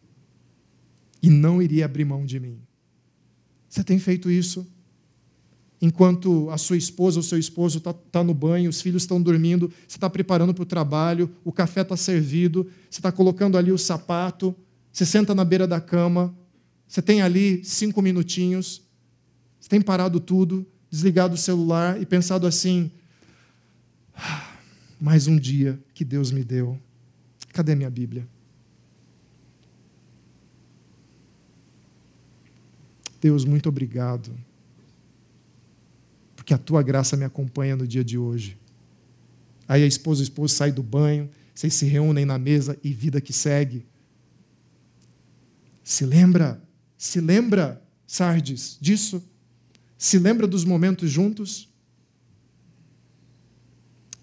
e 1.21 1.29
não 1.29 1.61
iria 1.61 1.87
abrir 1.87 2.05
mão 2.05 2.25
de 2.25 2.39
mim. 2.39 2.61
Você 3.69 3.83
tem 3.83 3.99
feito 3.99 4.31
isso? 4.31 4.65
Enquanto 5.83 6.49
a 6.51 6.57
sua 6.57 6.77
esposa 6.77 7.19
ou 7.19 7.25
seu 7.25 7.37
esposo 7.37 7.79
está 7.79 7.93
tá 7.93 8.23
no 8.23 8.33
banho, 8.33 8.71
os 8.71 8.81
filhos 8.81 9.03
estão 9.03 9.21
dormindo, 9.21 9.67
você 9.89 9.97
está 9.97 10.09
preparando 10.09 10.55
para 10.55 10.63
o 10.63 10.67
trabalho, 10.67 11.29
o 11.45 11.51
café 11.51 11.81
está 11.81 11.97
servido, 11.97 12.71
você 12.89 13.01
está 13.01 13.11
colocando 13.11 13.59
ali 13.59 13.73
o 13.73 13.77
sapato, 13.77 14.55
você 14.93 15.05
senta 15.05 15.35
na 15.35 15.45
beira 15.45 15.67
da 15.67 15.81
cama, 15.81 16.33
você 16.87 17.03
tem 17.03 17.21
ali 17.21 17.65
cinco 17.65 18.01
minutinhos, 18.01 18.81
você 19.59 19.69
tem 19.69 19.83
parado 19.83 20.21
tudo, 20.21 20.65
desligado 20.89 21.35
o 21.35 21.39
celular 21.39 22.01
e 22.01 22.07
pensado 22.07 22.47
assim: 22.47 22.89
ah, 24.15 24.55
mais 25.01 25.27
um 25.27 25.37
dia 25.37 25.83
que 25.93 26.05
Deus 26.05 26.31
me 26.31 26.45
deu. 26.45 26.79
Cadê 27.53 27.75
minha 27.75 27.91
Bíblia? 27.91 28.25
Deus, 33.21 33.45
muito 33.45 33.69
obrigado, 33.69 34.33
porque 36.53 36.55
a 36.55 36.59
tua 36.59 36.83
graça 36.83 37.17
me 37.17 37.25
acompanha 37.25 37.75
no 37.75 37.87
dia 37.87 38.05
de 38.05 38.19
hoje. 38.19 38.59
Aí 39.67 39.83
a 39.83 39.87
esposa 39.87 40.21
e 40.21 40.25
o 40.25 40.25
esposo 40.25 40.55
saem 40.55 40.73
do 40.73 40.83
banho, 40.83 41.31
vocês 41.55 41.73
se 41.73 41.87
reúnem 41.87 42.27
na 42.27 42.39
mesa 42.39 42.79
e 42.85 42.93
vida 42.93 43.21
que 43.21 43.33
segue. 43.33 43.87
Se 45.83 46.05
lembra, 46.05 46.63
se 46.99 47.21
lembra, 47.21 47.83
Sardes, 48.07 48.77
disso? 48.81 49.23
Se 49.97 50.19
lembra 50.19 50.47
dos 50.47 50.65
momentos 50.65 51.11
juntos? 51.11 51.71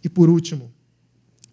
E 0.03 0.09
por 0.09 0.29
último, 0.29 0.71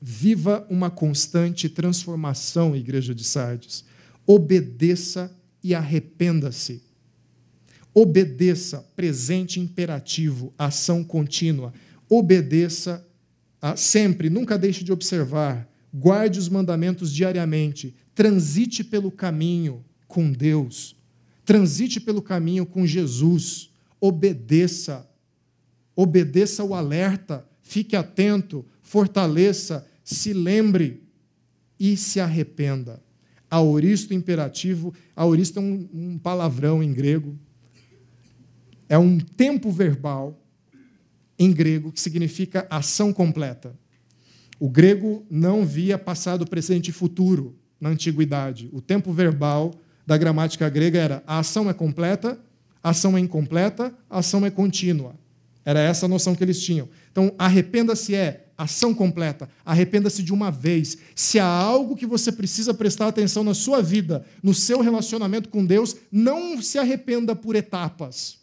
viva 0.01 0.66
uma 0.68 0.91
constante 0.91 1.68
transformação, 1.68 2.77
Igreja 2.77 3.14
de 3.14 3.24
Sardes. 3.24 3.85
Obedeça 4.27 5.35
e 5.62 5.74
arrependa-se. 5.74 6.83
Obedeça, 7.99 8.87
presente 8.95 9.59
imperativo, 9.59 10.53
ação 10.59 11.03
contínua. 11.03 11.73
Obedeça 12.11 13.03
ah, 13.59 13.75
sempre, 13.75 14.29
nunca 14.29 14.59
deixe 14.59 14.85
de 14.85 14.93
observar. 14.93 15.67
Guarde 15.95 16.39
os 16.39 16.47
mandamentos 16.47 17.11
diariamente. 17.11 17.95
Transite 18.15 18.85
pelo 18.85 19.11
caminho 19.11 19.83
com 20.07 20.31
Deus. 20.31 20.95
Transite 21.43 21.99
pelo 21.99 22.21
caminho 22.21 22.67
com 22.67 22.87
Jesus. 22.87 23.71
Obedeça. 23.99 25.09
Obedeça 25.97 26.63
o 26.63 26.75
alerta. 26.75 27.49
Fique 27.63 27.97
atento. 27.97 28.63
Fortaleça. 28.83 29.87
Se 30.05 30.35
lembre 30.35 31.03
e 31.81 31.97
se 31.97 32.21
arrependa. 32.21 33.03
Aoristo 33.51 34.13
imperativo. 34.13 34.93
Aoristo 35.17 35.61
é 35.61 35.63
um, 35.63 35.89
um 35.95 36.19
palavrão 36.19 36.83
em 36.83 36.93
grego. 36.93 37.39
É 38.89 38.99
um 38.99 39.18
tempo 39.18 39.70
verbal 39.70 40.41
em 41.39 41.53
grego 41.53 41.93
que 41.93 42.01
significa 42.01 42.66
ação 42.70 43.12
completa. 43.12 43.74
O 44.59 44.68
grego 44.68 45.26
não 45.30 45.66
via 45.66 45.99
passado, 45.99 46.47
presente 46.47 46.89
e 46.89 46.93
futuro 46.93 47.55
na 47.80 47.91
antiguidade. 47.91 48.70
O 48.72 48.80
tempo 48.80 49.12
verbal 49.12 49.74
da 50.07 50.16
gramática 50.16 50.68
grega 50.68 50.99
era 50.99 51.22
a 51.26 51.41
ação 51.41 51.68
é 51.68 51.74
completa, 51.74 52.39
a 52.82 52.91
ação 52.91 53.16
é 53.16 53.20
incompleta, 53.20 53.93
a 54.09 54.18
ação 54.18 54.47
é 54.47 54.51
contínua. 54.51 55.14
Era 55.64 55.80
essa 55.80 56.07
a 56.07 56.09
noção 56.09 56.34
que 56.34 56.45
eles 56.45 56.62
tinham. 56.62 56.89
Então, 57.11 57.34
arrependa-se 57.37 58.14
é 58.14 58.47
ação 58.57 58.95
completa. 58.95 59.49
Arrependa-se 59.64 60.22
de 60.22 60.32
uma 60.32 60.51
vez. 60.51 60.97
Se 61.14 61.41
há 61.41 61.47
algo 61.47 61.97
que 61.97 62.07
você 62.07 62.30
precisa 62.30 62.72
prestar 62.72 63.09
atenção 63.09 63.43
na 63.43 63.53
sua 63.53 63.82
vida, 63.82 64.24
no 64.43 64.55
seu 64.55 64.80
relacionamento 64.80 65.49
com 65.49 65.66
Deus, 65.66 65.97
não 66.11 66.62
se 66.62 66.78
arrependa 66.78 67.34
por 67.34 67.57
etapas. 67.57 68.39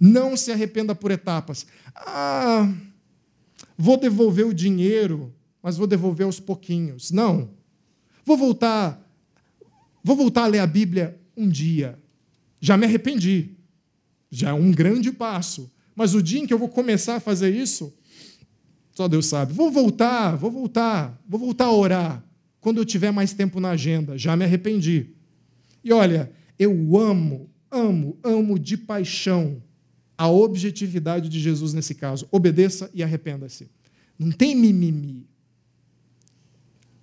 Não 0.00 0.36
se 0.36 0.52
arrependa 0.52 0.94
por 0.94 1.10
etapas. 1.10 1.66
Ah, 1.94 2.72
vou 3.76 3.96
devolver 3.96 4.46
o 4.46 4.54
dinheiro, 4.54 5.34
mas 5.62 5.76
vou 5.76 5.86
devolver 5.86 6.26
aos 6.26 6.38
pouquinhos. 6.38 7.10
Não. 7.10 7.50
Vou 8.24 8.36
voltar, 8.36 9.00
vou 10.02 10.16
voltar 10.16 10.44
a 10.44 10.46
ler 10.48 10.58
a 10.58 10.66
Bíblia 10.66 11.18
um 11.36 11.48
dia. 11.48 11.98
Já 12.60 12.76
me 12.76 12.84
arrependi. 12.84 13.50
Já 14.30 14.50
é 14.50 14.52
um 14.52 14.70
grande 14.70 15.12
passo. 15.12 15.70
Mas 15.94 16.14
o 16.14 16.22
dia 16.22 16.40
em 16.40 16.46
que 16.46 16.52
eu 16.52 16.58
vou 16.58 16.68
começar 16.68 17.16
a 17.16 17.20
fazer 17.20 17.54
isso, 17.54 17.94
só 18.92 19.08
Deus 19.08 19.26
sabe. 19.26 19.54
Vou 19.54 19.70
voltar, 19.70 20.36
vou 20.36 20.50
voltar, 20.50 21.18
vou 21.26 21.40
voltar 21.40 21.66
a 21.66 21.72
orar 21.72 22.24
quando 22.60 22.78
eu 22.78 22.84
tiver 22.84 23.10
mais 23.10 23.32
tempo 23.32 23.60
na 23.60 23.70
agenda. 23.70 24.18
Já 24.18 24.36
me 24.36 24.44
arrependi. 24.44 25.10
E 25.82 25.92
olha, 25.92 26.30
eu 26.58 26.98
amo, 26.98 27.48
amo, 27.70 28.18
amo 28.22 28.58
de 28.58 28.76
paixão 28.76 29.62
a 30.16 30.28
objetividade 30.28 31.28
de 31.28 31.38
Jesus 31.38 31.74
nesse 31.74 31.94
caso. 31.94 32.26
Obedeça 32.30 32.90
e 32.94 33.02
arrependa-se. 33.02 33.68
Não 34.18 34.30
tem 34.30 34.54
mimimi. 34.54 35.26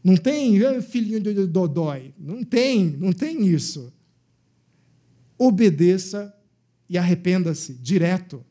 Não 0.04 0.18
tem 0.18 0.64
ah, 0.66 0.82
filhinho 0.82 1.20
de 1.20 1.46
dodói. 1.46 2.14
Não 2.18 2.44
tem, 2.44 2.90
não 2.98 3.14
tem 3.14 3.48
isso. 3.48 3.94
Obedeça 5.38 6.34
e 6.90 6.98
arrependa-se 6.98 7.74
direto. 7.74 8.44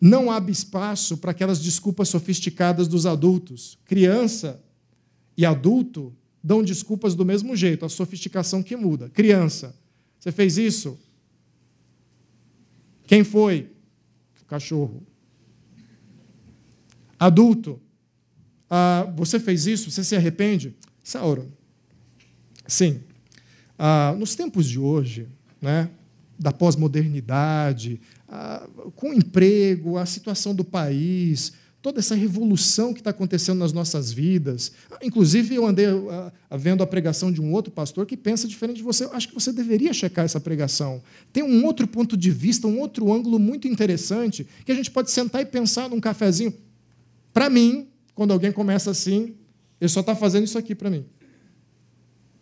Não 0.00 0.30
abre 0.30 0.52
espaço 0.52 1.16
para 1.16 1.30
aquelas 1.30 1.60
desculpas 1.60 2.08
sofisticadas 2.08 2.88
dos 2.88 3.06
adultos. 3.06 3.78
Criança 3.84 4.62
e 5.36 5.44
adulto 5.44 6.14
dão 6.42 6.62
desculpas 6.62 7.14
do 7.14 7.24
mesmo 7.24 7.56
jeito, 7.56 7.84
a 7.84 7.88
sofisticação 7.88 8.62
que 8.62 8.76
muda. 8.76 9.08
Criança, 9.08 9.74
você 10.18 10.30
fez 10.30 10.58
isso? 10.58 10.98
Quem 13.06 13.24
foi? 13.24 13.70
O 14.42 14.44
cachorro. 14.46 15.02
Adulto, 17.18 17.80
ah, 18.68 19.10
você 19.16 19.38
fez 19.38 19.66
isso? 19.66 19.90
Você 19.90 20.02
se 20.02 20.16
arrepende? 20.16 20.74
Sauro, 21.02 21.52
sim. 22.66 23.00
Ah, 23.78 24.14
nos 24.18 24.34
tempos 24.34 24.68
de 24.68 24.78
hoje, 24.78 25.28
né, 25.60 25.90
da 26.38 26.52
pós-modernidade, 26.52 28.00
ah, 28.28 28.68
com 28.96 29.10
o 29.10 29.14
emprego, 29.14 29.96
a 29.96 30.06
situação 30.06 30.54
do 30.54 30.64
país, 30.64 31.52
toda 31.84 31.98
essa 32.00 32.14
revolução 32.14 32.94
que 32.94 33.00
está 33.00 33.10
acontecendo 33.10 33.58
nas 33.58 33.70
nossas 33.70 34.10
vidas. 34.10 34.72
Inclusive, 35.02 35.54
eu 35.54 35.66
andei 35.66 35.86
uh, 35.86 36.32
vendo 36.56 36.82
a 36.82 36.86
pregação 36.86 37.30
de 37.30 37.42
um 37.42 37.52
outro 37.52 37.70
pastor 37.70 38.06
que 38.06 38.16
pensa 38.16 38.48
diferente 38.48 38.78
de 38.78 38.82
você. 38.82 39.04
Eu 39.04 39.12
acho 39.12 39.28
que 39.28 39.34
você 39.34 39.52
deveria 39.52 39.92
checar 39.92 40.24
essa 40.24 40.40
pregação. 40.40 41.02
Tem 41.30 41.42
um 41.42 41.62
outro 41.66 41.86
ponto 41.86 42.16
de 42.16 42.30
vista, 42.30 42.66
um 42.66 42.80
outro 42.80 43.12
ângulo 43.12 43.38
muito 43.38 43.68
interessante, 43.68 44.46
que 44.64 44.72
a 44.72 44.74
gente 44.74 44.90
pode 44.90 45.10
sentar 45.10 45.42
e 45.42 45.44
pensar 45.44 45.90
num 45.90 46.00
cafezinho. 46.00 46.54
Para 47.34 47.50
mim, 47.50 47.86
quando 48.14 48.32
alguém 48.32 48.50
começa 48.50 48.90
assim, 48.90 49.34
ele 49.78 49.90
só 49.90 50.00
está 50.00 50.16
fazendo 50.16 50.44
isso 50.44 50.56
aqui 50.56 50.74
para 50.74 50.88
mim. 50.88 51.04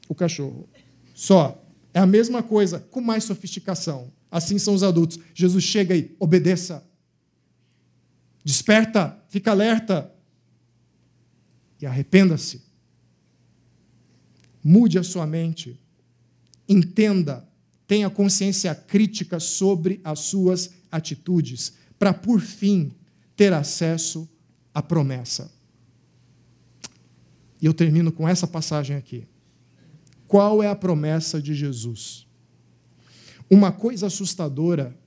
O 0.09 0.15
cachorro. 0.15 0.69
Só. 1.17 1.61
É 1.93 1.99
a 1.99 2.07
mesma 2.07 2.45
coisa, 2.45 2.79
com 2.79 3.01
mais 3.01 3.25
sofisticação. 3.25 4.13
Assim 4.31 4.57
são 4.57 4.73
os 4.73 4.85
adultos. 4.85 5.19
Jesus 5.35 5.65
chega 5.65 5.95
aí, 5.95 6.15
obedeça. 6.21 6.92
Desperta, 8.45 9.23
fica 9.29 9.51
alerta 9.51 10.13
e 11.81 11.87
arrependa-se. 11.87 12.63
Mude 14.63 14.99
a 14.99 15.03
sua 15.03 15.27
mente. 15.27 15.81
Entenda, 16.69 17.49
tenha 17.87 18.09
consciência 18.09 18.75
crítica 18.75 19.39
sobre 19.39 20.01
as 20.05 20.21
suas 20.21 20.71
atitudes, 20.91 21.75
para 21.99 22.13
por 22.13 22.41
fim 22.41 22.93
ter 23.37 23.53
acesso 23.53 24.29
à 24.75 24.83
promessa. 24.83 25.53
E 27.61 27.67
eu 27.67 27.75
termino 27.75 28.11
com 28.11 28.29
essa 28.29 28.47
passagem 28.47 28.97
aqui. 28.97 29.27
Qual 30.27 30.63
é 30.63 30.69
a 30.69 30.75
promessa 30.75 31.41
de 31.41 31.55
Jesus? 31.55 32.27
Uma 33.49 33.71
coisa 33.71 34.07
assustadora 34.07 34.99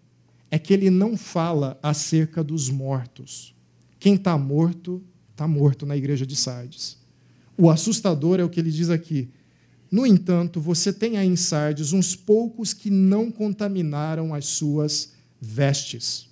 é 0.56 0.58
que 0.58 0.74
ele 0.74 0.90
não 0.90 1.18
fala 1.18 1.78
acerca 1.84 2.42
dos 2.42 2.70
mortos. 2.70 3.54
Quem 4.00 4.16
está 4.16 4.38
morto, 4.38 5.04
está 5.32 5.46
morto 5.46 5.86
na 5.86 5.98
igreja 5.98 6.26
de 6.26 6.34
Sardes. 6.34 6.98
O 7.58 7.70
assustador 7.70 8.40
é 8.40 8.44
o 8.46 8.48
que 8.48 8.62
ele 8.62 8.72
diz 8.72 8.90
aqui. 8.90 9.28
No 9.92 10.08
entanto, 10.08 10.62
você 10.62 10.94
tem 10.94 11.18
aí 11.18 11.28
em 11.28 11.36
Sardes 11.36 11.92
uns 11.92 12.16
poucos 12.16 12.72
que 12.72 12.90
não 12.90 13.30
contaminaram 13.30 14.34
as 14.34 14.46
suas 14.46 15.12
vestes. 15.42 16.30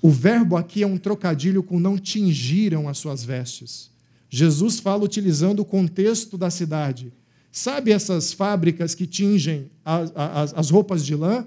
O 0.00 0.08
verbo 0.08 0.56
aqui 0.56 0.84
é 0.84 0.86
um 0.86 0.96
trocadilho 0.96 1.64
com 1.64 1.80
não 1.80 1.98
tingiram 1.98 2.88
as 2.88 2.98
suas 2.98 3.24
vestes. 3.24 3.90
Jesus 4.28 4.78
fala 4.78 5.02
utilizando 5.02 5.58
o 5.58 5.64
contexto 5.64 6.38
da 6.38 6.48
tingem 6.48 7.12
Sabe 7.50 7.90
essas 7.90 8.32
fábricas 8.32 8.94
que 8.94 9.04
tingem 9.04 9.68
as, 9.84 10.12
as, 10.14 10.54
as 10.54 10.70
roupas 10.70 11.04
de 11.04 11.16
lã? 11.16 11.44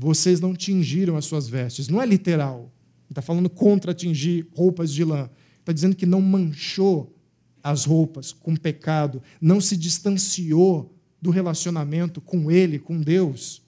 Vocês 0.00 0.40
não 0.40 0.54
tingiram 0.54 1.16
as 1.16 1.24
suas 1.24 1.48
vestes. 1.48 1.88
Não 1.88 2.00
é 2.00 2.06
literal. 2.06 2.72
Ele 3.06 3.10
está 3.10 3.20
falando 3.20 3.50
contra 3.50 3.92
tingir 3.92 4.46
roupas 4.54 4.92
de 4.92 5.02
lã. 5.02 5.28
Está 5.58 5.72
dizendo 5.72 5.96
que 5.96 6.06
não 6.06 6.20
manchou 6.20 7.16
as 7.62 7.84
roupas 7.84 8.32
com 8.32 8.54
pecado, 8.54 9.20
não 9.40 9.60
se 9.60 9.76
distanciou 9.76 10.94
do 11.20 11.30
relacionamento 11.30 12.20
com 12.20 12.48
Ele, 12.48 12.78
com 12.78 13.00
Deus. 13.00 13.60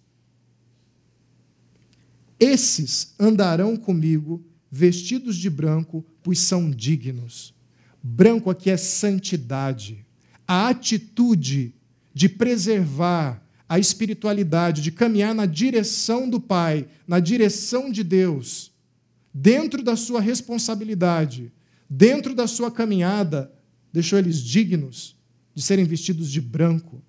Esses 2.39 3.13
andarão 3.19 3.77
comigo 3.77 4.43
vestidos 4.71 5.37
de 5.37 5.51
branco, 5.51 6.07
pois 6.23 6.39
são 6.39 6.71
dignos. 6.71 7.53
Branco 8.01 8.49
aqui 8.49 8.71
é 8.71 8.77
santidade. 8.77 10.07
A 10.47 10.69
atitude 10.69 11.75
de 12.15 12.29
preservar 12.29 13.45
a 13.71 13.79
espiritualidade, 13.79 14.83
de 14.83 14.91
caminhar 14.91 15.33
na 15.33 15.47
direção 15.47 16.29
do 16.29 16.41
Pai, 16.41 16.89
na 17.07 17.21
direção 17.21 17.89
de 17.89 18.03
Deus, 18.03 18.73
dentro 19.33 19.81
da 19.81 19.95
sua 19.95 20.21
responsabilidade, 20.21 21.53
dentro 21.89 22.35
da 22.35 22.49
sua 22.49 22.69
caminhada, 22.69 23.49
deixou 23.93 24.19
eles 24.19 24.39
dignos 24.43 25.17
de 25.55 25.63
serem 25.63 25.85
vestidos 25.85 26.33
de 26.33 26.41
branco. 26.41 27.01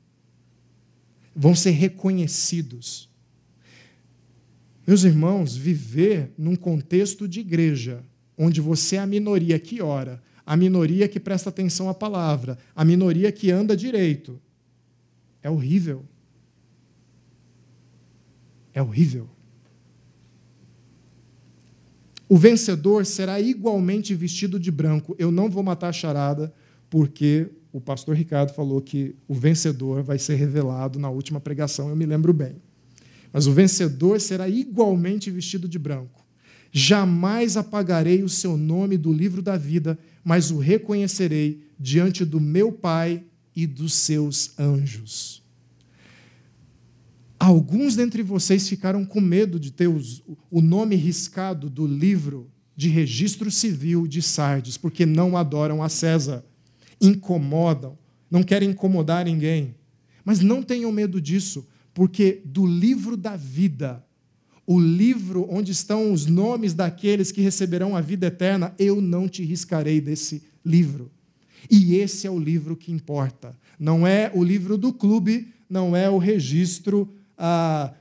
Vão 1.35 1.55
ser 1.55 1.71
reconhecidos. 1.71 3.09
Meus 4.85 5.03
irmãos, 5.03 5.55
viver 5.55 6.31
num 6.37 6.55
contexto 6.55 7.27
de 7.27 7.39
igreja, 7.39 8.03
onde 8.37 8.61
você 8.61 8.97
é 8.97 8.99
a 8.99 9.07
minoria 9.07 9.57
que 9.57 9.81
ora, 9.81 10.21
a 10.45 10.55
minoria 10.55 11.07
que 11.07 11.19
presta 11.19 11.49
atenção 11.49 11.89
à 11.89 11.93
palavra, 11.95 12.55
a 12.75 12.85
minoria 12.85 13.31
que 13.31 13.49
anda 13.49 13.75
direito, 13.75 14.39
é 15.41 15.49
horrível. 15.49 16.05
É 18.73 18.81
horrível. 18.81 19.29
O 22.27 22.37
vencedor 22.37 23.05
será 23.05 23.41
igualmente 23.41 24.15
vestido 24.15 24.57
de 24.57 24.71
branco. 24.71 25.13
Eu 25.19 25.31
não 25.31 25.49
vou 25.49 25.61
matar 25.61 25.89
a 25.89 25.93
charada, 25.93 26.53
porque 26.89 27.49
o 27.73 27.81
pastor 27.81 28.15
Ricardo 28.15 28.53
falou 28.53 28.81
que 28.81 29.15
o 29.27 29.33
vencedor 29.33 30.01
vai 30.01 30.17
ser 30.17 30.35
revelado 30.35 30.97
na 30.97 31.09
última 31.09 31.39
pregação, 31.39 31.89
eu 31.89 31.95
me 31.95 32.05
lembro 32.05 32.31
bem. 32.31 32.55
Mas 33.33 33.47
o 33.47 33.51
vencedor 33.51 34.19
será 34.19 34.47
igualmente 34.47 35.29
vestido 35.29 35.67
de 35.67 35.79
branco. 35.79 36.25
Jamais 36.71 37.57
apagarei 37.57 38.23
o 38.23 38.29
seu 38.29 38.55
nome 38.55 38.97
do 38.97 39.11
livro 39.11 39.41
da 39.41 39.57
vida, 39.57 39.99
mas 40.23 40.51
o 40.51 40.57
reconhecerei 40.57 41.61
diante 41.77 42.23
do 42.23 42.39
meu 42.39 42.71
Pai 42.71 43.23
e 43.53 43.67
dos 43.67 43.93
seus 43.93 44.57
anjos. 44.57 45.40
Alguns 47.41 47.95
dentre 47.95 48.21
vocês 48.21 48.69
ficaram 48.69 49.03
com 49.03 49.19
medo 49.19 49.59
de 49.59 49.71
ter 49.71 49.87
os, 49.87 50.21
o 50.51 50.61
nome 50.61 50.95
riscado 50.95 51.71
do 51.71 51.87
livro 51.87 52.51
de 52.75 52.87
registro 52.87 53.49
civil 53.49 54.05
de 54.05 54.21
Sardes, 54.21 54.77
porque 54.77 55.07
não 55.07 55.35
adoram 55.35 55.81
a 55.81 55.89
César 55.89 56.45
incomodam, 57.01 57.97
não 58.29 58.43
querem 58.43 58.69
incomodar 58.69 59.25
ninguém. 59.25 59.73
Mas 60.23 60.39
não 60.39 60.61
tenham 60.61 60.91
medo 60.91 61.19
disso, 61.19 61.67
porque 61.95 62.43
do 62.45 62.63
livro 62.63 63.17
da 63.17 63.35
vida, 63.35 64.05
o 64.67 64.79
livro 64.79 65.47
onde 65.49 65.71
estão 65.71 66.13
os 66.13 66.27
nomes 66.27 66.75
daqueles 66.75 67.31
que 67.31 67.41
receberão 67.41 67.97
a 67.97 68.01
vida 68.01 68.27
eterna, 68.27 68.71
eu 68.77 69.01
não 69.01 69.27
te 69.27 69.43
riscarei 69.43 69.99
desse 69.99 70.43
livro. 70.63 71.11
E 71.71 71.95
esse 71.95 72.27
é 72.27 72.29
o 72.29 72.37
livro 72.37 72.77
que 72.77 72.91
importa. 72.91 73.57
Não 73.79 74.05
é 74.05 74.31
o 74.31 74.43
livro 74.43 74.77
do 74.77 74.93
clube, 74.93 75.51
não 75.67 75.95
é 75.95 76.07
o 76.07 76.19
registro 76.19 77.09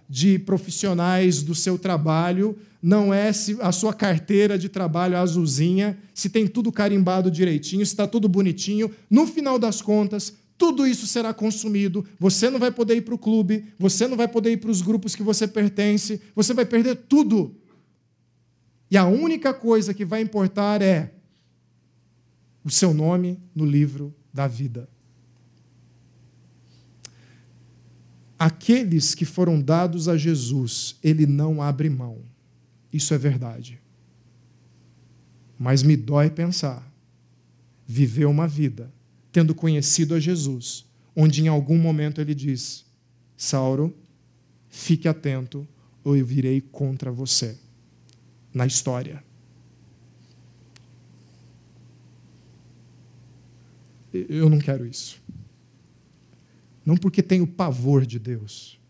de 0.09 0.39
profissionais 0.39 1.43
do 1.43 1.55
seu 1.55 1.79
trabalho, 1.79 2.59
não 2.83 3.13
é 3.13 3.33
se 3.33 3.57
a 3.61 3.73
sua 3.73 3.93
carteira 3.93 4.59
de 4.59 4.69
trabalho 4.69 5.17
azulzinha, 5.17 5.99
se 6.15 6.29
tem 6.29 6.47
tudo 6.47 6.73
carimbado 6.73 7.31
direitinho, 7.31 7.85
se 7.85 7.93
está 7.93 8.07
tudo 8.07 8.29
bonitinho. 8.29 8.91
No 9.09 9.27
final 9.27 9.59
das 9.59 9.81
contas, 9.83 10.35
tudo 10.57 10.87
isso 10.87 11.07
será 11.07 11.33
consumido. 11.33 12.05
Você 12.19 12.51
não 12.51 12.59
vai 12.59 12.71
poder 12.71 12.97
ir 12.97 13.03
para 13.03 13.15
o 13.15 13.19
clube, 13.19 13.65
você 13.79 14.07
não 14.07 14.17
vai 14.17 14.29
poder 14.29 14.53
ir 14.53 14.57
para 14.59 14.71
os 14.71 14.83
grupos 14.83 15.15
que 15.15 15.23
você 15.23 15.49
pertence, 15.49 16.21
você 16.35 16.53
vai 16.53 16.67
perder 16.67 16.97
tudo. 16.97 17.55
E 18.91 18.97
a 18.97 19.07
única 19.07 19.55
coisa 19.55 19.95
que 19.95 20.05
vai 20.05 20.21
importar 20.21 20.83
é 20.83 21.15
o 22.65 22.71
seu 22.71 22.93
nome 22.93 23.41
no 23.55 23.65
livro 23.65 24.15
da 24.33 24.47
vida. 24.47 24.89
Aqueles 28.41 29.15
que 29.15 29.27
foram 29.27 29.61
dados 29.61 30.09
a 30.09 30.17
Jesus, 30.17 30.97
ele 31.05 31.27
não 31.27 31.61
abre 31.61 31.91
mão. 31.91 32.23
Isso 32.91 33.13
é 33.13 33.19
verdade. 33.19 33.79
Mas 35.59 35.83
me 35.83 35.95
dói 35.95 36.31
pensar 36.31 36.91
viver 37.87 38.25
uma 38.25 38.49
vida 38.49 38.91
tendo 39.31 39.55
conhecido 39.55 40.15
a 40.15 40.19
Jesus, 40.19 40.87
onde 41.15 41.43
em 41.43 41.49
algum 41.49 41.77
momento 41.77 42.19
ele 42.19 42.35
diz: 42.35 42.87
Sauro, 43.37 43.95
fique 44.71 45.07
atento, 45.07 45.69
ou 46.03 46.17
eu 46.17 46.25
virei 46.25 46.63
contra 46.63 47.13
você. 47.13 47.59
Na 48.55 48.67
história. 48.67 49.23
Eu 54.15 54.49
não 54.49 54.59
quero 54.59 54.87
isso. 54.87 55.20
Não 56.85 56.97
porque 56.97 57.23
tenho 57.23 57.47
pavor 57.47 58.07
de 58.07 58.19
Deus. 58.19 58.81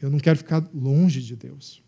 Eu 0.00 0.10
não 0.10 0.18
quero 0.18 0.38
ficar 0.38 0.66
longe 0.74 1.20
de 1.22 1.36
Deus. 1.36 1.82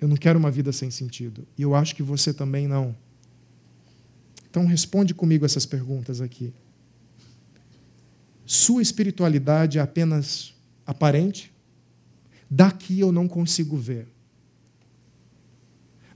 Eu 0.00 0.08
não 0.08 0.16
quero 0.16 0.38
uma 0.38 0.50
vida 0.50 0.72
sem 0.72 0.90
sentido. 0.90 1.46
E 1.58 1.62
eu 1.62 1.74
acho 1.74 1.94
que 1.94 2.02
você 2.02 2.32
também 2.32 2.66
não. 2.66 2.96
Então 4.48 4.66
responde 4.66 5.14
comigo 5.14 5.44
essas 5.44 5.66
perguntas 5.66 6.20
aqui. 6.20 6.52
Sua 8.46 8.82
espiritualidade 8.82 9.78
é 9.78 9.80
apenas 9.80 10.54
aparente? 10.84 11.52
Daqui 12.50 12.98
eu 12.98 13.12
não 13.12 13.28
consigo 13.28 13.76
ver. 13.76 14.08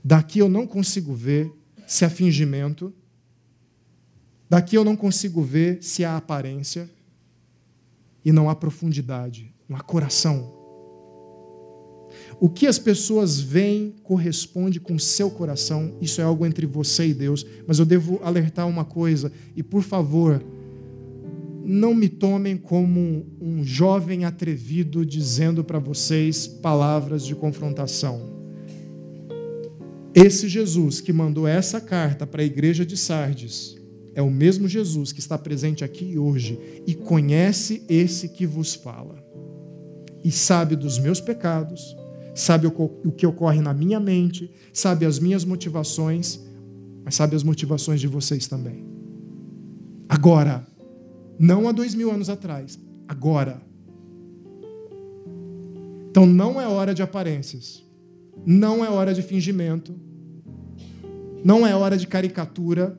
Daqui 0.03 0.39
eu 0.39 0.49
não 0.49 0.67
consigo 0.67 1.13
ver 1.13 1.51
se 1.87 2.03
é 2.03 2.09
fingimento. 2.09 2.93
Daqui 4.49 4.75
eu 4.75 4.83
não 4.83 4.95
consigo 4.95 5.41
ver 5.41 5.81
se 5.81 6.05
há 6.05 6.17
aparência. 6.17 6.89
E 8.23 8.31
não 8.31 8.49
há 8.49 8.55
profundidade, 8.55 9.53
não 9.69 9.77
há 9.77 9.81
coração. 9.81 10.51
O 12.39 12.49
que 12.49 12.65
as 12.65 12.79
pessoas 12.79 13.39
veem 13.39 13.93
corresponde 14.03 14.79
com 14.79 14.97
seu 14.97 15.29
coração. 15.29 15.95
Isso 16.01 16.21
é 16.21 16.23
algo 16.23 16.45
entre 16.45 16.65
você 16.65 17.07
e 17.07 17.13
Deus. 17.13 17.45
Mas 17.67 17.77
eu 17.77 17.85
devo 17.85 18.19
alertar 18.23 18.67
uma 18.67 18.83
coisa, 18.83 19.31
e 19.55 19.61
por 19.61 19.83
favor, 19.83 20.43
não 21.63 21.93
me 21.93 22.09
tomem 22.09 22.57
como 22.57 23.25
um 23.39 23.63
jovem 23.63 24.25
atrevido 24.25 25.05
dizendo 25.05 25.63
para 25.63 25.79
vocês 25.79 26.47
palavras 26.47 27.25
de 27.25 27.35
confrontação. 27.35 28.33
Esse 30.13 30.47
Jesus 30.47 31.01
que 31.01 31.11
mandou 31.11 31.47
essa 31.47 31.81
carta 31.81 32.25
para 32.25 32.41
a 32.41 32.45
igreja 32.45 32.85
de 32.85 32.95
Sardes 32.95 33.75
é 34.15 34.21
o 34.21 34.31
mesmo 34.31 34.65
Jesus 34.65 35.11
que 35.11 35.19
está 35.19 35.37
presente 35.37 35.83
aqui 35.83 36.17
hoje 36.17 36.57
e 36.87 36.95
conhece 36.95 37.83
esse 37.89 38.29
que 38.29 38.47
vos 38.47 38.73
fala. 38.73 39.21
E 40.23 40.31
sabe 40.31 40.77
dos 40.77 40.97
meus 40.97 41.19
pecados, 41.19 41.95
sabe 42.33 42.65
o 42.65 43.11
que 43.11 43.27
ocorre 43.27 43.61
na 43.61 43.73
minha 43.73 43.99
mente, 43.99 44.49
sabe 44.71 45.05
as 45.05 45.19
minhas 45.19 45.43
motivações, 45.43 46.39
mas 47.03 47.13
sabe 47.13 47.35
as 47.35 47.43
motivações 47.43 47.99
de 47.99 48.07
vocês 48.07 48.47
também. 48.47 48.85
Agora, 50.07 50.65
não 51.37 51.67
há 51.67 51.73
dois 51.73 51.93
mil 51.93 52.09
anos 52.09 52.29
atrás, 52.29 52.79
agora. 53.09 53.61
Então 56.09 56.25
não 56.25 56.59
é 56.59 56.65
hora 56.65 56.95
de 56.95 57.03
aparências, 57.03 57.83
não 58.45 58.83
é 58.83 58.89
hora 58.89 59.13
de 59.13 59.21
fingimento, 59.21 59.93
não 61.43 61.67
é 61.67 61.75
hora 61.75 61.97
de 61.97 62.07
caricatura, 62.07 62.97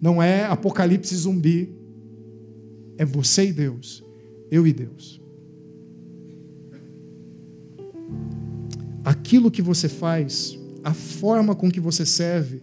não 0.00 0.22
é 0.22 0.44
apocalipse 0.44 1.14
zumbi, 1.16 1.72
é 2.96 3.04
você 3.04 3.48
e 3.48 3.52
Deus, 3.52 4.04
eu 4.50 4.66
e 4.66 4.72
Deus. 4.72 5.18
aquilo 9.08 9.50
que 9.50 9.62
você 9.62 9.88
faz, 9.88 10.58
a 10.84 10.92
forma 10.92 11.54
com 11.54 11.70
que 11.70 11.80
você 11.80 12.04
serve, 12.04 12.60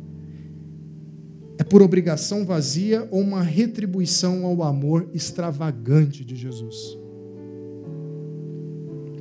é 1.57 1.63
por 1.63 1.81
obrigação 1.81 2.45
vazia 2.45 3.07
ou 3.09 3.21
uma 3.21 3.41
retribuição 3.41 4.45
ao 4.45 4.61
amor 4.61 5.09
extravagante 5.11 6.23
de 6.23 6.36
Jesus? 6.36 6.75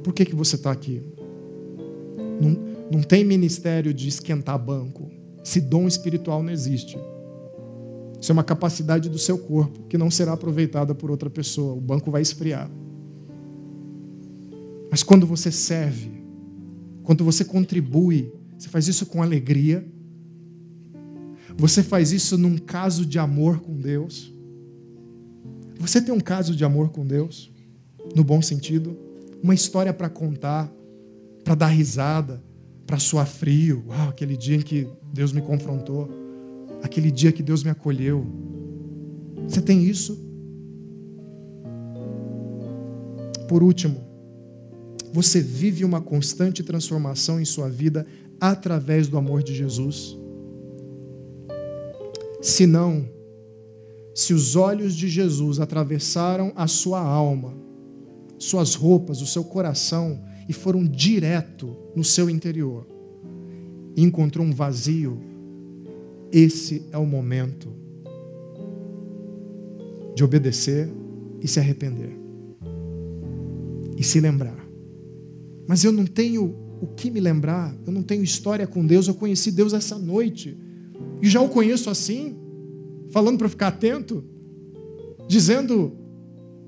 Por 0.02 0.12
que, 0.12 0.26
que 0.26 0.34
você 0.34 0.56
está 0.56 0.70
aqui? 0.70 1.00
Não, 2.38 2.58
não 2.92 3.02
tem 3.02 3.24
ministério 3.24 3.94
de 3.94 4.06
esquentar 4.06 4.58
banco. 4.58 5.10
Esse 5.42 5.62
dom 5.62 5.88
espiritual 5.88 6.42
não 6.42 6.52
existe. 6.52 6.98
Isso 8.24 8.32
é 8.32 8.36
uma 8.36 8.42
capacidade 8.42 9.10
do 9.10 9.18
seu 9.18 9.36
corpo 9.36 9.82
que 9.86 9.98
não 9.98 10.10
será 10.10 10.32
aproveitada 10.32 10.94
por 10.94 11.10
outra 11.10 11.28
pessoa. 11.28 11.74
O 11.74 11.80
banco 11.82 12.10
vai 12.10 12.22
esfriar. 12.22 12.70
Mas 14.90 15.02
quando 15.02 15.26
você 15.26 15.52
serve, 15.52 16.24
quando 17.02 17.22
você 17.22 17.44
contribui, 17.44 18.32
você 18.56 18.70
faz 18.70 18.88
isso 18.88 19.04
com 19.04 19.22
alegria. 19.22 19.86
Você 21.54 21.82
faz 21.82 22.12
isso 22.12 22.38
num 22.38 22.56
caso 22.56 23.04
de 23.04 23.18
amor 23.18 23.60
com 23.60 23.78
Deus. 23.78 24.34
Você 25.78 26.00
tem 26.00 26.14
um 26.14 26.18
caso 26.18 26.56
de 26.56 26.64
amor 26.64 26.88
com 26.88 27.06
Deus, 27.06 27.52
no 28.16 28.24
bom 28.24 28.40
sentido, 28.40 28.96
uma 29.42 29.52
história 29.52 29.92
para 29.92 30.08
contar, 30.08 30.72
para 31.44 31.54
dar 31.54 31.66
risada, 31.66 32.42
para 32.86 32.98
suar 32.98 33.26
frio. 33.26 33.84
Uau, 33.88 34.08
aquele 34.08 34.34
dia 34.34 34.56
em 34.56 34.62
que 34.62 34.88
Deus 35.12 35.30
me 35.30 35.42
confrontou, 35.42 36.23
aquele 36.84 37.10
dia 37.10 37.32
que 37.32 37.42
Deus 37.42 37.64
me 37.64 37.70
acolheu. 37.70 38.26
Você 39.48 39.62
tem 39.62 39.84
isso? 39.84 40.22
Por 43.48 43.62
último, 43.62 44.04
você 45.10 45.40
vive 45.40 45.82
uma 45.82 46.02
constante 46.02 46.62
transformação 46.62 47.40
em 47.40 47.44
sua 47.46 47.70
vida 47.70 48.06
através 48.38 49.08
do 49.08 49.16
amor 49.16 49.42
de 49.42 49.54
Jesus? 49.54 50.18
Se 52.42 52.66
não, 52.66 53.08
se 54.14 54.34
os 54.34 54.54
olhos 54.54 54.94
de 54.94 55.08
Jesus 55.08 55.60
atravessaram 55.60 56.52
a 56.54 56.66
sua 56.66 57.00
alma, 57.00 57.54
suas 58.38 58.74
roupas, 58.74 59.22
o 59.22 59.26
seu 59.26 59.42
coração 59.42 60.22
e 60.46 60.52
foram 60.52 60.84
direto 60.84 61.74
no 61.96 62.04
seu 62.04 62.28
interior 62.28 62.86
e 63.96 64.02
encontrou 64.02 64.44
um 64.44 64.52
vazio, 64.52 65.33
esse 66.36 66.84
é 66.92 66.98
o 66.98 67.06
momento 67.06 67.68
de 70.14 70.24
obedecer 70.24 70.90
e 71.40 71.48
se 71.48 71.60
arrepender 71.60 72.16
e 73.96 74.02
se 74.02 74.20
lembrar 74.20 74.64
mas 75.66 75.82
eu 75.84 75.92
não 75.92 76.04
tenho 76.04 76.54
o 76.80 76.86
que 76.86 77.10
me 77.10 77.20
lembrar. 77.20 77.74
Eu 77.86 77.92
não 77.92 78.02
tenho 78.02 78.22
história 78.22 78.66
com 78.66 78.84
Deus, 78.84 79.08
eu 79.08 79.14
conheci 79.14 79.50
Deus 79.50 79.72
essa 79.72 79.98
noite. 79.98 80.56
E 81.22 81.28
já 81.28 81.40
o 81.40 81.48
conheço 81.48 81.88
assim, 81.88 82.36
falando 83.10 83.38
para 83.38 83.48
ficar 83.48 83.68
atento, 83.68 84.22
dizendo 85.26 85.96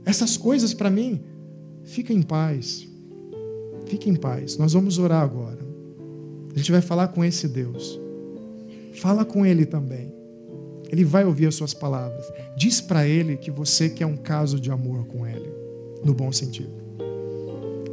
essas 0.04 0.36
coisas 0.36 0.72
para 0.72 0.90
mim. 0.90 1.20
Fica 1.84 2.12
em 2.12 2.22
paz. 2.22 2.88
Fique 3.86 4.08
em 4.08 4.16
paz. 4.16 4.56
Nós 4.56 4.72
vamos 4.72 4.98
orar 4.98 5.22
agora. 5.22 5.64
A 6.54 6.58
gente 6.58 6.72
vai 6.72 6.80
falar 6.80 7.08
com 7.08 7.24
esse 7.24 7.46
Deus. 7.46 8.00
Fala 9.00 9.24
com 9.24 9.44
ele 9.44 9.66
também. 9.66 10.12
Ele 10.90 11.04
vai 11.04 11.24
ouvir 11.24 11.46
as 11.46 11.54
suas 11.54 11.74
palavras. 11.74 12.24
Diz 12.56 12.80
para 12.80 13.06
ele 13.06 13.36
que 13.36 13.50
você 13.50 13.88
quer 13.88 14.06
um 14.06 14.16
caso 14.16 14.58
de 14.58 14.70
amor 14.70 15.06
com 15.06 15.26
ele, 15.26 15.50
no 16.04 16.14
bom 16.14 16.32
sentido. 16.32 16.72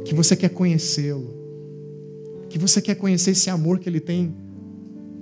Que 0.04 0.14
você 0.14 0.36
quer 0.36 0.50
conhecê-lo. 0.50 1.34
Que 2.48 2.58
você 2.58 2.80
quer 2.80 2.94
conhecer 2.94 3.32
esse 3.32 3.50
amor 3.50 3.78
que 3.78 3.88
ele 3.88 4.00
tem 4.00 4.34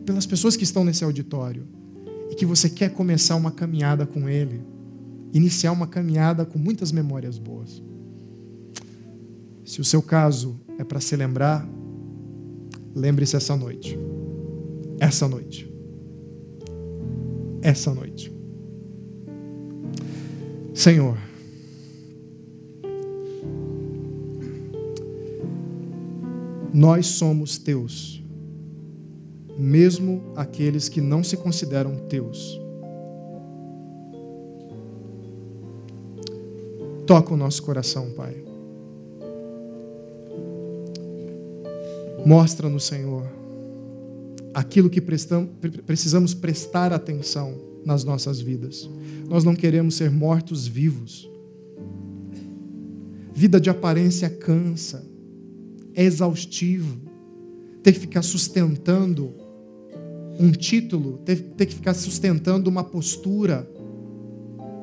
pelas 0.05 0.27
pessoas 0.27 0.57
que 0.57 0.65
estão 0.65 0.85
nesse 0.85 1.03
auditório. 1.03 1.67
E 2.31 2.35
que 2.35 2.47
você 2.47 2.69
quer 2.69 2.91
começar 2.91 3.37
uma 3.37 3.51
caminhada 3.51 4.07
com 4.07 4.29
ele. 4.29 4.61
Iniciar 5.33 5.73
uma 5.73 5.87
caminhada 5.87 6.45
com 6.45 6.59
muitas 6.59 6.93
memórias 6.93 7.39
boas. 7.39 7.83
Se 9.65 9.81
o 9.81 9.85
seu 9.85 10.03
caso 10.03 10.61
é 10.79 10.85
para 10.85 11.01
se 11.01 11.17
lembrar, 11.17 11.67
lembre-se 12.95 13.35
essa 13.35 13.57
noite. 13.57 13.99
Essa 15.01 15.27
noite 15.27 15.72
essa 17.63 17.95
noite. 17.95 18.33
Senhor, 20.75 21.17
nós 26.73 27.07
somos 27.07 27.59
teus, 27.59 28.23
mesmo 29.59 30.23
aqueles 30.35 30.89
que 30.89 31.01
não 31.01 31.23
se 31.23 31.37
consideram 31.37 31.97
teus. 32.09 32.61
Toca 37.07 37.35
o 37.35 37.37
nosso 37.37 37.63
coração, 37.63 38.11
Pai. 38.13 38.43
Mostra-nos, 42.25 42.85
Senhor, 42.85 43.27
aquilo 44.55 44.91
que 44.91 45.01
precisamos 45.01 46.35
prestar 46.35 46.93
atenção 46.93 47.59
nas 47.85 48.05
nossas 48.05 48.41
vidas. 48.41 48.89
Nós 49.29 49.45
não 49.45 49.55
queremos 49.55 49.95
ser 49.95 50.11
mortos 50.11 50.67
vivos. 50.67 51.29
Vida 53.35 53.61
de 53.61 53.71
aparência 53.71 54.29
cansa, 54.29 55.05
é 55.95 56.05
exaustivo. 56.05 57.01
Ter 57.83 57.93
que 57.93 58.01
ficar 58.01 58.23
sustentando 58.23 59.33
um 60.39 60.53
título, 60.53 61.19
ter, 61.19 61.41
ter 61.57 61.67
que 61.67 61.75
ficar 61.75 61.95
sustentando 61.95 62.71
uma 62.71 62.85
postura, 62.85 63.69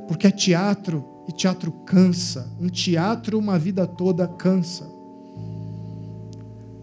porque 0.07 0.27
é 0.27 0.31
teatro 0.31 1.05
e 1.27 1.31
teatro 1.31 1.71
cansa. 1.85 2.51
Um 2.59 2.67
teatro, 2.67 3.37
uma 3.37 3.57
vida 3.57 3.85
toda 3.85 4.27
cansa. 4.27 4.89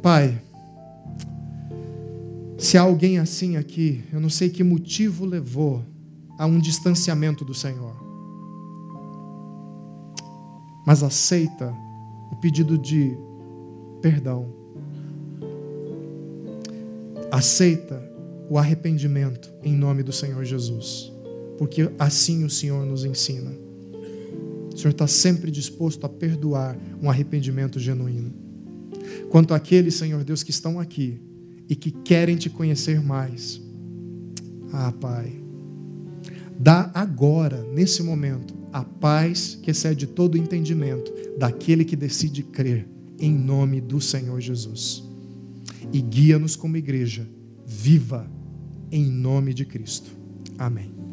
Pai, 0.01 0.41
se 2.59 2.78
há 2.78 2.82
alguém 2.82 3.18
assim 3.18 3.57
aqui, 3.57 4.02
eu 4.12 4.18
não 4.18 4.30
sei 4.30 4.48
que 4.48 4.64
motivo 4.64 5.24
levou 5.24 5.84
a 6.38 6.46
um 6.46 6.59
distanciamento 6.59 7.44
do 7.44 7.54
Senhor. 7.54 7.94
Mas 10.86 11.02
aceita 11.02 11.74
o 12.30 12.36
pedido 12.36 12.78
de 12.78 13.16
perdão. 14.00 14.48
Aceita 17.30 18.02
o 18.48 18.57
arrependimento 18.57 19.52
em 19.62 19.74
nome 19.74 20.02
do 20.02 20.12
Senhor 20.12 20.44
Jesus. 20.44 21.12
Porque 21.59 21.90
assim 21.98 22.44
o 22.44 22.50
Senhor 22.50 22.86
nos 22.86 23.04
ensina. 23.04 23.50
O 24.72 24.78
Senhor 24.78 24.92
está 24.92 25.07
sempre 25.07 25.50
disposto 25.50 26.04
a 26.07 26.09
perdoar 26.09 26.76
um 27.02 27.11
arrependimento 27.11 27.78
genuíno. 27.80 28.32
Quanto 29.30 29.52
àqueles, 29.52 29.94
Senhor 29.94 30.22
Deus, 30.22 30.42
que 30.42 30.50
estão 30.50 30.78
aqui, 30.78 31.20
e 31.68 31.74
que 31.74 31.90
querem 31.90 32.36
te 32.36 32.48
conhecer 32.48 33.02
mais. 33.02 33.60
Ah, 34.72 34.92
Pai, 34.92 35.32
dá 36.58 36.90
agora, 36.94 37.62
nesse 37.72 38.02
momento, 38.02 38.54
a 38.72 38.84
paz 38.84 39.58
que 39.62 39.70
excede 39.70 40.06
todo 40.06 40.36
entendimento 40.36 41.12
daquele 41.38 41.84
que 41.84 41.96
decide 41.96 42.42
crer, 42.42 42.86
em 43.18 43.32
nome 43.32 43.80
do 43.80 44.00
Senhor 44.00 44.40
Jesus. 44.40 45.02
E 45.92 46.00
guia-nos 46.00 46.56
como 46.56 46.76
igreja 46.76 47.26
viva, 47.66 48.30
em 48.90 49.04
nome 49.06 49.54
de 49.54 49.64
Cristo. 49.64 50.10
Amém. 50.58 51.05